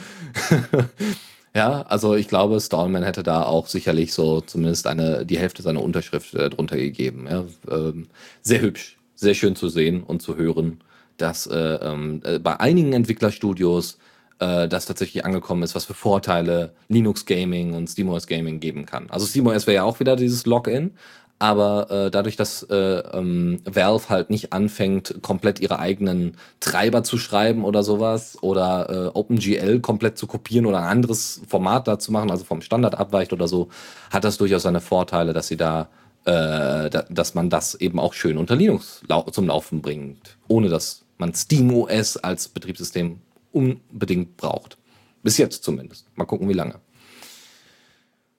ja, 1.55 1.81
also 1.83 2.15
ich 2.15 2.27
glaube, 2.27 2.59
Stallman 2.59 3.03
hätte 3.03 3.23
da 3.23 3.43
auch 3.43 3.67
sicherlich 3.67 4.13
so 4.13 4.41
zumindest 4.41 4.87
eine, 4.87 5.25
die 5.25 5.39
Hälfte 5.39 5.63
seiner 5.63 5.81
Unterschrift 5.81 6.33
äh, 6.33 6.49
drunter 6.49 6.77
gegeben. 6.77 7.27
Ja? 7.29 7.45
Ähm, 7.69 8.07
sehr 8.41 8.61
hübsch, 8.61 8.99
sehr 9.15 9.33
schön 9.33 9.55
zu 9.55 9.69
sehen 9.69 10.03
und 10.03 10.21
zu 10.21 10.35
hören, 10.35 10.81
dass 11.17 11.47
äh, 11.47 11.57
ähm, 11.57 12.21
äh, 12.25 12.39
bei 12.39 12.59
einigen 12.59 12.93
Entwicklerstudios 12.93 13.97
äh, 14.41 14.67
das 14.67 14.85
tatsächlich 14.85 15.23
angekommen 15.23 15.63
ist, 15.63 15.75
was 15.75 15.85
für 15.85 15.93
Vorteile 15.93 16.73
Linux 16.89 17.25
Gaming 17.25 17.73
und 17.73 17.87
SteamOS 17.87 18.27
Gaming 18.27 18.59
geben 18.59 18.85
kann. 18.85 19.09
Also 19.09 19.25
SteamOS 19.25 19.67
wäre 19.67 19.75
ja 19.75 19.83
auch 19.83 19.99
wieder 19.99 20.15
dieses 20.15 20.45
Login, 20.45 20.91
aber 21.39 21.89
äh, 21.89 22.11
dadurch, 22.11 22.35
dass 22.35 22.63
äh, 22.63 22.75
ähm, 22.75 23.61
Valve 23.65 24.09
halt 24.09 24.29
nicht 24.29 24.51
anfängt, 24.51 25.15
komplett 25.21 25.59
ihre 25.59 25.79
eigenen 25.79 26.37
Treiber 26.59 27.03
zu 27.03 27.17
schreiben 27.17 27.63
oder 27.63 27.83
sowas 27.83 28.37
oder 28.41 28.89
äh, 28.89 29.17
OpenGL 29.17 29.79
komplett 29.79 30.17
zu 30.17 30.27
kopieren 30.27 30.65
oder 30.65 30.79
ein 30.79 30.87
anderes 30.87 31.41
Format 31.47 31.87
da 31.87 31.99
zu 31.99 32.11
machen, 32.11 32.31
also 32.31 32.43
vom 32.43 32.61
Standard 32.61 32.95
abweicht 32.95 33.33
oder 33.33 33.47
so, 33.47 33.69
hat 34.11 34.23
das 34.23 34.37
durchaus 34.37 34.63
seine 34.63 34.81
Vorteile, 34.81 35.33
dass 35.33 35.47
sie 35.47 35.57
da 35.57 35.87
äh, 36.25 36.89
da, 36.89 37.05
dass 37.09 37.33
man 37.33 37.49
das 37.49 37.73
eben 37.75 37.99
auch 37.99 38.13
schön 38.13 38.37
unter 38.37 38.55
Linux 38.55 39.01
zum 39.31 39.47
Laufen 39.47 39.81
bringt, 39.81 40.37
ohne 40.47 40.69
dass 40.69 41.03
man 41.17 41.33
SteamOS 41.33 42.17
als 42.17 42.47
Betriebssystem 42.47 43.19
unbedingt 43.51 44.37
braucht. 44.37 44.77
Bis 45.23 45.37
jetzt 45.37 45.63
zumindest. 45.63 46.07
Mal 46.17 46.25
gucken, 46.25 46.49
wie 46.49 46.53
lange. 46.53 46.79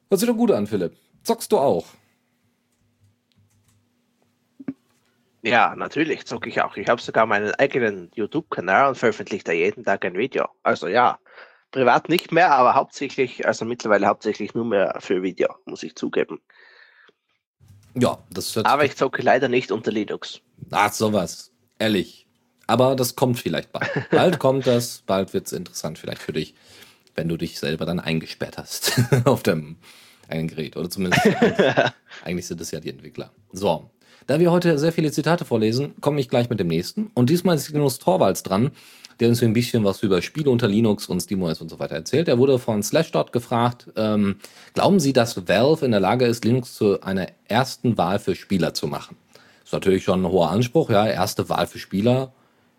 Hört 0.08 0.20
sich 0.20 0.28
doch 0.28 0.36
gut 0.36 0.50
an, 0.50 0.66
Philipp. 0.66 0.96
Zockst 1.22 1.50
du 1.52 1.58
auch? 1.58 1.86
Ja, 5.42 5.74
natürlich 5.74 6.24
zocke 6.26 6.48
ich 6.48 6.60
auch. 6.60 6.76
Ich 6.76 6.88
habe 6.88 7.00
sogar 7.00 7.26
meinen 7.26 7.52
eigenen 7.56 8.10
YouTube-Kanal 8.14 8.88
und 8.88 8.94
veröffentliche 8.96 9.44
da 9.44 9.52
jeden 9.52 9.84
Tag 9.84 10.04
ein 10.04 10.14
Video. 10.14 10.48
Also 10.62 10.86
ja, 10.86 11.18
privat 11.72 12.08
nicht 12.08 12.30
mehr, 12.30 12.52
aber 12.52 12.74
hauptsächlich, 12.74 13.44
also 13.46 13.64
mittlerweile 13.64 14.06
hauptsächlich 14.06 14.54
nur 14.54 14.64
mehr 14.64 14.96
für 15.00 15.22
Video, 15.22 15.48
muss 15.64 15.82
ich 15.82 15.96
zugeben. 15.96 16.40
Ja, 17.94 18.18
das 18.30 18.54
wird. 18.54 18.66
Aber 18.66 18.84
ich 18.84 18.96
zocke 18.96 19.22
leider 19.22 19.48
nicht 19.48 19.72
unter 19.72 19.90
Linux. 19.90 20.40
Ach, 20.70 20.92
sowas. 20.92 21.52
Ehrlich. 21.78 22.28
Aber 22.66 22.96
das 22.96 23.16
kommt 23.16 23.38
vielleicht 23.38 23.72
bald. 23.72 23.90
Bald 24.10 24.38
kommt 24.38 24.66
das, 24.66 25.02
bald 25.06 25.34
wird 25.34 25.46
es 25.46 25.52
interessant 25.52 25.98
vielleicht 25.98 26.22
für 26.22 26.32
dich, 26.32 26.54
wenn 27.14 27.28
du 27.28 27.36
dich 27.36 27.58
selber 27.58 27.86
dann 27.86 28.00
eingesperrt 28.00 28.58
hast 28.58 28.92
auf 29.24 29.42
deinem 29.42 29.76
eigenen 30.28 30.48
Gerät. 30.48 30.76
Oder 30.76 30.88
zumindest. 30.88 31.22
eigentlich 32.24 32.46
sind 32.46 32.60
es 32.60 32.70
ja 32.70 32.80
die 32.80 32.90
Entwickler. 32.90 33.30
So. 33.52 33.90
Da 34.28 34.38
wir 34.38 34.52
heute 34.52 34.78
sehr 34.78 34.92
viele 34.92 35.10
Zitate 35.10 35.44
vorlesen, 35.44 35.94
komme 36.00 36.20
ich 36.20 36.28
gleich 36.28 36.48
mit 36.48 36.60
dem 36.60 36.68
nächsten. 36.68 37.10
Und 37.12 37.28
diesmal 37.28 37.56
ist 37.56 37.68
Linus 37.70 37.98
Torvalds 37.98 38.44
dran, 38.44 38.70
der 39.18 39.28
uns 39.28 39.42
ein 39.42 39.52
bisschen 39.52 39.84
was 39.84 40.02
über 40.02 40.22
Spiele 40.22 40.48
unter 40.48 40.68
Linux 40.68 41.06
und 41.06 41.20
SteamOS 41.20 41.60
und 41.60 41.68
so 41.68 41.80
weiter 41.80 41.96
erzählt. 41.96 42.28
Er 42.28 42.38
wurde 42.38 42.60
von 42.60 42.84
Slashdot 42.84 43.32
gefragt, 43.32 43.88
ähm, 43.96 44.36
glauben 44.74 45.00
Sie, 45.00 45.12
dass 45.12 45.48
Valve 45.48 45.84
in 45.84 45.90
der 45.90 46.00
Lage 46.00 46.24
ist, 46.26 46.44
Linux 46.44 46.74
zu 46.74 47.00
einer 47.02 47.26
ersten 47.48 47.98
Wahl 47.98 48.20
für 48.20 48.36
Spieler 48.36 48.74
zu 48.74 48.86
machen? 48.86 49.16
Das 49.32 49.68
ist 49.68 49.72
natürlich 49.72 50.04
schon 50.04 50.22
ein 50.22 50.30
hoher 50.30 50.50
Anspruch, 50.50 50.88
ja, 50.88 51.06
erste 51.06 51.48
Wahl 51.48 51.66
für 51.66 51.80
Spieler 51.80 52.32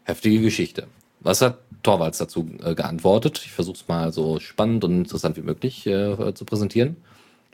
Heftige 0.06 0.42
Geschichte. 0.42 0.88
Was 1.20 1.42
hat 1.42 1.60
Torvalds 1.84 2.18
dazu 2.18 2.50
äh, 2.64 2.76
geantwortet? 2.76 3.42
Ich 3.46 3.52
versuche 3.52 3.78
es 3.78 3.88
mal 3.88 4.12
so 4.12 4.40
spannend 4.40 4.84
und 4.84 4.98
interessant 4.98 5.38
wie 5.38 5.42
möglich 5.42 5.88
äh, 5.88 6.34
zu 6.34 6.46
präsentieren. 6.46 6.98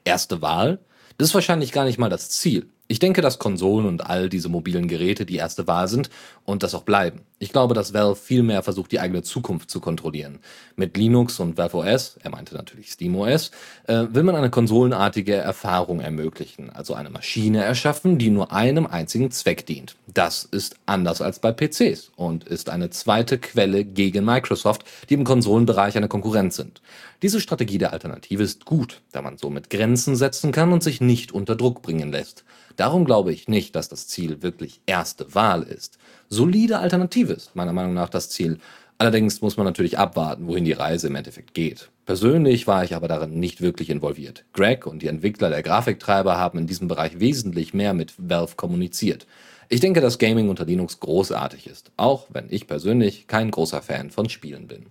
Erste 0.03 0.41
Wahl. 0.41 0.79
Das 1.17 1.29
ist 1.29 1.35
wahrscheinlich 1.35 1.71
gar 1.71 1.85
nicht 1.85 1.99
mal 1.99 2.09
das 2.09 2.29
Ziel. 2.29 2.67
Ich 2.87 2.99
denke, 2.99 3.21
dass 3.21 3.37
Konsolen 3.37 3.85
und 3.85 4.07
all 4.07 4.29
diese 4.29 4.49
mobilen 4.49 4.87
Geräte 4.87 5.25
die 5.25 5.35
erste 5.35 5.67
Wahl 5.67 5.87
sind 5.87 6.09
und 6.45 6.63
das 6.63 6.73
auch 6.73 6.83
bleiben. 6.83 7.21
Ich 7.41 7.53
glaube, 7.53 7.73
dass 7.73 7.93
Valve 7.93 8.17
viel 8.17 8.43
mehr 8.43 8.63
versucht, 8.63 8.91
die 8.91 8.99
eigene 8.99 9.23
Zukunft 9.23 9.71
zu 9.71 9.79
kontrollieren. 9.79 10.39
Mit 10.75 10.97
Linux 10.97 11.39
und 11.39 11.57
Valve 11.57 11.77
OS, 11.77 12.17
er 12.21 12.31
meinte 12.31 12.53
natürlich 12.53 12.91
SteamOS, 12.91 13.51
äh, 13.87 14.07
will 14.11 14.23
man 14.23 14.35
eine 14.35 14.49
konsolenartige 14.49 15.35
Erfahrung 15.35 16.01
ermöglichen, 16.01 16.69
also 16.69 16.95
eine 16.95 17.09
Maschine 17.09 17.63
erschaffen, 17.63 18.17
die 18.17 18.29
nur 18.29 18.51
einem 18.51 18.85
einzigen 18.85 19.31
Zweck 19.31 19.65
dient. 19.65 19.95
Das 20.05 20.43
ist 20.43 20.75
anders 20.85 21.21
als 21.21 21.39
bei 21.39 21.53
PCs 21.53 22.11
und 22.17 22.43
ist 22.43 22.69
eine 22.69 22.89
zweite 22.89 23.37
Quelle 23.37 23.85
gegen 23.85 24.25
Microsoft, 24.25 24.83
die 25.09 25.13
im 25.13 25.23
Konsolenbereich 25.23 25.95
eine 25.95 26.09
Konkurrenz 26.09 26.57
sind. 26.57 26.81
Diese 27.21 27.39
Strategie 27.39 27.77
der 27.77 27.93
Alternative 27.93 28.43
ist 28.43 28.65
gut, 28.65 29.01
da 29.13 29.21
man 29.21 29.37
somit 29.37 29.69
Grenzen 29.69 30.17
setzen 30.17 30.51
kann 30.51 30.73
und 30.73 30.83
sich 30.83 30.99
nicht 30.99 31.31
unter 31.31 31.55
Druck 31.55 31.81
bringen 31.83 32.11
lässt. 32.11 32.43
Darum 32.75 33.03
glaube 33.03 33.33
ich 33.33 33.49
nicht, 33.49 33.75
dass 33.75 33.89
das 33.89 34.07
Ziel 34.07 34.41
wirklich 34.41 34.79
erste 34.85 35.35
Wahl 35.35 35.63
ist. 35.63 35.97
Solide 36.29 36.79
Alternative 36.79 37.33
ist 37.33 37.55
meiner 37.55 37.73
Meinung 37.73 37.93
nach 37.93 38.09
das 38.09 38.29
Ziel. 38.29 38.59
Allerdings 38.99 39.41
muss 39.41 39.57
man 39.57 39.65
natürlich 39.65 39.97
abwarten, 39.97 40.45
wohin 40.47 40.65
die 40.65 40.73
Reise 40.73 41.07
im 41.07 41.15
Endeffekt 41.15 41.53
geht. 41.53 41.89
Persönlich 42.05 42.67
war 42.67 42.83
ich 42.83 42.95
aber 42.95 43.07
darin 43.07 43.39
nicht 43.39 43.61
wirklich 43.61 43.89
involviert. 43.89 44.43
Greg 44.53 44.85
und 44.85 45.01
die 45.01 45.07
Entwickler 45.07 45.49
der 45.49 45.63
Grafiktreiber 45.63 46.37
haben 46.37 46.59
in 46.59 46.67
diesem 46.67 46.87
Bereich 46.87 47.19
wesentlich 47.19 47.73
mehr 47.73 47.93
mit 47.93 48.13
Valve 48.17 48.55
kommuniziert. 48.55 49.25
Ich 49.69 49.79
denke, 49.79 50.01
dass 50.01 50.17
Gaming 50.17 50.49
unter 50.49 50.65
Linux 50.65 50.99
großartig 50.99 51.67
ist, 51.67 51.91
auch 51.95 52.27
wenn 52.29 52.47
ich 52.49 52.67
persönlich 52.67 53.27
kein 53.27 53.51
großer 53.51 53.81
Fan 53.81 54.09
von 54.09 54.27
Spielen 54.27 54.67
bin. 54.67 54.87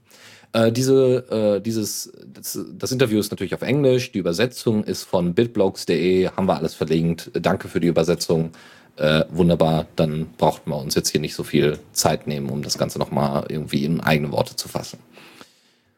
Äh, 0.53 0.72
diese, 0.72 1.57
äh, 1.59 1.61
dieses, 1.61 2.12
das, 2.33 2.58
das, 2.73 2.92
Interview 2.92 3.19
ist 3.19 3.31
natürlich 3.31 3.54
auf 3.54 3.62
Englisch. 3.62 4.12
Die 4.12 4.19
Übersetzung 4.19 4.85
ist 4.85 5.02
von 5.02 5.35
bitblocks.de. 5.35 6.29
Haben 6.29 6.46
wir 6.46 6.56
alles 6.56 6.75
verlinkt. 6.75 7.31
Danke 7.35 7.69
für 7.69 7.81
die 7.81 7.88
Übersetzung. 7.88 8.52
Äh, 8.99 9.25
wunderbar. 9.31 9.87
Dann 9.94 10.27
brauchten 10.37 10.71
wir 10.71 10.77
uns 10.77 10.94
jetzt 10.96 11.11
hier 11.11 11.21
nicht 11.21 11.35
so 11.35 11.44
viel 11.44 11.79
Zeit 11.92 12.27
nehmen, 12.27 12.51
um 12.51 12.63
das 12.63 12.79
Ganze 12.79 12.99
nochmal 12.99 13.46
irgendwie 13.49 13.85
in 13.85 14.01
eigene 14.01 14.33
Worte 14.33 14.57
zu 14.57 14.69
fassen. 14.69 14.99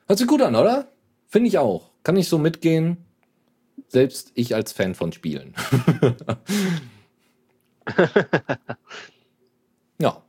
Hört 0.07 0.19
sich 0.19 0.29
gut 0.29 0.43
an, 0.43 0.55
oder? 0.55 0.89
Finde 1.29 1.49
ich 1.49 1.57
auch. 1.57 1.91
Kann 2.03 2.17
ich 2.17 2.29
so 2.29 2.37
mitgehen. 2.39 2.99
Selbst 3.89 4.33
ich 4.35 4.55
als 4.55 4.73
Fan 4.73 4.95
von 4.95 5.13
Spielen. 5.13 5.55
ja, 9.99 10.23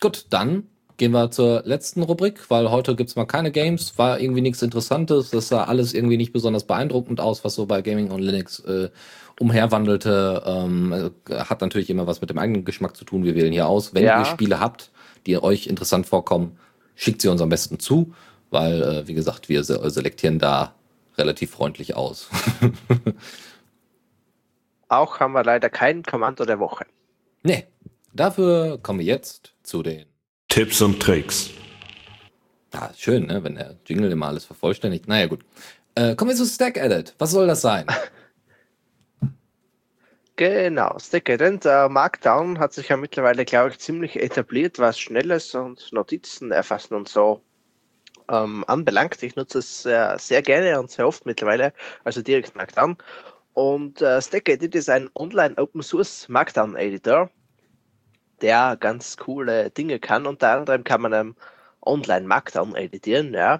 gut, 0.00 0.26
dann 0.30 0.64
gehen 0.98 1.12
wir 1.12 1.30
zur 1.30 1.62
letzten 1.64 2.02
Rubrik, 2.02 2.50
weil 2.50 2.70
heute 2.70 2.94
gibt 2.96 3.08
es 3.08 3.16
mal 3.16 3.24
keine 3.24 3.50
Games, 3.50 3.96
war 3.96 4.20
irgendwie 4.20 4.40
nichts 4.40 4.60
Interessantes, 4.62 5.30
das 5.30 5.48
sah 5.48 5.64
alles 5.64 5.94
irgendwie 5.94 6.16
nicht 6.16 6.32
besonders 6.32 6.64
beeindruckend 6.64 7.20
aus, 7.20 7.44
was 7.44 7.54
so 7.54 7.66
bei 7.66 7.82
Gaming 7.82 8.10
on 8.10 8.20
Linux 8.20 8.60
äh, 8.60 8.90
umherwandelte. 9.38 10.42
Ähm, 10.46 11.12
hat 11.30 11.60
natürlich 11.60 11.90
immer 11.90 12.06
was 12.06 12.20
mit 12.20 12.30
dem 12.30 12.38
eigenen 12.38 12.64
Geschmack 12.64 12.96
zu 12.96 13.04
tun. 13.04 13.24
Wir 13.24 13.34
wählen 13.34 13.52
hier 13.52 13.66
aus. 13.66 13.94
Wenn 13.94 14.04
ja. 14.04 14.20
ihr 14.20 14.24
Spiele 14.24 14.60
habt, 14.60 14.90
die 15.26 15.40
euch 15.42 15.66
interessant 15.66 16.06
vorkommen, 16.06 16.58
schickt 16.94 17.22
sie 17.22 17.28
uns 17.28 17.40
am 17.40 17.48
besten 17.48 17.78
zu, 17.78 18.12
weil, 18.50 18.82
äh, 18.82 19.08
wie 19.08 19.14
gesagt, 19.14 19.48
wir 19.48 19.64
se 19.64 19.88
selektieren 19.90 20.38
da 20.38 20.74
relativ 21.16 21.50
freundlich 21.50 21.96
aus. 21.96 22.28
Auch 24.88 25.20
haben 25.20 25.32
wir 25.32 25.44
leider 25.44 25.68
keinen 25.68 26.02
Kommando 26.02 26.44
der 26.44 26.58
Woche. 26.58 26.86
Nee, 27.42 27.66
dafür 28.12 28.78
kommen 28.78 29.00
wir 29.00 29.06
jetzt 29.06 29.54
zu 29.62 29.82
den 29.82 30.06
Tipps 30.48 30.80
und 30.80 31.00
Tricks. 31.00 31.50
Ah, 32.72 32.90
schön, 32.96 33.26
ne? 33.26 33.44
wenn 33.44 33.56
der 33.56 33.76
Jingle 33.86 34.10
immer 34.10 34.26
alles 34.26 34.44
vervollständigt. 34.44 35.08
Naja, 35.08 35.26
gut. 35.26 35.44
Äh, 35.94 36.14
kommen 36.14 36.30
wir 36.30 36.36
zu 36.36 36.46
Stack 36.46 36.76
Edit. 36.76 37.14
Was 37.18 37.32
soll 37.32 37.46
das 37.46 37.60
sein? 37.60 37.86
Genau, 40.38 40.96
Stack 41.00 41.28
Edit. 41.30 41.66
Äh, 41.66 41.88
Markdown 41.88 42.60
hat 42.60 42.72
sich 42.72 42.90
ja 42.90 42.96
mittlerweile, 42.96 43.44
glaube 43.44 43.70
ich, 43.70 43.80
ziemlich 43.80 44.14
etabliert, 44.14 44.78
was 44.78 44.96
Schnelles 44.96 45.52
und 45.56 45.92
Notizen 45.92 46.52
erfassen 46.52 46.94
und 46.94 47.08
so 47.08 47.42
ähm, 48.28 48.64
anbelangt. 48.68 49.20
Ich 49.24 49.34
nutze 49.34 49.58
es 49.58 49.84
äh, 49.84 50.16
sehr 50.16 50.42
gerne 50.42 50.78
und 50.78 50.92
sehr 50.92 51.08
oft 51.08 51.26
mittlerweile, 51.26 51.72
also 52.04 52.22
direkt 52.22 52.54
Markdown. 52.54 52.96
Und 53.52 54.00
äh, 54.00 54.22
Stack 54.22 54.48
Edit 54.48 54.76
ist 54.76 54.88
ein 54.88 55.10
Online 55.16 55.56
Open 55.58 55.82
Source 55.82 56.28
Markdown 56.28 56.76
Editor, 56.76 57.30
der 58.40 58.76
ganz 58.78 59.16
coole 59.16 59.70
Dinge 59.70 59.98
kann. 59.98 60.24
Unter 60.24 60.52
anderem 60.52 60.84
kann 60.84 61.00
man 61.00 61.12
ähm, 61.14 61.36
online 61.82 62.28
Markdown 62.28 62.76
editieren, 62.76 63.34
ja. 63.34 63.56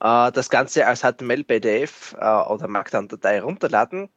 Äh, 0.00 0.30
das 0.32 0.50
Ganze 0.50 0.86
als 0.86 1.00
HTML, 1.00 1.44
PDF 1.44 2.14
äh, 2.20 2.26
oder 2.26 2.68
Markdown-Datei 2.68 3.40
runterladen, 3.40 4.10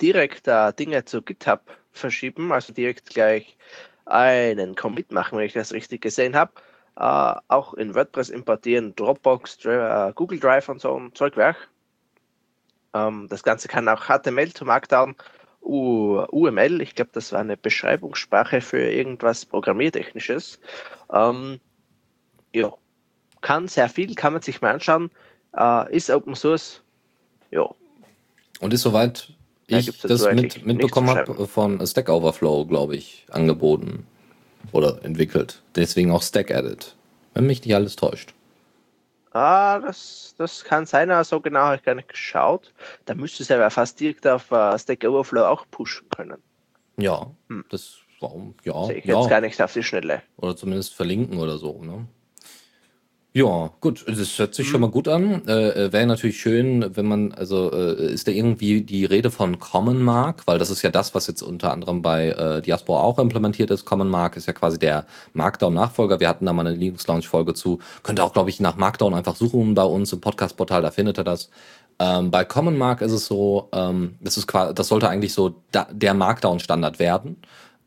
direkt 0.00 0.48
äh, 0.48 0.72
Dinge 0.72 1.04
zu 1.04 1.22
GitHub 1.22 1.60
verschieben, 1.92 2.52
also 2.52 2.72
direkt 2.72 3.10
gleich 3.10 3.56
einen 4.04 4.74
Commit 4.74 5.10
machen, 5.12 5.38
wenn 5.38 5.46
ich 5.46 5.52
das 5.52 5.72
richtig 5.72 6.02
gesehen 6.02 6.36
habe. 6.36 6.52
Uh, 6.98 7.38
auch 7.48 7.74
in 7.74 7.94
WordPress 7.94 8.30
importieren, 8.30 8.96
Dropbox, 8.96 9.58
uh, 9.66 10.12
Google 10.14 10.40
Drive 10.40 10.70
und 10.70 10.80
so 10.80 10.98
ein 10.98 11.14
Zeugwerk. 11.14 11.68
Ähm, 12.94 13.26
das 13.28 13.42
Ganze 13.42 13.68
kann 13.68 13.86
auch 13.86 14.06
HTML 14.06 14.50
zu 14.54 14.64
Markdown 14.64 15.14
U 15.66 16.24
UML, 16.30 16.80
ich 16.80 16.94
glaube, 16.94 17.10
das 17.12 17.32
war 17.32 17.40
eine 17.40 17.56
Beschreibungssprache 17.56 18.60
für 18.60 18.80
irgendwas 18.80 19.44
Programmiertechnisches. 19.44 20.60
Ähm, 21.12 21.60
ja, 22.52 22.72
kann 23.40 23.68
sehr 23.68 23.88
viel, 23.88 24.14
kann 24.14 24.32
man 24.32 24.42
sich 24.42 24.60
mal 24.60 24.72
anschauen. 24.72 25.10
Äh, 25.56 25.94
ist 25.94 26.08
Open 26.08 26.34
Source. 26.34 26.82
Ja. 27.50 27.68
Und 28.60 28.72
ist 28.72 28.82
soweit 28.82 29.32
ich 29.66 30.00
da 30.00 30.08
das 30.08 30.32
mit, 30.32 30.64
mitbekommen 30.64 31.08
habe 31.10 31.46
von 31.46 31.84
Stack 31.86 32.08
Overflow, 32.08 32.66
glaube 32.66 32.96
ich, 32.96 33.26
angeboten 33.30 34.06
oder 34.72 35.04
entwickelt. 35.04 35.62
Deswegen 35.74 36.10
auch 36.10 36.22
Stack 36.22 36.50
Edit, 36.50 36.94
wenn 37.34 37.46
mich 37.46 37.64
nicht 37.64 37.74
alles 37.74 37.96
täuscht. 37.96 38.34
Ah, 39.32 39.80
das, 39.80 40.34
das 40.38 40.64
kann 40.64 40.86
sein, 40.86 41.10
aber 41.10 41.24
so 41.24 41.40
genau 41.40 41.60
habe 41.60 41.76
ich 41.76 41.82
gar 41.82 41.94
nicht 41.94 42.08
geschaut. 42.08 42.72
Da 43.04 43.14
müsste 43.14 43.42
es 43.42 43.50
ja 43.50 43.68
fast 43.68 44.00
direkt 44.00 44.26
auf 44.26 44.50
uh, 44.50 44.78
Stack 44.78 45.04
Overflow 45.04 45.44
auch 45.44 45.66
pushen 45.70 46.08
können. 46.08 46.38
Ja, 46.96 47.30
hm. 47.48 47.64
das 47.68 47.98
warum? 48.20 48.54
Ja. 48.64 48.84
Sehe 48.84 48.96
ich 48.96 49.04
ja. 49.04 49.18
jetzt 49.18 49.28
gar 49.28 49.40
nicht 49.40 49.60
auf 49.60 49.72
die 49.72 49.82
Schnelle. 49.82 50.22
Oder 50.36 50.56
zumindest 50.56 50.94
verlinken 50.94 51.38
oder 51.38 51.58
so, 51.58 51.82
ne? 51.82 52.06
Ja, 53.36 53.70
gut, 53.82 54.02
das 54.08 54.38
hört 54.38 54.54
sich 54.54 54.66
schon 54.66 54.80
mal 54.80 54.88
gut 54.88 55.08
an. 55.08 55.46
Äh, 55.46 55.68
äh, 55.68 55.92
Wäre 55.92 56.06
natürlich 56.06 56.40
schön, 56.40 56.96
wenn 56.96 57.04
man, 57.04 57.32
also 57.32 57.70
äh, 57.70 58.10
ist 58.10 58.26
da 58.26 58.32
irgendwie 58.32 58.80
die 58.80 59.04
Rede 59.04 59.30
von 59.30 59.58
Common 59.58 60.02
Mark, 60.02 60.44
weil 60.46 60.58
das 60.58 60.70
ist 60.70 60.80
ja 60.80 60.90
das, 60.90 61.14
was 61.14 61.26
jetzt 61.26 61.42
unter 61.42 61.70
anderem 61.70 62.00
bei 62.00 62.30
äh, 62.30 62.62
Diaspora 62.62 63.02
auch 63.02 63.18
implementiert 63.18 63.70
ist. 63.70 63.84
Common 63.84 64.08
Mark 64.08 64.38
ist 64.38 64.46
ja 64.46 64.54
quasi 64.54 64.78
der 64.78 65.04
Markdown-Nachfolger. 65.34 66.18
Wir 66.18 66.30
hatten 66.30 66.46
da 66.46 66.54
mal 66.54 66.66
eine 66.66 66.74
Linux 66.74 67.06
Launch-Folge 67.08 67.52
zu. 67.52 67.78
Könnt 68.02 68.20
ihr 68.20 68.24
auch, 68.24 68.32
glaube 68.32 68.48
ich, 68.48 68.58
nach 68.58 68.76
Markdown 68.76 69.12
einfach 69.12 69.36
suchen 69.36 69.74
bei 69.74 69.84
uns 69.84 70.14
im 70.14 70.22
Podcast-Portal, 70.22 70.80
da 70.80 70.90
findet 70.90 71.18
ihr 71.18 71.24
das. 71.24 71.50
Ähm, 71.98 72.30
bei 72.30 72.46
Common 72.46 72.78
Mark 72.78 73.02
ist 73.02 73.12
es 73.12 73.26
so, 73.26 73.68
ähm, 73.72 74.14
das 74.22 74.38
ist 74.38 74.46
quasi, 74.46 74.72
das 74.72 74.88
sollte 74.88 75.10
eigentlich 75.10 75.34
so 75.34 75.62
da, 75.72 75.86
der 75.92 76.14
Markdown-Standard 76.14 76.98
werden. 76.98 77.36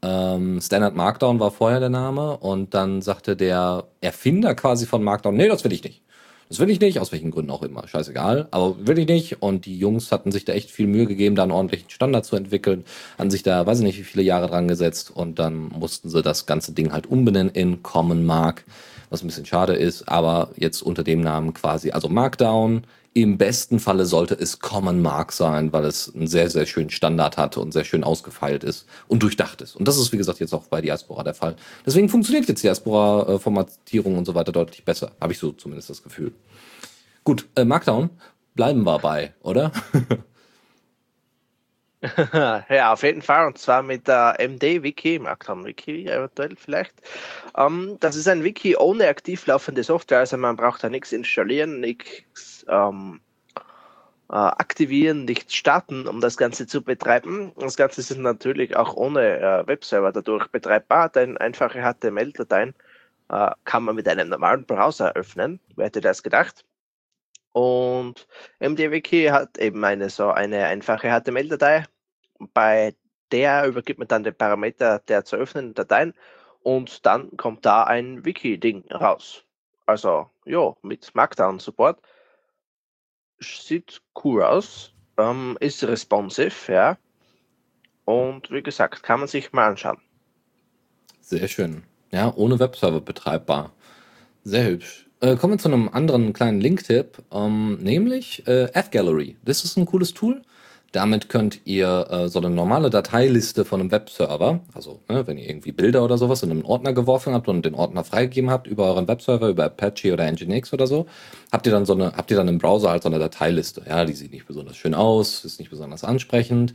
Ähm, 0.01 0.61
Standard 0.61 0.95
Markdown 0.95 1.39
war 1.39 1.51
vorher 1.51 1.79
der 1.79 1.89
Name 1.89 2.37
und 2.37 2.73
dann 2.73 3.01
sagte 3.01 3.35
der 3.35 3.85
Erfinder 4.01 4.55
quasi 4.55 4.85
von 4.85 5.03
Markdown, 5.03 5.35
nee, 5.35 5.47
das 5.47 5.63
will 5.63 5.73
ich 5.73 5.83
nicht. 5.83 6.01
Das 6.49 6.57
will 6.57 6.69
ich 6.71 6.79
nicht, 6.79 6.99
aus 6.99 7.11
welchen 7.11 7.29
Gründen 7.29 7.51
auch 7.51 7.61
immer, 7.61 7.87
scheißegal, 7.87 8.47
aber 8.49 8.87
will 8.87 8.97
ich 8.97 9.07
nicht. 9.07 9.43
Und 9.43 9.67
die 9.67 9.77
Jungs 9.77 10.11
hatten 10.11 10.31
sich 10.31 10.45
da 10.45 10.53
echt 10.53 10.71
viel 10.71 10.87
Mühe 10.87 11.05
gegeben, 11.05 11.35
da 11.35 11.43
einen 11.43 11.51
ordentlichen 11.51 11.91
Standard 11.91 12.25
zu 12.25 12.35
entwickeln, 12.35 12.85
haben 13.19 13.29
sich 13.29 13.43
da, 13.43 13.67
weiß 13.67 13.79
ich 13.79 13.85
nicht, 13.85 13.99
wie 13.99 14.03
viele 14.03 14.23
Jahre 14.23 14.47
dran 14.47 14.67
gesetzt 14.67 15.11
und 15.15 15.37
dann 15.37 15.69
mussten 15.69 16.09
sie 16.09 16.23
das 16.23 16.47
ganze 16.47 16.73
Ding 16.73 16.91
halt 16.91 17.05
umbenennen 17.05 17.53
in 17.53 17.83
Common 17.83 18.25
Mark, 18.25 18.65
was 19.11 19.21
ein 19.21 19.27
bisschen 19.27 19.45
schade 19.45 19.73
ist, 19.73 20.09
aber 20.09 20.49
jetzt 20.55 20.81
unter 20.81 21.03
dem 21.03 21.21
Namen 21.21 21.53
quasi, 21.53 21.91
also 21.91 22.09
Markdown, 22.09 22.83
im 23.13 23.37
besten 23.37 23.79
Falle 23.79 24.05
sollte 24.05 24.35
es 24.35 24.59
Common 24.59 25.01
Mark 25.01 25.31
sein, 25.31 25.73
weil 25.73 25.85
es 25.85 26.13
einen 26.13 26.27
sehr, 26.27 26.49
sehr 26.49 26.65
schönen 26.65 26.89
Standard 26.89 27.37
hat 27.37 27.57
und 27.57 27.71
sehr 27.71 27.83
schön 27.83 28.03
ausgefeilt 28.03 28.63
ist 28.63 28.87
und 29.07 29.23
durchdacht 29.23 29.61
ist. 29.61 29.75
Und 29.75 29.87
das 29.87 29.97
ist, 29.97 30.11
wie 30.11 30.17
gesagt, 30.17 30.39
jetzt 30.39 30.53
auch 30.53 30.67
bei 30.67 30.81
Diaspora 30.81 31.23
der 31.23 31.33
Fall. 31.33 31.55
Deswegen 31.85 32.09
funktioniert 32.09 32.47
jetzt 32.47 32.63
Diaspora-Formatierung 32.63 34.17
und 34.17 34.25
so 34.25 34.35
weiter 34.35 34.51
deutlich 34.51 34.85
besser. 34.85 35.11
Habe 35.19 35.33
ich 35.33 35.39
so 35.39 35.51
zumindest 35.51 35.89
das 35.89 36.03
Gefühl. 36.03 36.33
Gut, 37.23 37.47
äh, 37.55 37.65
Markdown 37.65 38.11
bleiben 38.53 38.83
wir 38.83 38.99
bei, 38.99 39.33
oder? 39.41 39.71
ja, 42.69 42.93
auf 42.93 43.03
jeden 43.03 43.21
Fall. 43.21 43.47
Und 43.47 43.57
zwar 43.57 43.83
mit 43.83 44.07
der 44.07 44.37
MD-Wiki, 44.39 45.19
Markdown-Wiki 45.19 46.07
eventuell 46.07 46.55
vielleicht. 46.55 46.93
Ähm, 47.57 47.97
das 47.99 48.15
ist 48.15 48.27
ein 48.27 48.43
Wiki 48.43 48.77
ohne 48.77 49.07
aktiv 49.07 49.45
laufende 49.47 49.83
Software, 49.83 50.19
also 50.19 50.37
man 50.37 50.55
braucht 50.55 50.83
da 50.83 50.89
nichts 50.89 51.11
installieren, 51.11 51.79
nichts 51.79 52.48
ähm, 52.67 53.21
äh, 54.29 54.35
aktivieren, 54.35 55.25
nichts 55.25 55.55
starten, 55.55 56.07
um 56.07 56.21
das 56.21 56.37
Ganze 56.37 56.67
zu 56.67 56.83
betreiben. 56.83 57.51
Das 57.57 57.77
Ganze 57.77 58.01
ist 58.01 58.15
natürlich 58.15 58.75
auch 58.75 58.95
ohne 58.95 59.39
äh, 59.39 59.67
Webserver 59.67 60.11
dadurch 60.11 60.47
betreibbar, 60.47 61.09
denn 61.09 61.37
einfache 61.37 61.81
HTML-Dateien 61.81 62.75
äh, 63.29 63.51
kann 63.65 63.83
man 63.83 63.95
mit 63.95 64.07
einem 64.07 64.29
normalen 64.29 64.65
Browser 64.65 65.13
öffnen. 65.13 65.59
Wer 65.75 65.87
hätte 65.87 66.01
das 66.01 66.23
gedacht? 66.23 66.65
Und 67.51 68.27
MDWiki 68.59 69.25
hat 69.25 69.57
eben 69.57 69.83
eine 69.83 70.09
so 70.09 70.29
eine 70.29 70.65
einfache 70.65 71.09
HTML-Datei, 71.09 71.85
bei 72.53 72.95
der 73.31 73.65
übergibt 73.67 73.99
man 73.99 74.07
dann 74.07 74.23
den 74.23 74.35
Parameter 74.35 74.99
der 74.99 75.25
zu 75.25 75.35
öffnenden 75.35 75.73
Dateien 75.73 76.13
und 76.61 77.05
dann 77.05 77.35
kommt 77.37 77.65
da 77.65 77.83
ein 77.83 78.25
Wiki-Ding 78.25 78.91
raus. 78.91 79.43
Also, 79.85 80.29
ja, 80.45 80.75
mit 80.83 81.13
Markdown-Support. 81.15 81.99
Sieht 83.41 84.01
cool 84.23 84.43
aus, 84.43 84.91
ähm, 85.17 85.57
ist 85.59 85.83
responsive, 85.83 86.71
ja. 86.71 86.97
Und 88.05 88.49
wie 88.51 88.63
gesagt, 88.63 89.03
kann 89.03 89.19
man 89.19 89.27
sich 89.27 89.53
mal 89.53 89.69
anschauen. 89.69 89.97
Sehr 91.21 91.47
schön. 91.47 91.83
Ja, 92.11 92.33
ohne 92.35 92.59
Webserver 92.59 93.01
betreibbar. 93.01 93.71
Sehr 94.43 94.65
hübsch. 94.65 95.07
Äh, 95.21 95.35
kommen 95.35 95.53
wir 95.53 95.57
zu 95.59 95.67
einem 95.67 95.89
anderen 95.89 96.33
kleinen 96.33 96.61
Link-Tipp, 96.61 97.19
ähm, 97.31 97.77
nämlich 97.81 98.47
äh, 98.47 98.71
F-Gallery. 98.73 99.37
Das 99.43 99.63
ist 99.63 99.77
ein 99.77 99.85
cooles 99.85 100.13
Tool. 100.13 100.41
Damit 100.91 101.29
könnt 101.29 101.61
ihr 101.65 102.07
äh, 102.09 102.29
so 102.29 102.39
eine 102.39 102.49
normale 102.49 102.89
Dateiliste 102.89 103.63
von 103.63 103.79
einem 103.79 103.91
Webserver, 103.91 104.61
also 104.73 105.01
ne, 105.07 105.27
wenn 105.27 105.37
ihr 105.37 105.47
irgendwie 105.47 105.71
Bilder 105.71 106.03
oder 106.03 106.17
sowas 106.17 106.41
in 106.41 106.49
einen 106.49 106.63
Ordner 106.63 106.93
geworfen 106.93 107.33
habt 107.33 107.47
und 107.47 107.63
den 107.63 107.75
Ordner 107.75 108.03
freigegeben 108.03 108.49
habt 108.49 108.65
über 108.65 108.85
euren 108.85 109.07
Webserver, 109.07 109.49
über 109.49 109.65
Apache 109.65 110.13
oder 110.13 110.25
Nginx 110.31 110.73
oder 110.73 110.87
so, 110.87 111.05
habt 111.51 111.67
ihr 111.67 111.71
dann 111.71 111.85
so 111.85 111.93
eine, 111.93 112.13
habt 112.13 112.31
ihr 112.31 112.37
dann 112.37 112.47
im 112.47 112.57
Browser 112.57 112.89
halt 112.89 113.03
so 113.03 113.09
eine 113.09 113.19
Dateiliste. 113.19 113.83
Ja, 113.87 114.03
die 114.05 114.13
sieht 114.13 114.31
nicht 114.31 114.47
besonders 114.47 114.77
schön 114.77 114.95
aus, 114.95 115.45
ist 115.45 115.59
nicht 115.59 115.69
besonders 115.69 116.03
ansprechend. 116.03 116.73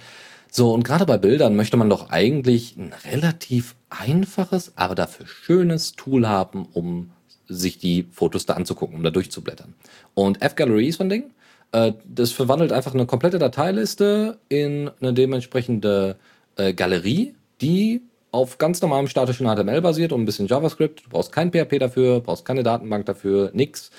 So, 0.51 0.73
und 0.73 0.85
gerade 0.85 1.07
bei 1.07 1.19
Bildern 1.19 1.57
möchte 1.57 1.77
man 1.77 1.91
doch 1.91 2.11
eigentlich 2.11 2.77
ein 2.77 2.93
relativ 3.11 3.75
einfaches, 3.91 4.75
aber 4.77 4.95
dafür 4.95 5.27
schönes 5.27 5.95
Tool 5.95 6.29
haben, 6.29 6.69
um 6.73 7.11
sich 7.49 7.79
die 7.79 8.07
Fotos 8.13 8.47
da 8.47 8.55
anzugucken, 8.55 8.97
um 8.97 9.03
da 9.03 9.11
durchzublättern. 9.11 9.75
Und 10.15 10.43
F-Gallery 10.43 10.87
ist 10.87 10.99
so 10.99 11.05
ein 11.05 11.09
Ding. 11.09 11.33
Äh, 11.75 11.93
das 12.05 12.31
verwandelt 12.31 12.73
einfach 12.73 12.95
eine 12.95 13.05
komplette 13.05 13.39
Dateiliste 13.39 14.39
in 14.49 14.91
eine 15.01 15.13
dementsprechende 15.13 16.17
äh, 16.57 16.73
Galerie, 16.73 17.35
die 17.61 18.03
auf 18.31 18.59
ganz 18.59 18.81
normalem 18.81 19.09
statischen 19.09 19.47
HTML 19.47 19.81
basiert 19.81 20.13
und 20.13 20.23
ein 20.23 20.25
bisschen 20.25 20.47
JavaScript. 20.47 21.05
Du 21.07 21.11
brauchst 21.11 21.33
kein 21.33 21.51
PHP 21.51 21.79
dafür, 21.81 22.21
brauchst 22.21 22.45
keine 22.45 22.63
Datenbank 22.63 23.07
dafür, 23.07 23.51
nix. 23.55 23.91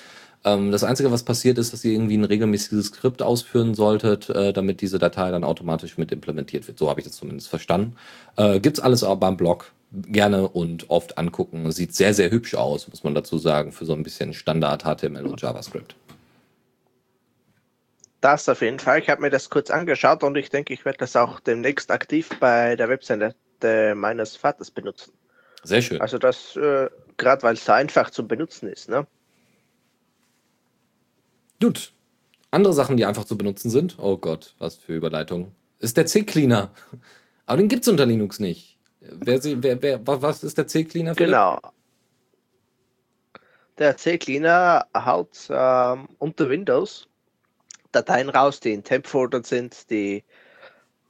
Ähm, 0.46 0.72
das 0.72 0.86
Einzige, 0.86 1.12
was 1.12 1.24
passiert 1.24 1.58
ist, 1.58 1.74
dass 1.74 1.84
ihr 1.84 1.92
irgendwie 1.92 2.18
ein 2.18 2.24
regelmäßiges 2.24 2.88
Skript 2.88 3.22
ausführen 3.22 3.76
solltet, 3.76 4.30
äh, 4.30 4.54
damit 4.54 4.80
diese 4.80 4.98
Datei 4.98 5.30
dann 5.32 5.44
automatisch 5.44 5.98
mit 5.98 6.14
implementiert 6.14 6.68
wird. 6.70 6.80
So 6.80 6.90
habe 6.90 7.02
ich 7.02 7.06
das 7.06 7.18
zumindest 7.18 7.50
verstanden. 7.50 7.98
Äh, 8.38 8.62
gibt's 8.62 8.80
alles 8.80 9.04
auch 9.04 9.18
beim 9.18 9.36
Blog. 9.36 9.74
Gerne 9.92 10.48
und 10.48 10.90
oft 10.90 11.18
angucken. 11.18 11.72
Sieht 11.72 11.94
sehr, 11.94 12.14
sehr 12.14 12.32
hübsch 12.32 12.56
aus, 12.56 12.88
muss 12.88 13.04
man 13.04 13.16
dazu 13.16 13.38
sagen, 13.38 13.74
für 13.74 13.86
so 13.86 13.94
ein 13.94 14.04
bisschen 14.04 14.34
Standard 14.34 14.84
HTML 14.84 15.26
und 15.26 15.42
JavaScript. 15.42 15.96
Das 18.26 18.50
auf 18.50 18.62
jeden 18.64 18.80
Fall. 18.80 18.98
Ich 19.02 19.08
habe 19.08 19.22
mir 19.22 19.30
das 19.30 19.52
kurz 19.52 19.70
angeschaut 19.70 20.24
und 20.24 20.36
ich 20.36 20.50
denke, 20.50 20.74
ich 20.74 20.84
werde 20.84 20.98
das 20.98 21.16
auch 21.16 21.40
demnächst 21.40 21.92
aktiv 21.92 22.28
bei 22.40 22.76
der 22.76 22.90
Webseite 22.90 23.36
meines 23.94 24.36
Vaters 24.36 24.72
benutzen. 24.72 25.14
Sehr 25.62 25.84
schön. 25.84 26.02
Also 26.02 26.18
das, 26.18 26.56
äh, 26.56 26.90
gerade 27.18 27.44
weil 27.44 27.54
es 27.54 27.66
so 27.66 27.72
einfach 27.74 28.10
zu 28.10 28.28
benutzen 28.28 28.68
ist, 28.68 28.90
ne? 28.90 29.06
Gut. 31.62 31.94
Andere 32.50 32.74
Sachen, 32.74 32.98
die 32.98 33.06
einfach 33.06 33.26
zu 33.26 33.38
benutzen 33.38 33.70
sind, 33.70 34.00
oh 34.00 34.18
Gott, 34.18 34.56
was 34.58 34.78
für 34.78 34.96
Überleitung, 34.96 35.52
ist 35.78 35.96
der 35.96 36.08
C-Cleaner. 36.08 36.72
Aber 37.46 37.58
den 37.58 37.68
gibt 37.68 37.84
es 37.84 37.88
unter 37.90 38.08
Linux 38.08 38.40
nicht. 38.40 38.80
Wer, 39.02 39.44
wer, 39.44 39.84
wer, 39.84 40.08
was 40.08 40.44
ist 40.44 40.58
der 40.58 40.66
C-Cleaner? 40.66 41.14
Genau. 41.14 41.60
Der 43.78 43.96
C-Cleaner 43.96 44.88
haut 44.96 45.48
ähm, 45.52 46.08
unter 46.18 46.50
Windows 46.50 47.08
Dateien 47.96 48.30
raus, 48.30 48.60
die 48.60 48.74
in 48.74 48.84
Temp-Folder 48.84 49.44
sind, 49.44 49.90
die 49.90 50.24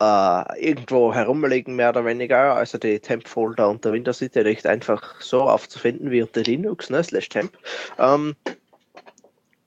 äh, 0.01 0.65
irgendwo 0.65 1.13
herumliegen, 1.13 1.75
mehr 1.75 1.89
oder 1.89 2.05
weniger. 2.05 2.55
Also 2.55 2.77
die 2.77 2.99
Temp-Folder 2.99 3.69
unter 3.69 3.91
Windows 3.93 4.19
sind 4.19 4.35
ja 4.35 4.43
nicht 4.43 4.65
einfach 4.65 5.19
so 5.21 5.41
aufzufinden 5.41 6.11
wie 6.11 6.21
unter 6.21 6.41
Linux, 6.41 6.89
ne, 6.89 7.03
slash 7.03 7.29
Temp. 7.29 7.57
Ähm, 7.97 8.35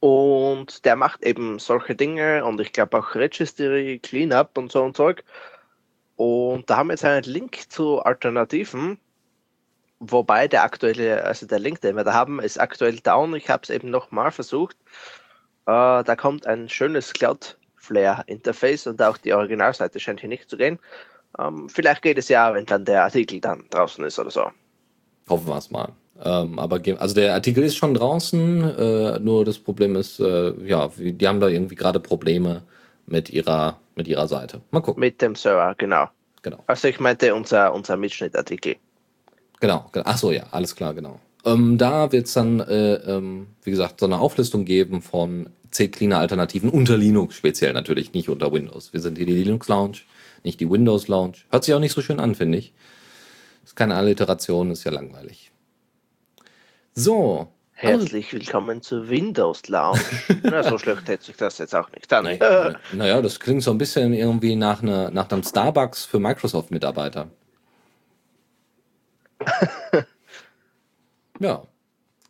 und 0.00 0.84
der 0.84 0.96
macht 0.96 1.24
eben 1.24 1.58
solche 1.58 1.94
Dinge 1.94 2.44
und 2.44 2.60
ich 2.60 2.72
glaube 2.72 2.98
auch 2.98 3.14
Registry, 3.14 3.98
Cleanup 4.02 4.56
und 4.56 4.70
so 4.70 4.82
und 4.84 4.96
Zeug. 4.96 5.24
Und 6.16 6.68
da 6.70 6.78
haben 6.78 6.88
wir 6.88 6.94
jetzt 6.94 7.04
einen 7.04 7.24
Link 7.24 7.70
zu 7.70 8.00
Alternativen, 8.00 8.98
wobei 10.00 10.46
der 10.48 10.62
aktuelle, 10.62 11.24
also 11.24 11.46
der 11.46 11.58
Link, 11.58 11.80
den 11.80 11.96
wir 11.96 12.04
da 12.04 12.12
haben, 12.12 12.40
ist 12.40 12.60
aktuell 12.60 12.96
down. 13.00 13.34
Ich 13.34 13.50
habe 13.50 13.62
es 13.64 13.70
eben 13.70 13.90
nochmal 13.90 14.30
versucht. 14.30 14.76
Äh, 15.68 16.02
da 16.02 16.16
kommt 16.16 16.46
ein 16.46 16.66
schönes 16.70 17.12
Cloudflare-Interface 17.12 18.86
und 18.86 19.02
auch 19.02 19.18
die 19.18 19.34
Originalseite 19.34 20.00
scheint 20.00 20.20
hier 20.20 20.30
nicht 20.30 20.48
zu 20.48 20.56
gehen. 20.56 20.78
Ähm, 21.38 21.68
vielleicht 21.68 22.00
geht 22.00 22.16
es 22.16 22.30
ja, 22.30 22.54
wenn 22.54 22.64
dann 22.64 22.86
der 22.86 23.04
Artikel 23.04 23.38
dann 23.38 23.64
draußen 23.68 24.02
ist 24.04 24.18
oder 24.18 24.30
so. 24.30 24.46
Hoffen 25.28 25.46
wir 25.46 25.58
es 25.58 25.70
mal. 25.70 25.92
Ähm, 26.24 26.58
aber 26.58 26.80
also 26.98 27.14
der 27.14 27.34
Artikel 27.34 27.62
ist 27.64 27.76
schon 27.76 27.92
draußen, 27.92 28.78
äh, 28.78 29.18
nur 29.20 29.44
das 29.44 29.58
Problem 29.58 29.94
ist, 29.94 30.18
äh, 30.20 30.54
ja, 30.64 30.90
die 30.96 31.28
haben 31.28 31.38
da 31.38 31.48
irgendwie 31.48 31.74
gerade 31.74 32.00
Probleme 32.00 32.62
mit 33.04 33.28
ihrer, 33.28 33.78
mit 33.94 34.08
ihrer 34.08 34.26
Seite. 34.26 34.62
Mal 34.70 34.80
gucken. 34.80 35.00
Mit 35.00 35.20
dem 35.20 35.34
Server, 35.34 35.74
genau. 35.76 36.08
Genau. 36.40 36.64
Also 36.66 36.88
ich 36.88 36.98
meinte 36.98 37.34
unser, 37.34 37.74
unser 37.74 37.98
Mitschnittartikel. 37.98 38.76
Genau, 39.60 39.86
genau. 39.92 40.06
ach 40.08 40.16
so, 40.16 40.32
ja, 40.32 40.44
alles 40.50 40.74
klar, 40.74 40.94
genau. 40.94 41.20
Ähm, 41.48 41.78
da 41.78 42.12
wird 42.12 42.26
es 42.26 42.34
dann, 42.34 42.60
äh, 42.60 42.94
ähm, 42.94 43.46
wie 43.62 43.70
gesagt, 43.70 44.00
so 44.00 44.06
eine 44.06 44.18
Auflistung 44.18 44.66
geben 44.66 45.00
von 45.00 45.48
C-Cleaner-Alternativen 45.70 46.68
unter 46.68 46.96
Linux, 46.98 47.36
speziell 47.36 47.72
natürlich, 47.72 48.12
nicht 48.12 48.28
unter 48.28 48.52
Windows. 48.52 48.92
Wir 48.92 49.00
sind 49.00 49.16
hier 49.16 49.26
die 49.26 49.34
Linux 49.34 49.68
Lounge, 49.68 49.98
nicht 50.44 50.60
die 50.60 50.70
Windows 50.70 51.08
Lounge. 51.08 51.38
Hört 51.50 51.64
sich 51.64 51.74
auch 51.74 51.80
nicht 51.80 51.94
so 51.94 52.02
schön 52.02 52.20
an, 52.20 52.34
finde 52.34 52.58
ich. 52.58 52.74
Ist 53.64 53.76
keine 53.76 53.94
Alliteration, 53.94 54.70
ist 54.70 54.84
ja 54.84 54.90
langweilig. 54.90 55.50
So. 56.94 57.48
Herzlich 57.72 58.32
willkommen 58.32 58.82
zur 58.82 59.08
Windows 59.08 59.68
Lounge. 59.68 60.00
Na, 60.42 60.62
so 60.64 60.76
schlecht 60.76 61.08
hätte 61.08 61.24
sich 61.24 61.36
das 61.36 61.58
jetzt 61.58 61.74
auch 61.74 61.90
nicht 61.92 62.12
an. 62.12 62.24
Nee, 62.24 62.38
naja, 62.92 63.22
das 63.22 63.40
klingt 63.40 63.62
so 63.62 63.70
ein 63.70 63.78
bisschen 63.78 64.12
irgendwie 64.12 64.56
nach, 64.56 64.82
eine, 64.82 65.10
nach 65.12 65.30
einem 65.30 65.44
Starbucks 65.44 66.04
für 66.04 66.18
Microsoft-Mitarbeiter. 66.18 67.30
ja. 71.40 71.62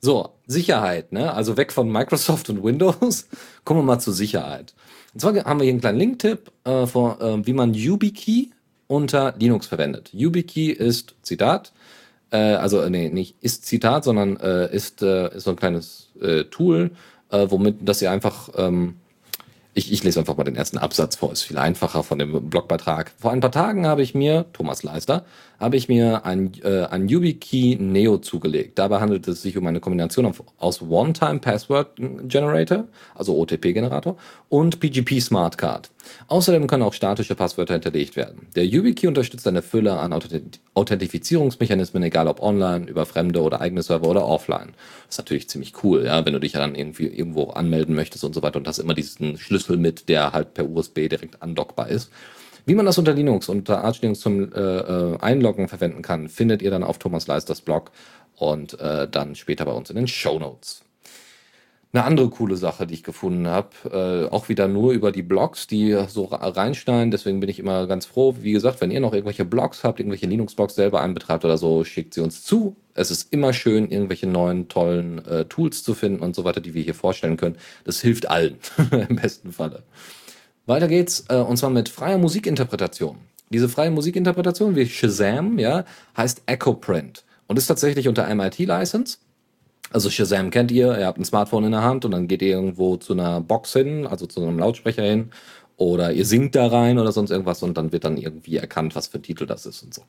So, 0.00 0.30
Sicherheit, 0.46 1.12
ne? 1.12 1.32
Also 1.32 1.56
weg 1.56 1.72
von 1.72 1.90
Microsoft 1.90 2.50
und 2.50 2.62
Windows. 2.62 3.28
Kommen 3.64 3.80
wir 3.80 3.84
mal 3.84 3.98
zur 3.98 4.14
Sicherheit. 4.14 4.74
Und 5.12 5.20
zwar 5.20 5.34
haben 5.44 5.58
wir 5.58 5.64
hier 5.64 5.72
einen 5.72 5.80
kleinen 5.80 5.98
Link-Tipp, 5.98 6.52
äh, 6.64 6.82
äh, 6.82 6.86
wie 7.46 7.52
man 7.52 7.74
YubiKey 7.74 8.50
unter 8.86 9.34
Linux 9.38 9.66
verwendet. 9.66 10.10
YubiKey 10.12 10.70
ist, 10.70 11.16
Zitat, 11.22 11.72
äh, 12.30 12.36
also 12.36 12.88
nee, 12.88 13.08
nicht 13.08 13.36
ist 13.40 13.66
Zitat, 13.66 14.04
sondern 14.04 14.36
äh, 14.38 14.74
ist, 14.74 15.02
äh, 15.02 15.34
ist 15.34 15.44
so 15.44 15.50
ein 15.50 15.56
kleines 15.56 16.10
äh, 16.20 16.44
Tool, 16.44 16.90
äh, 17.30 17.46
womit, 17.48 17.88
dass 17.88 18.02
ihr 18.02 18.10
einfach, 18.10 18.50
ähm, 18.56 18.96
ich, 19.74 19.92
ich 19.92 20.04
lese 20.04 20.20
einfach 20.20 20.36
mal 20.36 20.44
den 20.44 20.56
ersten 20.56 20.78
Absatz 20.78 21.16
vor, 21.16 21.32
ist 21.32 21.42
viel 21.42 21.58
einfacher 21.58 22.02
von 22.02 22.18
dem 22.18 22.50
Blogbeitrag. 22.50 23.12
Vor 23.18 23.32
ein 23.32 23.40
paar 23.40 23.52
Tagen 23.52 23.86
habe 23.86 24.02
ich 24.02 24.14
mir, 24.14 24.46
Thomas 24.52 24.82
Leister, 24.82 25.24
habe 25.58 25.76
ich 25.76 25.88
mir 25.88 26.24
ein, 26.24 26.52
äh, 26.62 26.84
ein 26.84 27.08
YubiKey 27.08 27.76
Neo 27.80 28.18
zugelegt. 28.18 28.78
Dabei 28.78 29.00
handelt 29.00 29.26
es 29.26 29.42
sich 29.42 29.56
um 29.56 29.66
eine 29.66 29.80
Kombination 29.80 30.32
aus 30.58 30.82
One-Time 30.82 31.40
Password 31.40 31.88
Generator, 31.96 32.84
also 33.14 33.36
OTP-Generator, 33.36 34.16
und 34.48 34.78
PGP 34.80 35.20
Smart 35.20 35.58
Card. 35.58 35.90
Außerdem 36.28 36.66
können 36.68 36.84
auch 36.84 36.92
statische 36.92 37.34
Passwörter 37.34 37.74
hinterlegt 37.74 38.16
werden. 38.16 38.46
Der 38.54 38.66
YubiKey 38.66 39.08
unterstützt 39.08 39.46
eine 39.46 39.62
Fülle 39.62 39.98
an 39.98 40.14
Authentifizierungsmechanismen, 40.74 42.02
egal 42.04 42.28
ob 42.28 42.40
online, 42.40 42.86
über 42.86 43.04
fremde 43.04 43.42
oder 43.42 43.60
eigene 43.60 43.82
Server 43.82 44.08
oder 44.08 44.26
offline. 44.26 44.72
Das 45.06 45.14
ist 45.14 45.18
natürlich 45.18 45.48
ziemlich 45.48 45.72
cool, 45.82 46.04
ja, 46.06 46.24
wenn 46.24 46.32
du 46.32 46.40
dich 46.40 46.52
dann 46.52 46.76
irgendwie 46.76 47.06
irgendwo 47.06 47.44
anmelden 47.50 47.94
möchtest 47.94 48.24
und 48.24 48.34
so 48.34 48.42
weiter 48.42 48.58
und 48.58 48.68
hast 48.68 48.78
immer 48.78 48.94
diesen 48.94 49.38
Schlüssel 49.38 49.76
mit, 49.76 50.08
der 50.08 50.32
halt 50.32 50.54
per 50.54 50.68
USB 50.68 51.08
direkt 51.08 51.42
andockbar 51.42 51.88
ist. 51.88 52.10
Wie 52.68 52.74
man 52.74 52.84
das 52.84 52.98
unter 52.98 53.14
Linux, 53.14 53.48
unter 53.48 53.82
Arch 53.82 54.02
Linux 54.02 54.20
zum 54.20 54.52
äh, 54.52 54.60
äh, 54.60 55.18
Einloggen 55.22 55.68
verwenden 55.68 56.02
kann, 56.02 56.28
findet 56.28 56.60
ihr 56.60 56.70
dann 56.70 56.84
auf 56.84 56.98
Thomas 56.98 57.26
Leisters 57.26 57.62
Blog 57.62 57.90
und 58.36 58.78
äh, 58.78 59.08
dann 59.08 59.36
später 59.36 59.64
bei 59.64 59.72
uns 59.72 59.88
in 59.88 59.96
den 59.96 60.06
Show 60.06 60.38
Notes. 60.38 60.84
Eine 61.94 62.04
andere 62.04 62.28
coole 62.28 62.58
Sache, 62.58 62.86
die 62.86 62.92
ich 62.92 63.04
gefunden 63.04 63.46
habe, 63.46 63.70
äh, 63.90 64.30
auch 64.30 64.50
wieder 64.50 64.68
nur 64.68 64.92
über 64.92 65.12
die 65.12 65.22
Blogs, 65.22 65.66
die 65.66 65.98
so 66.08 66.24
reinschneiden. 66.24 67.10
Deswegen 67.10 67.40
bin 67.40 67.48
ich 67.48 67.58
immer 67.58 67.86
ganz 67.86 68.04
froh. 68.04 68.34
Wie 68.38 68.52
gesagt, 68.52 68.82
wenn 68.82 68.90
ihr 68.90 69.00
noch 69.00 69.14
irgendwelche 69.14 69.46
Blogs 69.46 69.82
habt, 69.82 69.98
irgendwelche 69.98 70.26
Linux-Blogs 70.26 70.74
selber 70.74 71.00
einbetreibt 71.00 71.46
oder 71.46 71.56
so, 71.56 71.84
schickt 71.84 72.12
sie 72.12 72.20
uns 72.20 72.44
zu. 72.44 72.76
Es 72.92 73.10
ist 73.10 73.32
immer 73.32 73.54
schön, 73.54 73.90
irgendwelche 73.90 74.26
neuen, 74.26 74.68
tollen 74.68 75.24
äh, 75.24 75.46
Tools 75.46 75.82
zu 75.82 75.94
finden 75.94 76.22
und 76.22 76.36
so 76.36 76.44
weiter, 76.44 76.60
die 76.60 76.74
wir 76.74 76.82
hier 76.82 76.94
vorstellen 76.94 77.38
können. 77.38 77.56
Das 77.84 78.02
hilft 78.02 78.28
allen, 78.28 78.58
im 79.08 79.16
besten 79.16 79.52
Falle. 79.52 79.84
Weiter 80.68 80.86
geht's, 80.86 81.24
äh, 81.28 81.36
und 81.36 81.56
zwar 81.56 81.70
mit 81.70 81.88
freier 81.88 82.18
Musikinterpretation. 82.18 83.16
Diese 83.48 83.68
freie 83.68 83.90
Musikinterpretation, 83.90 84.76
wie 84.76 84.86
Shazam, 84.86 85.58
ja, 85.58 85.84
heißt 86.16 86.42
EchoPrint 86.44 87.24
und 87.46 87.56
ist 87.56 87.66
tatsächlich 87.66 88.06
unter 88.06 88.32
MIT-License. 88.32 89.16
Also 89.90 90.10
Shazam 90.10 90.50
kennt 90.50 90.70
ihr, 90.70 90.98
ihr 90.98 91.06
habt 91.06 91.18
ein 91.18 91.24
Smartphone 91.24 91.64
in 91.64 91.72
der 91.72 91.82
Hand 91.82 92.04
und 92.04 92.10
dann 92.10 92.28
geht 92.28 92.42
ihr 92.42 92.50
irgendwo 92.50 92.98
zu 92.98 93.14
einer 93.14 93.40
Box 93.40 93.72
hin, 93.72 94.06
also 94.06 94.26
zu 94.26 94.42
einem 94.42 94.58
Lautsprecher 94.58 95.02
hin 95.02 95.30
oder 95.78 96.12
ihr 96.12 96.26
singt 96.26 96.54
da 96.54 96.66
rein 96.66 96.98
oder 96.98 97.12
sonst 97.12 97.30
irgendwas 97.30 97.62
und 97.62 97.78
dann 97.78 97.90
wird 97.90 98.04
dann 98.04 98.18
irgendwie 98.18 98.58
erkannt, 98.58 98.94
was 98.94 99.06
für 99.06 99.18
ein 99.18 99.22
Titel 99.22 99.46
das 99.46 99.64
ist 99.64 99.82
und 99.82 99.94
so. 99.94 100.02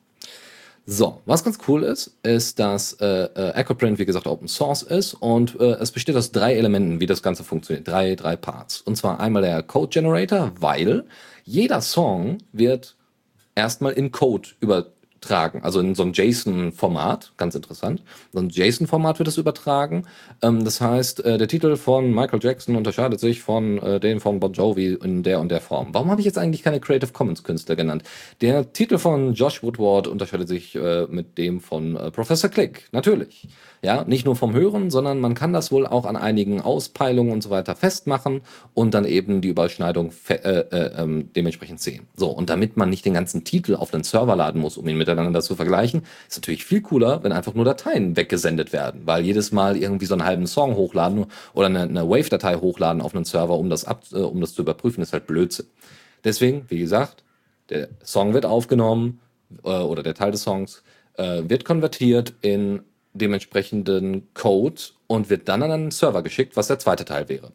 So, 0.92 1.22
was 1.24 1.44
ganz 1.44 1.58
cool 1.68 1.84
ist, 1.84 2.16
ist, 2.24 2.58
dass 2.58 2.94
äh, 2.94 3.06
äh, 3.06 3.52
EchoPrint, 3.54 4.00
wie 4.00 4.06
gesagt, 4.06 4.26
Open 4.26 4.48
Source 4.48 4.82
ist 4.82 5.14
und 5.14 5.54
äh, 5.60 5.74
es 5.74 5.92
besteht 5.92 6.16
aus 6.16 6.32
drei 6.32 6.56
Elementen, 6.56 6.98
wie 6.98 7.06
das 7.06 7.22
Ganze 7.22 7.44
funktioniert. 7.44 7.86
Drei, 7.86 8.16
drei 8.16 8.34
Parts. 8.34 8.80
Und 8.80 8.96
zwar 8.96 9.20
einmal 9.20 9.42
der 9.42 9.62
Code 9.62 9.90
Generator, 9.90 10.50
weil 10.58 11.04
jeder 11.44 11.80
Song 11.80 12.38
wird 12.50 12.96
erstmal 13.54 13.92
in 13.92 14.10
Code 14.10 14.48
über, 14.58 14.86
tragen, 15.20 15.62
also 15.62 15.80
in 15.80 15.94
so 15.94 16.02
einem 16.02 16.12
JSON-Format, 16.12 17.32
ganz 17.36 17.54
interessant. 17.54 18.02
So 18.32 18.40
ein 18.40 18.48
JSON-Format 18.48 19.18
wird 19.18 19.28
es 19.28 19.38
übertragen. 19.38 20.06
Ähm, 20.42 20.64
das 20.64 20.80
heißt, 20.80 21.24
äh, 21.24 21.38
der 21.38 21.48
Titel 21.48 21.76
von 21.76 22.12
Michael 22.14 22.40
Jackson 22.42 22.76
unterscheidet 22.76 23.20
sich 23.20 23.42
von 23.42 23.78
äh, 23.78 24.00
dem 24.00 24.20
von 24.20 24.40
Bon 24.40 24.52
Jovi 24.52 24.98
in 25.02 25.22
der 25.22 25.40
und 25.40 25.50
der 25.50 25.60
Form. 25.60 25.88
Warum 25.92 26.10
habe 26.10 26.20
ich 26.20 26.24
jetzt 26.24 26.38
eigentlich 26.38 26.62
keine 26.62 26.80
Creative 26.80 27.12
Commons 27.12 27.44
Künstler 27.44 27.76
genannt? 27.76 28.02
Der 28.40 28.72
Titel 28.72 28.98
von 28.98 29.34
Josh 29.34 29.62
Woodward 29.62 30.06
unterscheidet 30.06 30.48
sich 30.48 30.74
äh, 30.74 31.06
mit 31.08 31.38
dem 31.38 31.60
von 31.60 31.96
äh, 31.96 32.10
Professor 32.10 32.50
Click, 32.50 32.88
natürlich. 32.92 33.48
Ja, 33.82 34.04
nicht 34.04 34.26
nur 34.26 34.36
vom 34.36 34.52
Hören, 34.52 34.90
sondern 34.90 35.20
man 35.20 35.34
kann 35.34 35.54
das 35.54 35.72
wohl 35.72 35.86
auch 35.86 36.04
an 36.04 36.16
einigen 36.16 36.60
Auspeilungen 36.60 37.32
und 37.32 37.42
so 37.42 37.48
weiter 37.48 37.74
festmachen 37.74 38.42
und 38.74 38.92
dann 38.92 39.06
eben 39.06 39.40
die 39.40 39.48
Überschneidung 39.48 40.12
äh, 40.28 40.34
äh, 40.34 40.90
ähm, 40.98 41.30
dementsprechend 41.34 41.80
sehen. 41.80 42.06
So, 42.14 42.28
und 42.28 42.50
damit 42.50 42.76
man 42.76 42.90
nicht 42.90 43.06
den 43.06 43.14
ganzen 43.14 43.42
Titel 43.44 43.74
auf 43.74 43.90
den 43.90 44.02
Server 44.02 44.36
laden 44.36 44.60
muss, 44.60 44.76
um 44.76 44.86
ihn 44.86 44.98
miteinander 45.14 45.42
zu 45.42 45.56
vergleichen, 45.56 46.02
ist 46.28 46.38
natürlich 46.38 46.64
viel 46.64 46.80
cooler, 46.82 47.22
wenn 47.22 47.32
einfach 47.32 47.54
nur 47.54 47.64
Dateien 47.64 48.16
weggesendet 48.16 48.72
werden, 48.72 49.02
weil 49.04 49.24
jedes 49.24 49.52
Mal 49.52 49.76
irgendwie 49.76 50.06
so 50.06 50.14
einen 50.14 50.24
halben 50.24 50.46
Song 50.46 50.76
hochladen 50.76 51.26
oder 51.52 51.66
eine, 51.66 51.82
eine 51.82 52.08
Wave-Datei 52.08 52.56
hochladen 52.56 53.02
auf 53.02 53.14
einen 53.14 53.24
Server, 53.24 53.58
um 53.58 53.70
das, 53.70 53.84
ab, 53.84 54.04
äh, 54.12 54.16
um 54.16 54.40
das 54.40 54.54
zu 54.54 54.62
überprüfen, 54.62 55.02
ist 55.02 55.12
halt 55.12 55.26
Blödsinn. 55.26 55.66
Deswegen, 56.24 56.64
wie 56.68 56.78
gesagt, 56.78 57.24
der 57.70 57.88
Song 58.04 58.34
wird 58.34 58.46
aufgenommen 58.46 59.20
äh, 59.64 59.70
oder 59.70 60.02
der 60.02 60.14
Teil 60.14 60.32
des 60.32 60.42
Songs 60.42 60.82
äh, 61.16 61.42
wird 61.46 61.64
konvertiert 61.64 62.34
in 62.42 62.80
dementsprechenden 63.12 64.32
Code 64.34 64.80
und 65.06 65.30
wird 65.30 65.48
dann 65.48 65.62
an 65.62 65.70
einen 65.70 65.90
Server 65.90 66.22
geschickt, 66.22 66.56
was 66.56 66.68
der 66.68 66.78
zweite 66.78 67.04
Teil 67.04 67.28
wäre. 67.28 67.52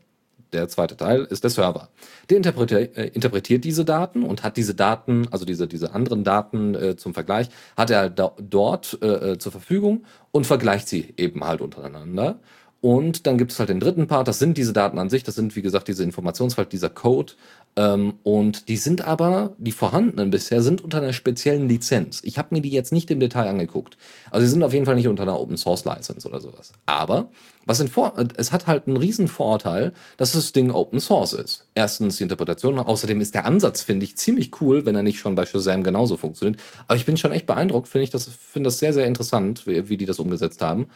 Der 0.56 0.70
zweite 0.70 0.96
Teil 0.96 1.26
ist 1.26 1.44
der 1.44 1.52
Server. 1.52 1.90
Der 2.30 2.38
interpretiert, 2.38 2.98
äh, 2.98 3.08
interpretiert 3.08 3.66
diese 3.66 3.84
Daten 3.84 4.24
und 4.24 4.42
hat 4.42 4.56
diese 4.56 4.74
Daten, 4.74 5.28
also 5.30 5.44
diese, 5.44 5.68
diese 5.68 5.94
anderen 5.94 6.24
Daten 6.24 6.76
äh, 6.76 6.96
zum 6.96 7.14
Vergleich, 7.14 7.50
hat 7.76 7.90
er 7.90 8.10
da, 8.10 8.32
dort 8.40 8.98
äh, 9.02 9.34
äh 9.34 9.38
zur 9.38 9.52
Verfügung 9.52 10.06
und 10.32 10.48
vergleicht 10.48 10.88
sie 10.88 11.14
eben 11.18 11.44
halt 11.44 11.60
untereinander. 11.60 12.40
Und 12.80 13.26
dann 13.28 13.38
gibt 13.38 13.52
es 13.52 13.60
halt 13.60 13.70
den 13.70 13.80
dritten 13.80 14.08
Part, 14.08 14.28
das 14.28 14.40
sind 14.40 14.58
diese 14.58 14.72
Daten 14.72 14.98
an 15.00 15.10
sich, 15.10 15.24
das 15.24 15.36
sind 15.36 15.56
wie 15.56 15.62
gesagt 15.62 15.88
diese 15.88 16.04
Informationsfeld, 16.04 16.72
dieser 16.72 16.90
Code. 16.90 17.34
Ähm, 17.76 18.14
und 18.24 18.70
die 18.70 18.78
sind 18.78 19.06
aber, 19.06 19.56
die 19.58 19.72
vorhandenen 19.74 20.30
bisher, 20.30 20.62
sind 20.62 20.82
unter 20.82 21.00
einer 21.00 21.12
speziellen 21.12 21.68
Lizenz. 21.68 22.22
Ich 22.24 22.38
habe 22.38 22.56
mir 22.56 22.62
die 22.62 22.70
jetzt 22.70 22.94
nicht 22.94 23.12
im 23.12 23.20
Detail 23.20 23.50
angeguckt. 23.50 23.98
Also 24.32 24.46
sie 24.46 24.52
sind 24.52 24.64
auf 24.64 24.72
jeden 24.72 24.86
Fall 24.86 24.96
nicht 24.96 25.08
unter 25.08 25.24
einer 25.24 25.38
Open 25.38 25.58
Source 25.58 25.84
License 25.84 26.26
oder 26.28 26.40
sowas. 26.40 26.72
Aber 26.86 27.30
was 27.66 27.80
in 27.80 27.88
Vor 27.88 28.14
es 28.38 28.52
hat 28.52 28.68
halt 28.68 28.88
einen 28.88 28.98
riesen 28.98 29.28
Vorteil, 29.28 29.94
dass 30.18 30.34
das 30.34 30.52
Ding 30.52 30.72
Open 30.72 31.00
Source 31.00 31.34
ist. 31.34 31.68
Erstens 31.74 32.18
die 32.18 32.24
Interpretation, 32.24 32.78
außerdem 32.80 33.22
ist 33.22 33.34
der 33.34 33.46
Ansatz, 33.46 33.82
finde 33.82 34.06
ich, 34.06 34.18
ziemlich 34.18 34.62
cool, 34.62 34.86
wenn 34.86 34.96
er 34.96 35.04
nicht 35.04 35.20
schon 35.20 35.36
bei 35.36 35.46
Shazam 35.46 35.84
genauso 35.84 36.18
funktioniert. 36.18 36.60
Aber 36.88 36.96
ich 36.96 37.06
bin 37.06 37.18
schon 37.18 37.32
echt 37.32 37.48
beeindruckt, 37.48 37.88
finde 37.88 38.04
ich 38.04 38.10
das, 38.12 38.28
finde 38.28 38.68
das 38.68 38.80
sehr, 38.80 38.94
sehr 38.94 39.06
interessant, 39.06 39.66
wie, 39.68 39.90
wie 39.90 39.98
die 39.98 40.06
das 40.06 40.20
umgesetzt 40.20 40.62
haben. 40.62 40.88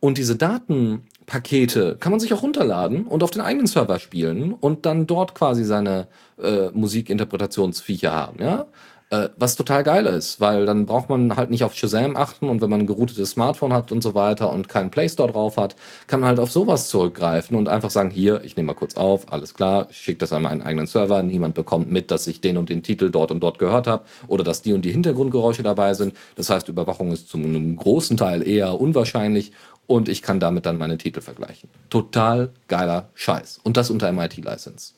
Und 0.00 0.16
diese 0.16 0.34
Datenpakete 0.34 1.96
kann 2.00 2.10
man 2.10 2.20
sich 2.20 2.32
auch 2.32 2.42
runterladen 2.42 3.06
und 3.06 3.22
auf 3.22 3.30
den 3.30 3.42
eigenen 3.42 3.66
Server 3.66 3.98
spielen 3.98 4.52
und 4.54 4.86
dann 4.86 5.06
dort 5.06 5.34
quasi 5.34 5.62
seine 5.62 6.08
äh, 6.42 6.70
Musikinterpretationsviecher 6.70 8.10
haben, 8.10 8.42
ja. 8.42 8.66
Äh, 9.10 9.30
was 9.36 9.56
total 9.56 9.82
geil 9.82 10.06
ist, 10.06 10.40
weil 10.40 10.66
dann 10.66 10.86
braucht 10.86 11.08
man 11.08 11.34
halt 11.34 11.50
nicht 11.50 11.64
auf 11.64 11.74
Shazam 11.74 12.16
achten 12.16 12.48
und 12.48 12.60
wenn 12.60 12.70
man 12.70 12.78
ein 12.78 12.86
geroutetes 12.86 13.30
Smartphone 13.30 13.72
hat 13.72 13.90
und 13.90 14.02
so 14.04 14.14
weiter 14.14 14.52
und 14.52 14.68
keinen 14.68 14.92
Play 14.92 15.08
Store 15.08 15.32
drauf 15.32 15.56
hat, 15.56 15.74
kann 16.06 16.20
man 16.20 16.28
halt 16.28 16.38
auf 16.38 16.52
sowas 16.52 16.88
zurückgreifen 16.88 17.56
und 17.56 17.68
einfach 17.68 17.90
sagen, 17.90 18.10
hier, 18.10 18.44
ich 18.44 18.56
nehme 18.56 18.68
mal 18.68 18.74
kurz 18.74 18.96
auf, 18.96 19.32
alles 19.32 19.54
klar, 19.54 19.88
schickt 19.90 20.22
das 20.22 20.32
an 20.32 20.42
meinen 20.42 20.62
eigenen 20.62 20.86
Server, 20.86 21.24
niemand 21.24 21.56
bekommt 21.56 21.90
mit, 21.90 22.12
dass 22.12 22.28
ich 22.28 22.40
den 22.40 22.56
und 22.56 22.68
den 22.68 22.84
Titel 22.84 23.10
dort 23.10 23.32
und 23.32 23.40
dort 23.40 23.58
gehört 23.58 23.88
habe 23.88 24.04
oder 24.28 24.44
dass 24.44 24.62
die 24.62 24.74
und 24.74 24.84
die 24.84 24.92
Hintergrundgeräusche 24.92 25.64
dabei 25.64 25.94
sind. 25.94 26.14
Das 26.36 26.48
heißt, 26.48 26.68
Überwachung 26.68 27.10
ist 27.10 27.28
zum 27.28 27.42
einem 27.42 27.74
großen 27.74 28.16
Teil 28.16 28.46
eher 28.46 28.80
unwahrscheinlich 28.80 29.50
und 29.88 30.08
ich 30.08 30.22
kann 30.22 30.38
damit 30.38 30.66
dann 30.66 30.78
meine 30.78 30.98
Titel 30.98 31.20
vergleichen. 31.20 31.68
Total 31.88 32.50
geiler 32.68 33.08
Scheiß. 33.14 33.58
Und 33.64 33.76
das 33.76 33.90
unter 33.90 34.12
MIT-License. 34.12 34.92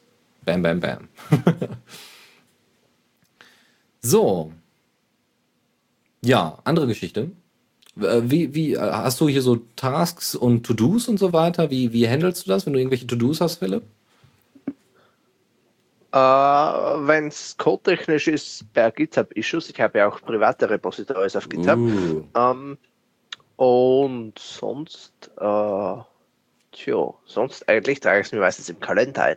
Bam, 0.44 0.60
bam, 0.60 0.80
bam. 0.80 1.08
so. 4.02 4.52
Ja, 6.24 6.58
andere 6.64 6.86
Geschichte. 6.86 7.30
Äh, 8.00 8.22
wie, 8.24 8.54
wie, 8.54 8.74
äh, 8.74 8.78
hast 8.78 9.20
du 9.20 9.28
hier 9.28 9.42
so 9.42 9.56
Tasks 9.76 10.34
und 10.34 10.64
To-Dos 10.64 11.08
und 11.08 11.18
so 11.18 11.32
weiter? 11.32 11.70
Wie, 11.70 11.92
wie 11.92 12.08
handelst 12.08 12.46
du 12.46 12.50
das, 12.50 12.66
wenn 12.66 12.72
du 12.72 12.78
irgendwelche 12.78 13.06
To-Dos 13.06 13.40
hast, 13.40 13.56
Philipp? 13.56 13.82
Äh, 16.12 16.18
Wenn 16.18 17.28
es 17.28 17.56
codetechnisch 17.56 18.28
ist, 18.28 18.72
per 18.74 18.90
GitHub-Issues. 18.90 19.70
Ich 19.70 19.80
habe 19.80 19.98
ja 19.98 20.08
auch 20.08 20.20
private 20.20 20.68
Repositories 20.68 21.36
auf 21.36 21.48
GitHub. 21.48 21.78
Uh. 21.78 22.24
Ähm, 22.34 22.78
und 23.56 24.38
sonst, 24.38 25.30
äh, 25.38 25.96
tja, 26.72 27.14
sonst 27.24 27.68
eigentlich 27.68 28.00
trage 28.00 28.20
ich 28.20 28.26
es 28.26 28.32
mir 28.32 28.40
meistens 28.40 28.68
im 28.68 28.80
Kalender 28.80 29.24
ein. 29.24 29.36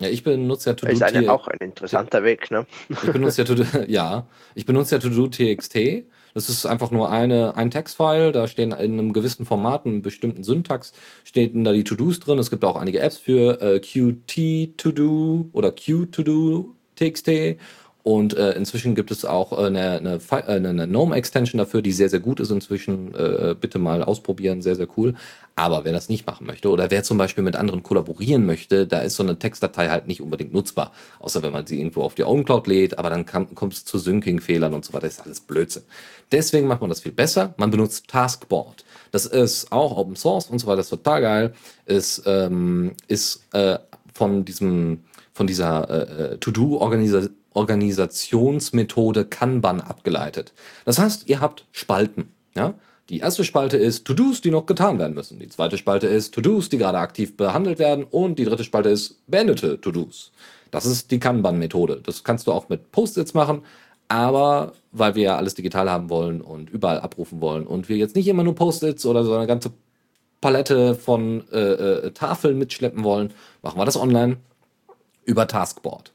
Ja, 0.00 0.08
ich 0.08 0.22
benutze 0.22 0.70
ja 0.70 0.74
To-Do. 0.74 0.92
Ist 0.92 1.02
eine, 1.02 1.32
auch 1.32 1.48
ein 1.48 1.58
interessanter 1.60 2.22
Weg, 2.22 2.50
ne? 2.50 2.66
Ich 2.88 3.12
benutze 3.12 3.42
ja 3.42 3.44
To-Do, 3.44 3.64
ja, 3.88 4.26
ich 4.54 4.64
benutze 4.64 4.96
ja 4.96 5.00
To-Do 5.00 5.26
TXT. 5.26 6.04
Das 6.34 6.48
ist 6.48 6.66
einfach 6.66 6.90
nur 6.90 7.10
eine, 7.10 7.56
ein 7.56 7.70
Textfile, 7.70 8.30
da 8.30 8.46
stehen 8.46 8.70
in 8.70 8.92
einem 8.92 9.12
gewissen 9.12 9.44
Format, 9.44 9.86
einem 9.86 10.02
bestimmten 10.02 10.44
Syntax, 10.44 10.92
stehen 11.24 11.64
da 11.64 11.72
die 11.72 11.82
To-Dos 11.82 12.20
drin. 12.20 12.38
Es 12.38 12.50
gibt 12.50 12.64
auch 12.64 12.76
einige 12.76 13.00
Apps 13.00 13.16
für 13.16 13.60
äh, 13.60 13.80
Qt 13.80 14.76
To-Do 14.76 15.48
oder 15.52 15.72
Q 15.72 16.06
To-Do 16.06 16.76
TXT 16.94 17.58
und 18.04 18.36
äh, 18.36 18.52
inzwischen 18.52 18.94
gibt 18.94 19.10
es 19.10 19.24
auch 19.24 19.52
äh, 19.52 19.66
eine, 19.66 19.98
eine, 19.98 20.18
äh, 20.30 20.42
eine, 20.46 20.86
GNOME-Extension 20.86 21.58
dafür, 21.58 21.82
die 21.82 21.92
sehr, 21.92 22.08
sehr 22.08 22.20
gut 22.20 22.40
ist 22.40 22.50
inzwischen. 22.50 23.14
Äh, 23.14 23.54
bitte 23.60 23.78
mal 23.78 24.02
ausprobieren, 24.02 24.62
sehr, 24.62 24.76
sehr 24.76 24.88
cool. 24.96 25.14
Aber 25.56 25.84
wer 25.84 25.92
das 25.92 26.08
nicht 26.08 26.26
machen 26.26 26.46
möchte 26.46 26.70
oder 26.70 26.90
wer 26.90 27.02
zum 27.02 27.18
Beispiel 27.18 27.42
mit 27.42 27.56
anderen 27.56 27.82
kollaborieren 27.82 28.46
möchte, 28.46 28.86
da 28.86 29.00
ist 29.00 29.16
so 29.16 29.24
eine 29.24 29.38
Textdatei 29.38 29.88
halt 29.88 30.06
nicht 30.06 30.22
unbedingt 30.22 30.54
nutzbar. 30.54 30.92
Außer 31.18 31.42
wenn 31.42 31.52
man 31.52 31.66
sie 31.66 31.78
irgendwo 31.78 32.02
auf 32.02 32.14
die 32.14 32.24
OwnCloud 32.24 32.66
lädt, 32.68 32.98
aber 32.98 33.10
dann 33.10 33.26
kommt 33.26 33.74
es 33.74 33.84
zu 33.84 33.98
Syncing-Fehlern 33.98 34.72
und 34.72 34.84
so 34.84 34.92
weiter. 34.92 35.06
Das 35.06 35.18
ist 35.18 35.24
alles 35.24 35.40
Blödsinn. 35.40 35.82
Deswegen 36.30 36.68
macht 36.68 36.80
man 36.80 36.90
das 36.90 37.00
viel 37.00 37.12
besser. 37.12 37.54
Man 37.56 37.70
benutzt 37.70 38.08
Taskboard. 38.08 38.84
Das 39.10 39.26
ist 39.26 39.72
auch 39.72 39.96
Open 39.96 40.14
Source 40.14 40.46
und 40.46 40.60
so 40.60 40.66
weiter. 40.66 40.78
Das 40.78 40.86
ist 40.86 40.90
total 40.90 41.20
geil. 41.20 41.54
Ist, 41.86 42.22
ähm, 42.26 42.92
ist 43.08 43.42
äh, 43.52 43.78
von 44.14 44.44
diesem 44.44 45.00
von 45.38 45.46
dieser 45.46 45.88
äh, 45.88 46.34
äh 46.34 46.38
To-Do-Organisation 46.38 47.34
Organisationsmethode 47.58 49.24
Kanban 49.24 49.80
abgeleitet. 49.80 50.52
Das 50.84 50.98
heißt, 50.98 51.28
ihr 51.28 51.40
habt 51.40 51.66
Spalten. 51.72 52.32
Ja? 52.54 52.74
Die 53.08 53.18
erste 53.18 53.42
Spalte 53.42 53.76
ist 53.76 54.04
To-Dos, 54.04 54.40
die 54.40 54.50
noch 54.50 54.66
getan 54.66 54.98
werden 54.98 55.14
müssen. 55.14 55.38
Die 55.38 55.48
zweite 55.48 55.76
Spalte 55.76 56.06
ist 56.06 56.34
To-Dos, 56.34 56.68
die 56.68 56.78
gerade 56.78 56.98
aktiv 56.98 57.36
behandelt 57.36 57.78
werden. 57.78 58.04
Und 58.04 58.38
die 58.38 58.44
dritte 58.44 58.64
Spalte 58.64 58.90
ist 58.90 59.16
beendete 59.26 59.80
To-Dos. 59.80 60.30
Das 60.70 60.86
ist 60.86 61.10
die 61.10 61.18
Kanban-Methode. 61.18 62.00
Das 62.04 62.22
kannst 62.22 62.46
du 62.46 62.52
auch 62.52 62.68
mit 62.68 62.92
Post-its 62.92 63.34
machen. 63.34 63.62
Aber 64.08 64.72
weil 64.92 65.14
wir 65.14 65.22
ja 65.22 65.36
alles 65.36 65.54
digital 65.54 65.90
haben 65.90 66.10
wollen 66.10 66.40
und 66.40 66.70
überall 66.70 67.00
abrufen 67.00 67.40
wollen 67.40 67.66
und 67.66 67.88
wir 67.88 67.96
jetzt 67.96 68.16
nicht 68.16 68.28
immer 68.28 68.42
nur 68.42 68.54
Post-its 68.54 69.04
oder 69.04 69.24
so 69.24 69.34
eine 69.34 69.46
ganze 69.46 69.70
Palette 70.40 70.94
von 70.94 71.44
äh, 71.52 71.58
äh, 71.58 72.10
Tafeln 72.12 72.58
mitschleppen 72.58 73.04
wollen, 73.04 73.34
machen 73.62 73.78
wir 73.78 73.84
das 73.84 73.98
online 73.98 74.38
über 75.24 75.46
Taskboard. 75.46 76.12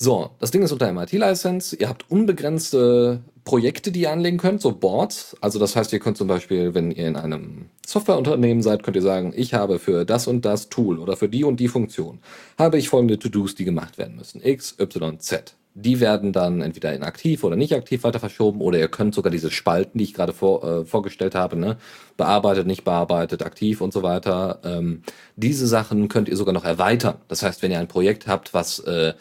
So, 0.00 0.30
das 0.38 0.52
Ding 0.52 0.62
ist 0.62 0.70
unter 0.70 0.92
MIT-License. 0.92 1.74
Ihr 1.74 1.88
habt 1.88 2.08
unbegrenzte 2.08 3.20
Projekte, 3.42 3.90
die 3.90 4.02
ihr 4.02 4.12
anlegen 4.12 4.38
könnt, 4.38 4.60
so 4.60 4.70
Boards. 4.70 5.36
Also 5.40 5.58
das 5.58 5.74
heißt, 5.74 5.92
ihr 5.92 5.98
könnt 5.98 6.16
zum 6.16 6.28
Beispiel, 6.28 6.72
wenn 6.72 6.92
ihr 6.92 7.08
in 7.08 7.16
einem 7.16 7.66
Softwareunternehmen 7.84 8.62
seid, 8.62 8.84
könnt 8.84 8.94
ihr 8.94 9.02
sagen, 9.02 9.32
ich 9.34 9.54
habe 9.54 9.80
für 9.80 10.04
das 10.04 10.28
und 10.28 10.44
das 10.44 10.68
Tool 10.68 11.00
oder 11.00 11.16
für 11.16 11.28
die 11.28 11.42
und 11.42 11.58
die 11.58 11.66
Funktion, 11.66 12.20
habe 12.56 12.78
ich 12.78 12.90
folgende 12.90 13.18
To-Dos, 13.18 13.56
die 13.56 13.64
gemacht 13.64 13.98
werden 13.98 14.14
müssen. 14.14 14.40
X, 14.40 14.76
Y, 14.78 15.18
Z. 15.18 15.56
Die 15.74 15.98
werden 15.98 16.32
dann 16.32 16.60
entweder 16.60 16.94
in 16.94 17.02
aktiv 17.02 17.42
oder 17.42 17.56
nicht 17.56 17.74
aktiv 17.74 18.04
weiter 18.04 18.20
verschoben 18.20 18.60
oder 18.60 18.78
ihr 18.78 18.88
könnt 18.88 19.16
sogar 19.16 19.32
diese 19.32 19.50
Spalten, 19.50 19.98
die 19.98 20.04
ich 20.04 20.14
gerade 20.14 20.32
vor, 20.32 20.62
äh, 20.62 20.84
vorgestellt 20.84 21.34
habe, 21.34 21.56
ne, 21.56 21.76
bearbeitet, 22.16 22.68
nicht 22.68 22.84
bearbeitet, 22.84 23.42
aktiv 23.44 23.80
und 23.80 23.92
so 23.92 24.04
weiter. 24.04 24.60
Ähm, 24.62 25.02
diese 25.34 25.66
Sachen 25.66 26.06
könnt 26.08 26.28
ihr 26.28 26.36
sogar 26.36 26.54
noch 26.54 26.64
erweitern. 26.64 27.16
Das 27.26 27.42
heißt, 27.42 27.62
wenn 27.62 27.72
ihr 27.72 27.80
ein 27.80 27.88
Projekt 27.88 28.28
habt, 28.28 28.54
was 28.54 28.78
äh, 28.80 29.14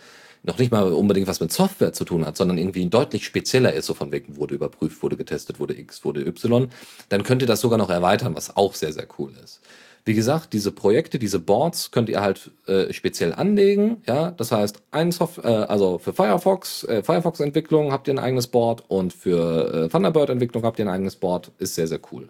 noch 0.47 0.57
nicht 0.57 0.71
mal 0.71 0.91
unbedingt 0.91 1.27
was 1.27 1.39
mit 1.39 1.51
Software 1.51 1.93
zu 1.93 2.05
tun 2.05 2.25
hat, 2.25 2.37
sondern 2.37 2.57
irgendwie 2.57 2.85
deutlich 2.87 3.25
spezieller 3.25 3.73
ist, 3.73 3.85
so 3.85 3.93
von 3.93 4.11
wegen 4.11 4.37
wurde 4.37 4.55
überprüft, 4.55 5.03
wurde 5.03 5.17
getestet, 5.17 5.59
wurde 5.59 5.77
X, 5.77 6.03
wurde 6.05 6.25
Y, 6.25 6.69
dann 7.09 7.23
könnt 7.23 7.41
ihr 7.41 7.47
das 7.47 7.61
sogar 7.61 7.77
noch 7.77 7.89
erweitern, 7.89 8.35
was 8.35 8.55
auch 8.55 8.73
sehr, 8.73 8.93
sehr 8.93 9.07
cool 9.19 9.33
ist. 9.43 9.61
Wie 10.05 10.13
gesagt, 10.13 10.53
diese 10.53 10.71
Projekte, 10.71 11.19
diese 11.19 11.37
Boards 11.37 11.91
könnt 11.91 12.07
ihr 12.07 12.21
halt 12.21 12.51
äh, 12.65 12.93
speziell 12.93 13.33
anlegen. 13.33 14.01
Ja, 14.07 14.31
das 14.31 14.53
heißt, 14.53 14.81
ein 14.91 15.11
Soft 15.11 15.39
äh, 15.39 15.47
also 15.49 15.97
für 15.97 16.13
Firefox, 16.13 16.85
äh, 16.85 17.03
Firefox-Entwicklung 17.03 17.91
habt 17.91 18.07
ihr 18.07 18.13
ein 18.13 18.19
eigenes 18.19 18.47
Board 18.47 18.85
und 18.87 19.11
für 19.11 19.73
äh, 19.73 19.89
Thunderbird-Entwicklung 19.89 20.63
habt 20.63 20.79
ihr 20.79 20.85
ein 20.85 20.91
eigenes 20.93 21.17
Board. 21.17 21.51
Ist 21.57 21.75
sehr, 21.75 21.87
sehr 21.87 21.99
cool. 22.13 22.29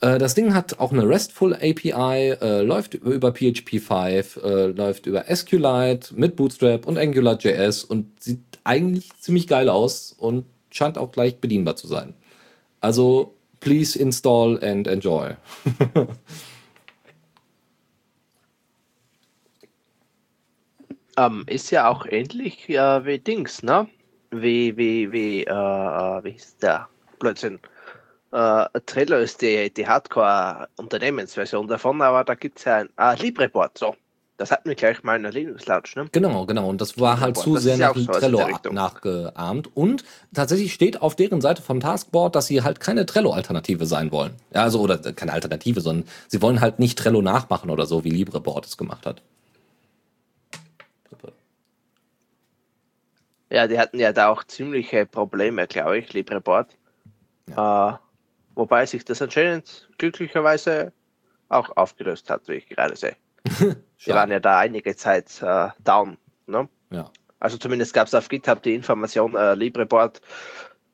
Äh, 0.00 0.18
das 0.18 0.34
Ding 0.34 0.54
hat 0.54 0.78
auch 0.78 0.92
eine 0.92 1.08
RESTful 1.08 1.54
API, 1.54 2.36
äh, 2.40 2.62
läuft 2.62 2.94
über 2.94 3.32
PHP 3.32 3.80
5, 3.80 4.36
äh, 4.42 4.66
läuft 4.66 5.06
über 5.06 5.24
SQLite 5.24 6.14
mit 6.14 6.36
Bootstrap 6.36 6.86
und 6.86 6.98
AngularJS 6.98 7.84
und 7.84 8.22
sieht 8.22 8.40
eigentlich 8.64 9.10
ziemlich 9.20 9.46
geil 9.48 9.68
aus 9.68 10.12
und 10.12 10.46
scheint 10.70 10.98
auch 10.98 11.12
gleich 11.12 11.38
bedienbar 11.40 11.76
zu 11.76 11.86
sein. 11.86 12.14
Also, 12.80 13.34
please 13.60 13.98
install 13.98 14.62
and 14.62 14.86
enjoy. 14.86 15.34
ähm, 21.16 21.44
ist 21.46 21.70
ja 21.70 21.88
auch 21.88 22.06
ähnlich 22.06 22.68
äh, 22.68 23.04
wie 23.04 23.18
Dings, 23.18 23.62
ne? 23.62 23.88
Wie, 24.30 24.76
wie, 24.76 25.10
wie, 25.10 25.44
äh, 25.44 25.50
wie 25.50 26.30
ist 26.30 26.62
der? 26.62 26.88
Blödsinn. 27.18 27.58
Uh, 28.30 28.66
Trello 28.84 29.16
ist 29.16 29.40
die, 29.40 29.72
die 29.72 29.86
Hardcore-Unternehmensversion 29.86 31.66
davon, 31.66 32.02
aber 32.02 32.24
da 32.24 32.34
gibt 32.34 32.58
es 32.58 32.64
ja 32.66 32.78
ein 32.78 32.90
ah, 32.96 33.14
LibreBoard, 33.14 33.78
so. 33.78 33.96
Das 34.36 34.52
hatten 34.52 34.68
wir 34.68 34.76
gleich 34.76 35.02
mal 35.02 35.16
in 35.16 35.24
der 35.24 35.32
Linux 35.32 35.66
Lounge, 35.66 35.88
ne? 35.96 36.08
Genau, 36.12 36.46
genau. 36.46 36.68
Und 36.68 36.80
das 36.80 37.00
war 37.00 37.18
halt 37.18 37.36
zu 37.36 37.56
sehr 37.56 37.76
nach 37.76 37.96
so 37.96 38.04
Trello 38.04 38.46
nachgeahmt. 38.70 39.74
Und 39.74 40.04
tatsächlich 40.32 40.72
steht 40.72 41.02
auf 41.02 41.16
deren 41.16 41.40
Seite 41.40 41.60
vom 41.60 41.80
Taskboard, 41.80 42.36
dass 42.36 42.46
sie 42.46 42.62
halt 42.62 42.78
keine 42.78 43.04
Trello-Alternative 43.04 43.84
sein 43.84 44.12
wollen. 44.12 44.36
Ja, 44.54 44.62
also, 44.62 44.80
oder 44.80 44.98
keine 44.98 45.32
Alternative, 45.32 45.80
sondern 45.80 46.06
sie 46.28 46.40
wollen 46.40 46.60
halt 46.60 46.78
nicht 46.78 46.98
Trello 46.98 47.20
nachmachen 47.20 47.68
oder 47.68 47.84
so, 47.84 48.04
wie 48.04 48.10
LibreBoard 48.10 48.66
es 48.66 48.76
gemacht 48.76 49.06
hat. 49.06 49.22
Ja, 53.50 53.66
die 53.66 53.78
hatten 53.78 53.98
ja 53.98 54.12
da 54.12 54.28
auch 54.28 54.44
ziemliche 54.44 55.06
Probleme, 55.06 55.66
glaube 55.66 55.98
ich, 55.98 56.12
LibreBoard. 56.12 56.68
Ja. 57.48 57.94
Uh, 57.94 58.07
wobei 58.58 58.84
sich 58.84 59.04
das 59.04 59.22
anscheinend 59.22 59.88
glücklicherweise 59.98 60.92
auch 61.48 61.74
aufgelöst 61.76 62.28
hat, 62.28 62.48
wie 62.48 62.54
ich 62.54 62.68
gerade 62.68 62.96
sehe. 62.96 63.16
Wir 64.00 64.14
waren 64.14 64.30
ja 64.30 64.40
da 64.40 64.58
einige 64.58 64.94
Zeit 64.96 65.40
äh, 65.42 65.68
down. 65.82 66.18
Ne? 66.46 66.68
Ja. 66.90 67.10
Also 67.40 67.56
zumindest 67.56 67.94
gab 67.94 68.08
es 68.08 68.14
auf 68.14 68.28
GitHub 68.28 68.62
die 68.62 68.74
Information, 68.74 69.36
äh, 69.36 69.54
LibreBoard 69.54 70.20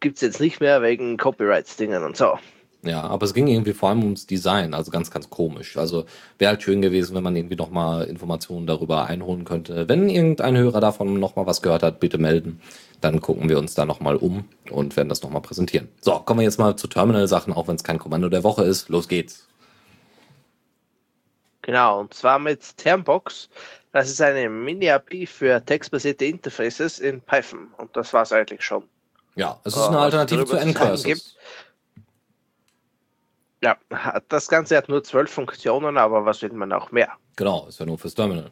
gibt 0.00 0.16
es 0.16 0.20
jetzt 0.20 0.40
nicht 0.40 0.60
mehr 0.60 0.82
wegen 0.82 1.16
Copyrights-Dingen 1.16 2.04
und 2.04 2.16
so. 2.16 2.38
Ja, 2.84 3.02
aber 3.02 3.24
es 3.24 3.32
ging 3.32 3.46
irgendwie 3.46 3.72
vor 3.72 3.88
allem 3.88 4.02
ums 4.02 4.26
Design, 4.26 4.74
also 4.74 4.90
ganz, 4.90 5.10
ganz 5.10 5.30
komisch. 5.30 5.76
Also 5.78 6.04
wäre 6.38 6.50
halt 6.50 6.62
schön 6.62 6.82
gewesen, 6.82 7.14
wenn 7.14 7.22
man 7.22 7.34
irgendwie 7.34 7.56
nochmal 7.56 8.04
Informationen 8.04 8.66
darüber 8.66 9.06
einholen 9.06 9.44
könnte. 9.44 9.88
Wenn 9.88 10.10
irgendein 10.10 10.56
Hörer 10.56 10.80
davon 10.80 11.18
nochmal 11.18 11.46
was 11.46 11.62
gehört 11.62 11.82
hat, 11.82 11.98
bitte 11.98 12.18
melden. 12.18 12.60
Dann 13.00 13.20
gucken 13.20 13.48
wir 13.48 13.58
uns 13.58 13.74
da 13.74 13.86
nochmal 13.86 14.16
um 14.16 14.44
und 14.70 14.96
werden 14.96 15.08
das 15.08 15.22
nochmal 15.22 15.40
präsentieren. 15.40 15.88
So, 16.00 16.18
kommen 16.18 16.40
wir 16.40 16.44
jetzt 16.44 16.58
mal 16.58 16.76
zu 16.76 16.86
Terminal-Sachen, 16.86 17.54
auch 17.54 17.68
wenn 17.68 17.76
es 17.76 17.84
kein 17.84 17.98
Kommando 17.98 18.28
der 18.28 18.44
Woche 18.44 18.64
ist. 18.64 18.90
Los 18.90 19.08
geht's. 19.08 19.48
Genau, 21.62 22.00
und 22.00 22.12
zwar 22.12 22.38
mit 22.38 22.76
Termbox. 22.76 23.48
Das 23.92 24.10
ist 24.10 24.20
eine 24.20 24.50
Mini-API 24.50 25.26
für 25.26 25.64
textbasierte 25.64 26.26
Interfaces 26.26 26.98
in 26.98 27.22
Python. 27.22 27.68
Und 27.78 27.96
das 27.96 28.12
war 28.12 28.22
es 28.22 28.32
eigentlich 28.32 28.62
schon. 28.62 28.84
Ja, 29.36 29.58
es 29.64 29.74
ist 29.74 29.82
eine 29.82 29.98
Alternative 29.98 30.44
zu 30.44 30.56
Ncurses. 30.56 31.36
Ja, 33.64 33.78
das 34.28 34.48
Ganze 34.48 34.76
hat 34.76 34.90
nur 34.90 35.02
zwölf 35.02 35.30
Funktionen, 35.30 35.96
aber 35.96 36.26
was 36.26 36.42
will 36.42 36.52
man 36.52 36.70
auch 36.70 36.92
mehr? 36.92 37.08
Genau, 37.36 37.66
ist 37.66 37.80
ja 37.80 37.86
nur 37.86 37.96
fürs 37.96 38.14
Terminal. 38.14 38.50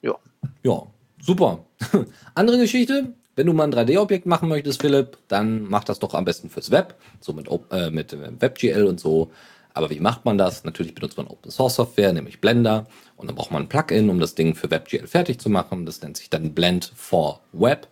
Ja. 0.00 0.14
Ja, 0.62 0.82
super. 1.20 1.66
Andere 2.34 2.56
Geschichte, 2.56 3.12
wenn 3.36 3.46
du 3.46 3.52
mal 3.52 3.64
ein 3.64 3.74
3D-Objekt 3.74 4.24
machen 4.24 4.48
möchtest, 4.48 4.80
Philipp, 4.80 5.18
dann 5.28 5.64
mach 5.64 5.84
das 5.84 5.98
doch 5.98 6.14
am 6.14 6.24
besten 6.24 6.48
fürs 6.48 6.70
Web, 6.70 6.94
so 7.20 7.34
mit, 7.34 7.46
äh, 7.70 7.90
mit 7.90 8.16
WebGL 8.40 8.86
und 8.86 8.98
so. 8.98 9.30
Aber 9.74 9.90
wie 9.90 10.00
macht 10.00 10.24
man 10.24 10.38
das? 10.38 10.64
Natürlich 10.64 10.94
benutzt 10.94 11.18
man 11.18 11.26
Open 11.26 11.50
Source 11.50 11.74
Software, 11.74 12.14
nämlich 12.14 12.40
Blender. 12.40 12.86
Und 13.16 13.26
dann 13.26 13.36
braucht 13.36 13.50
man 13.50 13.64
ein 13.64 13.68
Plugin, 13.68 14.08
um 14.08 14.20
das 14.20 14.34
Ding 14.34 14.54
für 14.54 14.70
WebGL 14.70 15.06
fertig 15.06 15.38
zu 15.38 15.50
machen. 15.50 15.84
Das 15.84 16.00
nennt 16.00 16.16
sich 16.16 16.30
dann 16.30 16.54
Blend 16.54 16.90
for 16.96 17.40
Web. 17.52 17.88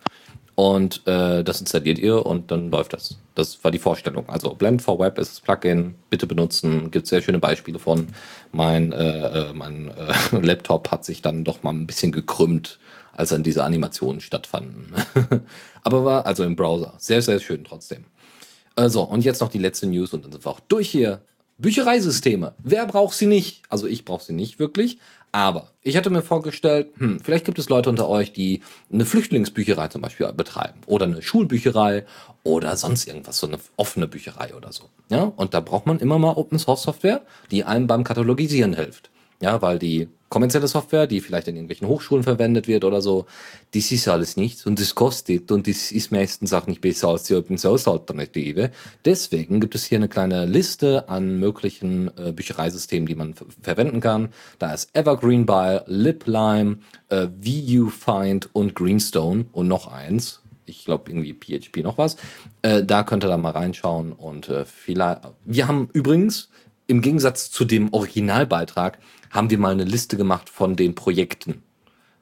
Und 0.55 1.05
äh, 1.05 1.43
das 1.43 1.59
installiert 1.59 1.99
ihr 1.99 2.25
und 2.25 2.49
dann 2.49 2.71
läuft 2.71 2.93
das. 2.93 3.19
Das 3.37 3.63
war 3.63 3.69
die 3.69 3.77
Vorstellung. 3.77 4.27
Also 4.29 4.55
Blend 4.55 4.81
for 4.81 4.97
Web 4.97 5.19
ist 5.19 5.31
das 5.31 5.39
Plugin, 5.41 5.93
bitte 6.09 6.25
benutzen. 6.25 6.89
Gibt 6.89 7.05
sehr 7.05 7.21
schöne 7.21 7.37
Beispiele 7.37 7.77
von. 7.77 8.07
Mein, 8.51 8.91
äh, 8.91 9.49
äh 9.49 9.53
mein 9.53 9.91
äh, 9.91 10.37
Laptop 10.41 10.89
hat 10.89 11.05
sich 11.05 11.21
dann 11.21 11.43
doch 11.43 11.61
mal 11.61 11.69
ein 11.69 11.85
bisschen 11.85 12.11
gekrümmt, 12.11 12.79
als 13.13 13.29
dann 13.29 13.43
diese 13.43 13.63
Animationen 13.63 14.21
stattfanden. 14.21 14.91
Aber 15.83 16.03
war 16.03 16.25
also 16.25 16.43
im 16.45 16.55
Browser. 16.55 16.95
Sehr, 16.97 17.21
sehr 17.21 17.39
schön 17.39 17.63
trotzdem. 17.63 18.05
Also, 18.75 19.03
und 19.03 19.23
jetzt 19.23 19.39
noch 19.39 19.49
die 19.49 19.59
letzte 19.59 19.85
News 19.85 20.13
und 20.13 20.25
dann 20.25 20.31
sind 20.31 20.43
wir 20.43 20.49
auch 20.49 20.59
durch 20.61 20.89
hier. 20.89 21.21
Büchereisysteme. 21.59 22.55
Wer 22.57 22.87
braucht 22.87 23.15
sie 23.15 23.27
nicht? 23.27 23.63
Also 23.69 23.85
ich 23.85 24.03
brauche 24.03 24.23
sie 24.23 24.33
nicht 24.33 24.57
wirklich. 24.57 24.97
Aber 25.31 25.71
ich 25.81 25.97
hatte 25.97 26.09
mir 26.09 26.21
vorgestellt, 26.21 26.89
hm, 26.97 27.19
vielleicht 27.19 27.45
gibt 27.45 27.59
es 27.59 27.69
Leute 27.69 27.89
unter 27.89 28.07
euch, 28.09 28.33
die 28.33 28.61
eine 28.91 29.05
Flüchtlingsbücherei 29.05 29.87
zum 29.89 30.01
Beispiel 30.01 30.31
betreiben 30.33 30.79
oder 30.85 31.05
eine 31.05 31.21
Schulbücherei 31.21 32.05
oder 32.43 32.75
sonst 32.77 33.07
irgendwas, 33.07 33.39
so 33.39 33.47
eine 33.47 33.59
offene 33.75 34.07
Bücherei 34.07 34.55
oder 34.55 34.71
so. 34.71 34.85
Ja, 35.09 35.23
und 35.23 35.53
da 35.53 35.59
braucht 35.59 35.85
man 35.85 35.99
immer 35.99 36.17
mal 36.17 36.33
Open 36.33 36.59
Source 36.59 36.83
Software, 36.83 37.21
die 37.51 37.65
einem 37.65 37.87
beim 37.87 38.03
Katalogisieren 38.03 38.73
hilft. 38.73 39.09
Ja, 39.39 39.61
weil 39.61 39.77
die 39.77 40.07
kommerzielle 40.29 40.67
Software, 40.67 41.07
die 41.07 41.21
vielleicht 41.21 41.47
in 41.47 41.55
irgendwelchen 41.55 41.87
Hochschulen 41.87 42.23
verwendet 42.23 42.67
wird 42.67 42.83
oder 42.83 43.01
so, 43.01 43.27
das 43.73 43.91
ist 43.91 44.07
alles 44.07 44.35
nichts 44.35 44.65
und 44.65 44.79
das 44.79 44.95
kostet 44.95 45.51
und 45.51 45.67
das 45.67 45.91
ist 45.91 46.11
meistens 46.11 46.53
auch 46.53 46.67
nicht 46.67 46.81
besser 46.81 47.09
als 47.09 47.23
die 47.23 47.35
Open 47.35 47.57
Source 47.57 47.87
Alternative. 47.87 48.71
Deswegen 49.05 49.59
gibt 49.59 49.75
es 49.75 49.85
hier 49.85 49.99
eine 49.99 50.09
kleine 50.09 50.45
Liste 50.45 51.07
an 51.07 51.39
möglichen 51.39 52.11
äh, 52.17 52.31
Büchereisystemen, 52.31 53.07
die 53.07 53.15
man 53.15 53.35
verwenden 53.61 54.01
kann. 54.01 54.29
Da 54.59 54.73
ist 54.73 54.89
Evergreen 54.95 55.45
by 55.45 55.79
LibLime, 55.85 56.79
äh, 57.09 57.27
VuFind 57.39 58.49
und 58.53 58.75
Greenstone 58.75 59.45
und 59.51 59.67
noch 59.67 59.87
eins. 59.87 60.41
Ich 60.65 60.83
glaube 60.83 61.11
irgendwie 61.11 61.33
PHP 61.33 61.83
noch 61.83 61.97
was. 61.97 62.17
Äh, 62.63 62.83
da 62.83 63.03
könnt 63.03 63.23
ihr 63.23 63.29
da 63.29 63.37
mal 63.37 63.51
reinschauen 63.51 64.11
und 64.11 64.49
äh, 64.49 64.65
vielleicht. 64.65 65.21
Wir 65.45 65.67
haben 65.67 65.89
übrigens 65.93 66.49
im 66.87 67.01
Gegensatz 67.01 67.51
zu 67.51 67.65
dem 67.65 67.93
Originalbeitrag 67.93 68.97
haben 69.31 69.49
wir 69.49 69.57
mal 69.57 69.71
eine 69.71 69.83
Liste 69.83 70.17
gemacht 70.17 70.49
von 70.49 70.75
den 70.75 70.95
Projekten. 70.95 71.63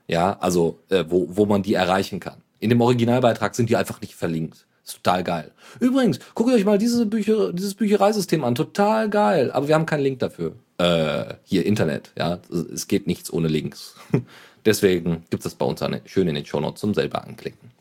Ja, 0.07 0.37
also 0.39 0.79
äh, 0.89 1.05
wo, 1.07 1.27
wo 1.29 1.45
man 1.45 1.63
die 1.63 1.73
erreichen 1.73 2.19
kann. 2.19 2.41
In 2.59 2.69
dem 2.69 2.81
Originalbeitrag 2.81 3.55
sind 3.55 3.69
die 3.69 3.75
einfach 3.75 4.01
nicht 4.01 4.15
verlinkt. 4.15 4.65
Ist 4.85 4.97
total 5.03 5.23
geil. 5.23 5.51
Übrigens, 5.79 6.19
guckt 6.35 6.53
euch 6.53 6.63
mal 6.63 6.77
diese 6.77 7.07
Bücher, 7.07 7.51
dieses 7.53 7.73
Büchereisystem 7.73 8.43
an. 8.43 8.53
Total 8.53 9.09
geil. 9.09 9.51
Aber 9.51 9.67
wir 9.67 9.73
haben 9.73 9.87
keinen 9.87 10.03
Link 10.03 10.19
dafür. 10.19 10.53
Äh, 10.77 11.35
hier, 11.43 11.65
Internet. 11.65 12.11
Ja, 12.17 12.39
es 12.71 12.87
geht 12.87 13.07
nichts 13.07 13.33
ohne 13.33 13.47
Links. 13.47 13.95
Deswegen 14.65 15.23
gibt 15.29 15.45
es 15.45 15.51
das 15.51 15.55
bei 15.55 15.65
uns 15.65 15.81
an, 15.81 16.01
schön 16.05 16.27
in 16.27 16.35
den 16.35 16.45
Shownotes 16.45 16.81
zum 16.81 16.93
selber 16.93 17.23
anklicken. 17.23 17.71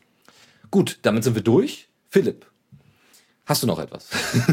Gut, 0.69 0.99
damit 1.01 1.23
sind 1.23 1.35
wir 1.35 1.41
durch. 1.41 1.87
Philipp, 2.09 2.45
hast 3.45 3.63
du 3.63 3.67
noch 3.67 3.79
etwas? 3.79 4.09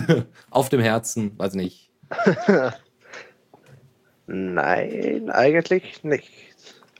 Auf 0.50 0.68
dem 0.68 0.80
Herzen, 0.80 1.38
weiß 1.38 1.54
nicht. 1.54 1.90
Nein, 4.26 5.30
eigentlich 5.30 6.04
nicht. 6.04 6.30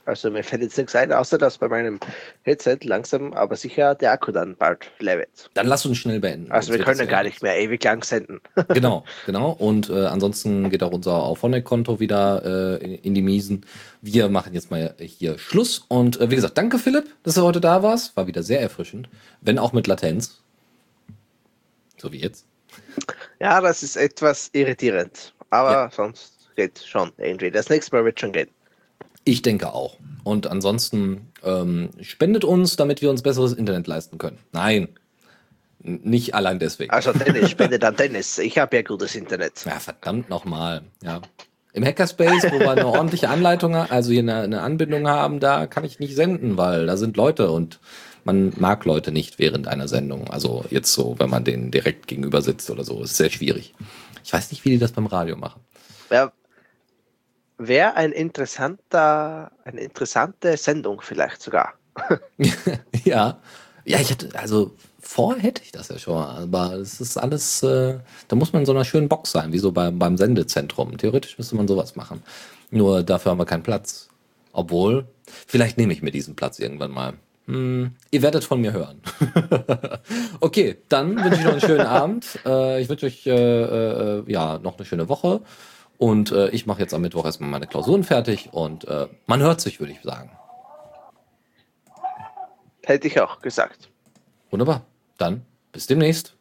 Also 0.05 0.29
mir 0.29 0.43
fällt 0.43 0.61
jetzt 0.61 0.77
nichts 0.77 0.95
ein, 0.95 1.13
außer 1.13 1.37
dass 1.37 1.57
bei 1.59 1.69
meinem 1.69 1.97
Headset 2.41 2.79
langsam, 2.83 3.31
aber 3.33 3.55
sicher 3.55 3.95
der 3.95 4.11
Akku 4.11 4.33
dann 4.33 4.57
bald 4.57 4.91
leert. 4.99 5.49
Dann 5.53 5.65
lass 5.65 5.85
uns 5.85 5.97
schnell 5.97 6.19
beenden. 6.19 6.51
Also 6.51 6.73
wir 6.73 6.83
können 6.83 6.99
ja 6.99 7.05
gar 7.05 7.23
nicht 7.23 7.41
mehr 7.41 7.57
ewig 7.57 7.81
lang 7.85 8.03
senden. 8.03 8.41
genau, 8.67 9.05
genau. 9.25 9.51
Und 9.51 9.89
äh, 9.89 10.05
ansonsten 10.05 10.69
geht 10.69 10.83
auch 10.83 10.91
unser 10.91 11.13
Auphonic-Konto 11.13 12.01
wieder 12.01 12.43
äh, 12.81 12.83
in, 12.83 12.95
in, 12.95 13.13
die 13.15 13.21
Miesen. 13.21 13.65
Wir 14.01 14.27
machen 14.27 14.53
jetzt 14.53 14.71
mal 14.71 14.93
hier 14.99 15.39
Schluss. 15.39 15.85
Und 15.87 16.19
äh, 16.19 16.29
wie 16.29 16.35
gesagt, 16.35 16.57
danke 16.57 16.79
Philipp, 16.79 17.05
dass 17.23 17.35
du 17.35 17.43
heute 17.43 17.61
da 17.61 17.81
warst. 17.81 18.17
War 18.17 18.27
wieder 18.27 18.43
sehr 18.43 18.59
erfrischend. 18.59 19.07
Wenn 19.39 19.57
auch 19.57 19.71
mit 19.71 19.87
Latenz. 19.87 20.41
So 21.97 22.11
wie 22.11 22.19
jetzt. 22.19 22.45
Ja, 23.39 23.61
das 23.61 23.83
ist 23.83 23.95
etwas 23.95 24.49
irritierend. 24.51 25.33
Aber 25.49 25.71
ja. 25.71 25.91
sonst 25.91 26.32
geht 26.55 26.79
schon 26.79 27.11
irgendwie. 27.17 27.51
Das 27.51 27.69
nächste 27.69 27.95
Mal 27.95 28.05
wird 28.05 28.19
schon 28.19 28.31
gehen. 28.31 28.49
Ich 29.25 29.41
denke 29.41 29.73
auch. 29.73 29.97
Und 30.23 30.47
ansonsten 30.47 31.29
ähm, 31.43 31.89
spendet 32.01 32.43
uns, 32.43 32.75
damit 32.75 33.01
wir 33.01 33.09
uns 33.09 33.21
besseres 33.21 33.53
Internet 33.53 33.87
leisten 33.87 34.17
können. 34.17 34.37
Nein, 34.51 34.89
nicht 35.79 36.33
allein 36.33 36.59
deswegen. 36.59 36.91
Also 36.91 37.11
Dennis, 37.11 37.49
spendet 37.51 37.83
an 37.83 37.95
Dennis. 37.95 38.37
Ich 38.37 38.57
habe 38.57 38.75
ja 38.77 38.81
gutes 38.81 39.15
Internet. 39.15 39.63
Ja, 39.65 39.79
verdammt 39.79 40.29
nochmal. 40.29 40.83
Ja. 41.03 41.21
Im 41.73 41.83
Hackerspace, 41.83 42.51
wo 42.51 42.59
wir 42.59 42.69
eine 42.69 42.85
ordentliche 42.85 43.29
Anleitung, 43.29 43.75
also 43.75 44.11
hier 44.11 44.21
eine, 44.21 44.41
eine, 44.41 44.61
Anbindung 44.61 45.07
haben, 45.07 45.39
da 45.39 45.65
kann 45.65 45.83
ich 45.83 45.99
nicht 45.99 46.15
senden, 46.15 46.55
weil 46.55 46.85
da 46.85 46.97
sind 46.97 47.17
Leute 47.17 47.49
und 47.49 47.79
man 48.25 48.53
mag 48.57 48.85
Leute 48.85 49.11
nicht 49.11 49.39
während 49.39 49.67
einer 49.67 49.87
Sendung. 49.87 50.29
Also 50.29 50.63
jetzt 50.69 50.93
so, 50.93 51.15
wenn 51.17 51.29
man 51.29 51.43
denen 51.43 51.71
direkt 51.71 52.07
gegenüber 52.07 52.41
sitzt 52.41 52.69
oder 52.69 52.83
so, 52.83 53.01
ist 53.03 53.17
sehr 53.17 53.31
schwierig. 53.31 53.73
Ich 54.23 54.31
weiß 54.31 54.51
nicht, 54.51 54.63
wie 54.63 54.69
die 54.69 54.77
das 54.77 54.91
beim 54.91 55.07
Radio 55.07 55.35
machen. 55.35 55.61
Ja, 56.11 56.31
wäre 57.57 57.95
ein 57.95 58.11
interessanter, 58.11 59.51
eine 59.65 59.81
interessante 59.81 60.57
Sendung 60.57 61.01
vielleicht 61.01 61.41
sogar. 61.41 61.73
ja, 63.03 63.37
ja, 63.85 63.99
ich 63.99 64.09
hätte, 64.09 64.29
also 64.37 64.71
vor 64.99 65.35
hätte 65.35 65.61
ich 65.63 65.71
das 65.71 65.89
ja 65.89 65.99
schon, 65.99 66.23
aber 66.23 66.73
es 66.73 67.01
ist 67.01 67.17
alles, 67.17 67.61
äh, 67.61 67.99
da 68.27 68.35
muss 68.35 68.53
man 68.53 68.61
in 68.61 68.65
so 68.65 68.71
einer 68.71 68.85
schönen 68.85 69.09
Box 69.09 69.31
sein, 69.31 69.51
wie 69.51 69.59
so 69.59 69.71
beim, 69.71 69.99
beim 69.99 70.17
Sendezentrum. 70.17 70.97
Theoretisch 70.97 71.37
müsste 71.37 71.55
man 71.55 71.67
sowas 71.67 71.95
machen. 71.95 72.23
Nur 72.71 73.03
dafür 73.03 73.31
haben 73.31 73.37
wir 73.37 73.45
keinen 73.45 73.63
Platz. 73.63 74.09
Obwohl, 74.53 75.05
vielleicht 75.25 75.77
nehme 75.77 75.93
ich 75.93 76.01
mir 76.01 76.11
diesen 76.11 76.35
Platz 76.35 76.59
irgendwann 76.59 76.91
mal. 76.91 77.13
Hm, 77.47 77.91
ihr 78.11 78.21
werdet 78.21 78.45
von 78.45 78.61
mir 78.61 78.71
hören. 78.71 79.01
okay, 80.39 80.77
dann 80.87 81.21
wünsche 81.21 81.39
ich 81.39 81.43
noch 81.43 81.51
einen 81.51 81.61
schönen 81.61 81.81
Abend. 81.85 82.39
Äh, 82.45 82.81
ich 82.81 82.87
wünsche 82.87 83.07
euch 83.07 83.27
äh, 83.27 83.31
äh, 83.31 84.23
ja 84.27 84.59
noch 84.59 84.77
eine 84.77 84.85
schöne 84.85 85.09
Woche. 85.09 85.41
Und 86.03 86.33
äh, 86.33 86.49
ich 86.49 86.65
mache 86.65 86.81
jetzt 86.81 86.93
am 86.93 86.99
Mittwoch 86.99 87.23
erstmal 87.23 87.49
meine 87.49 87.65
Klausuren 87.65 88.03
fertig 88.03 88.49
und 88.51 88.85
äh, 88.89 89.07
man 89.25 89.39
hört 89.39 89.61
sich, 89.61 89.79
würde 89.79 89.93
ich 89.93 90.01
sagen. 90.01 90.31
Hätte 92.83 93.07
ich 93.07 93.21
auch 93.21 93.39
gesagt. 93.39 93.89
Wunderbar. 94.51 94.81
Dann 95.17 95.45
bis 95.71 95.87
demnächst. 95.87 96.32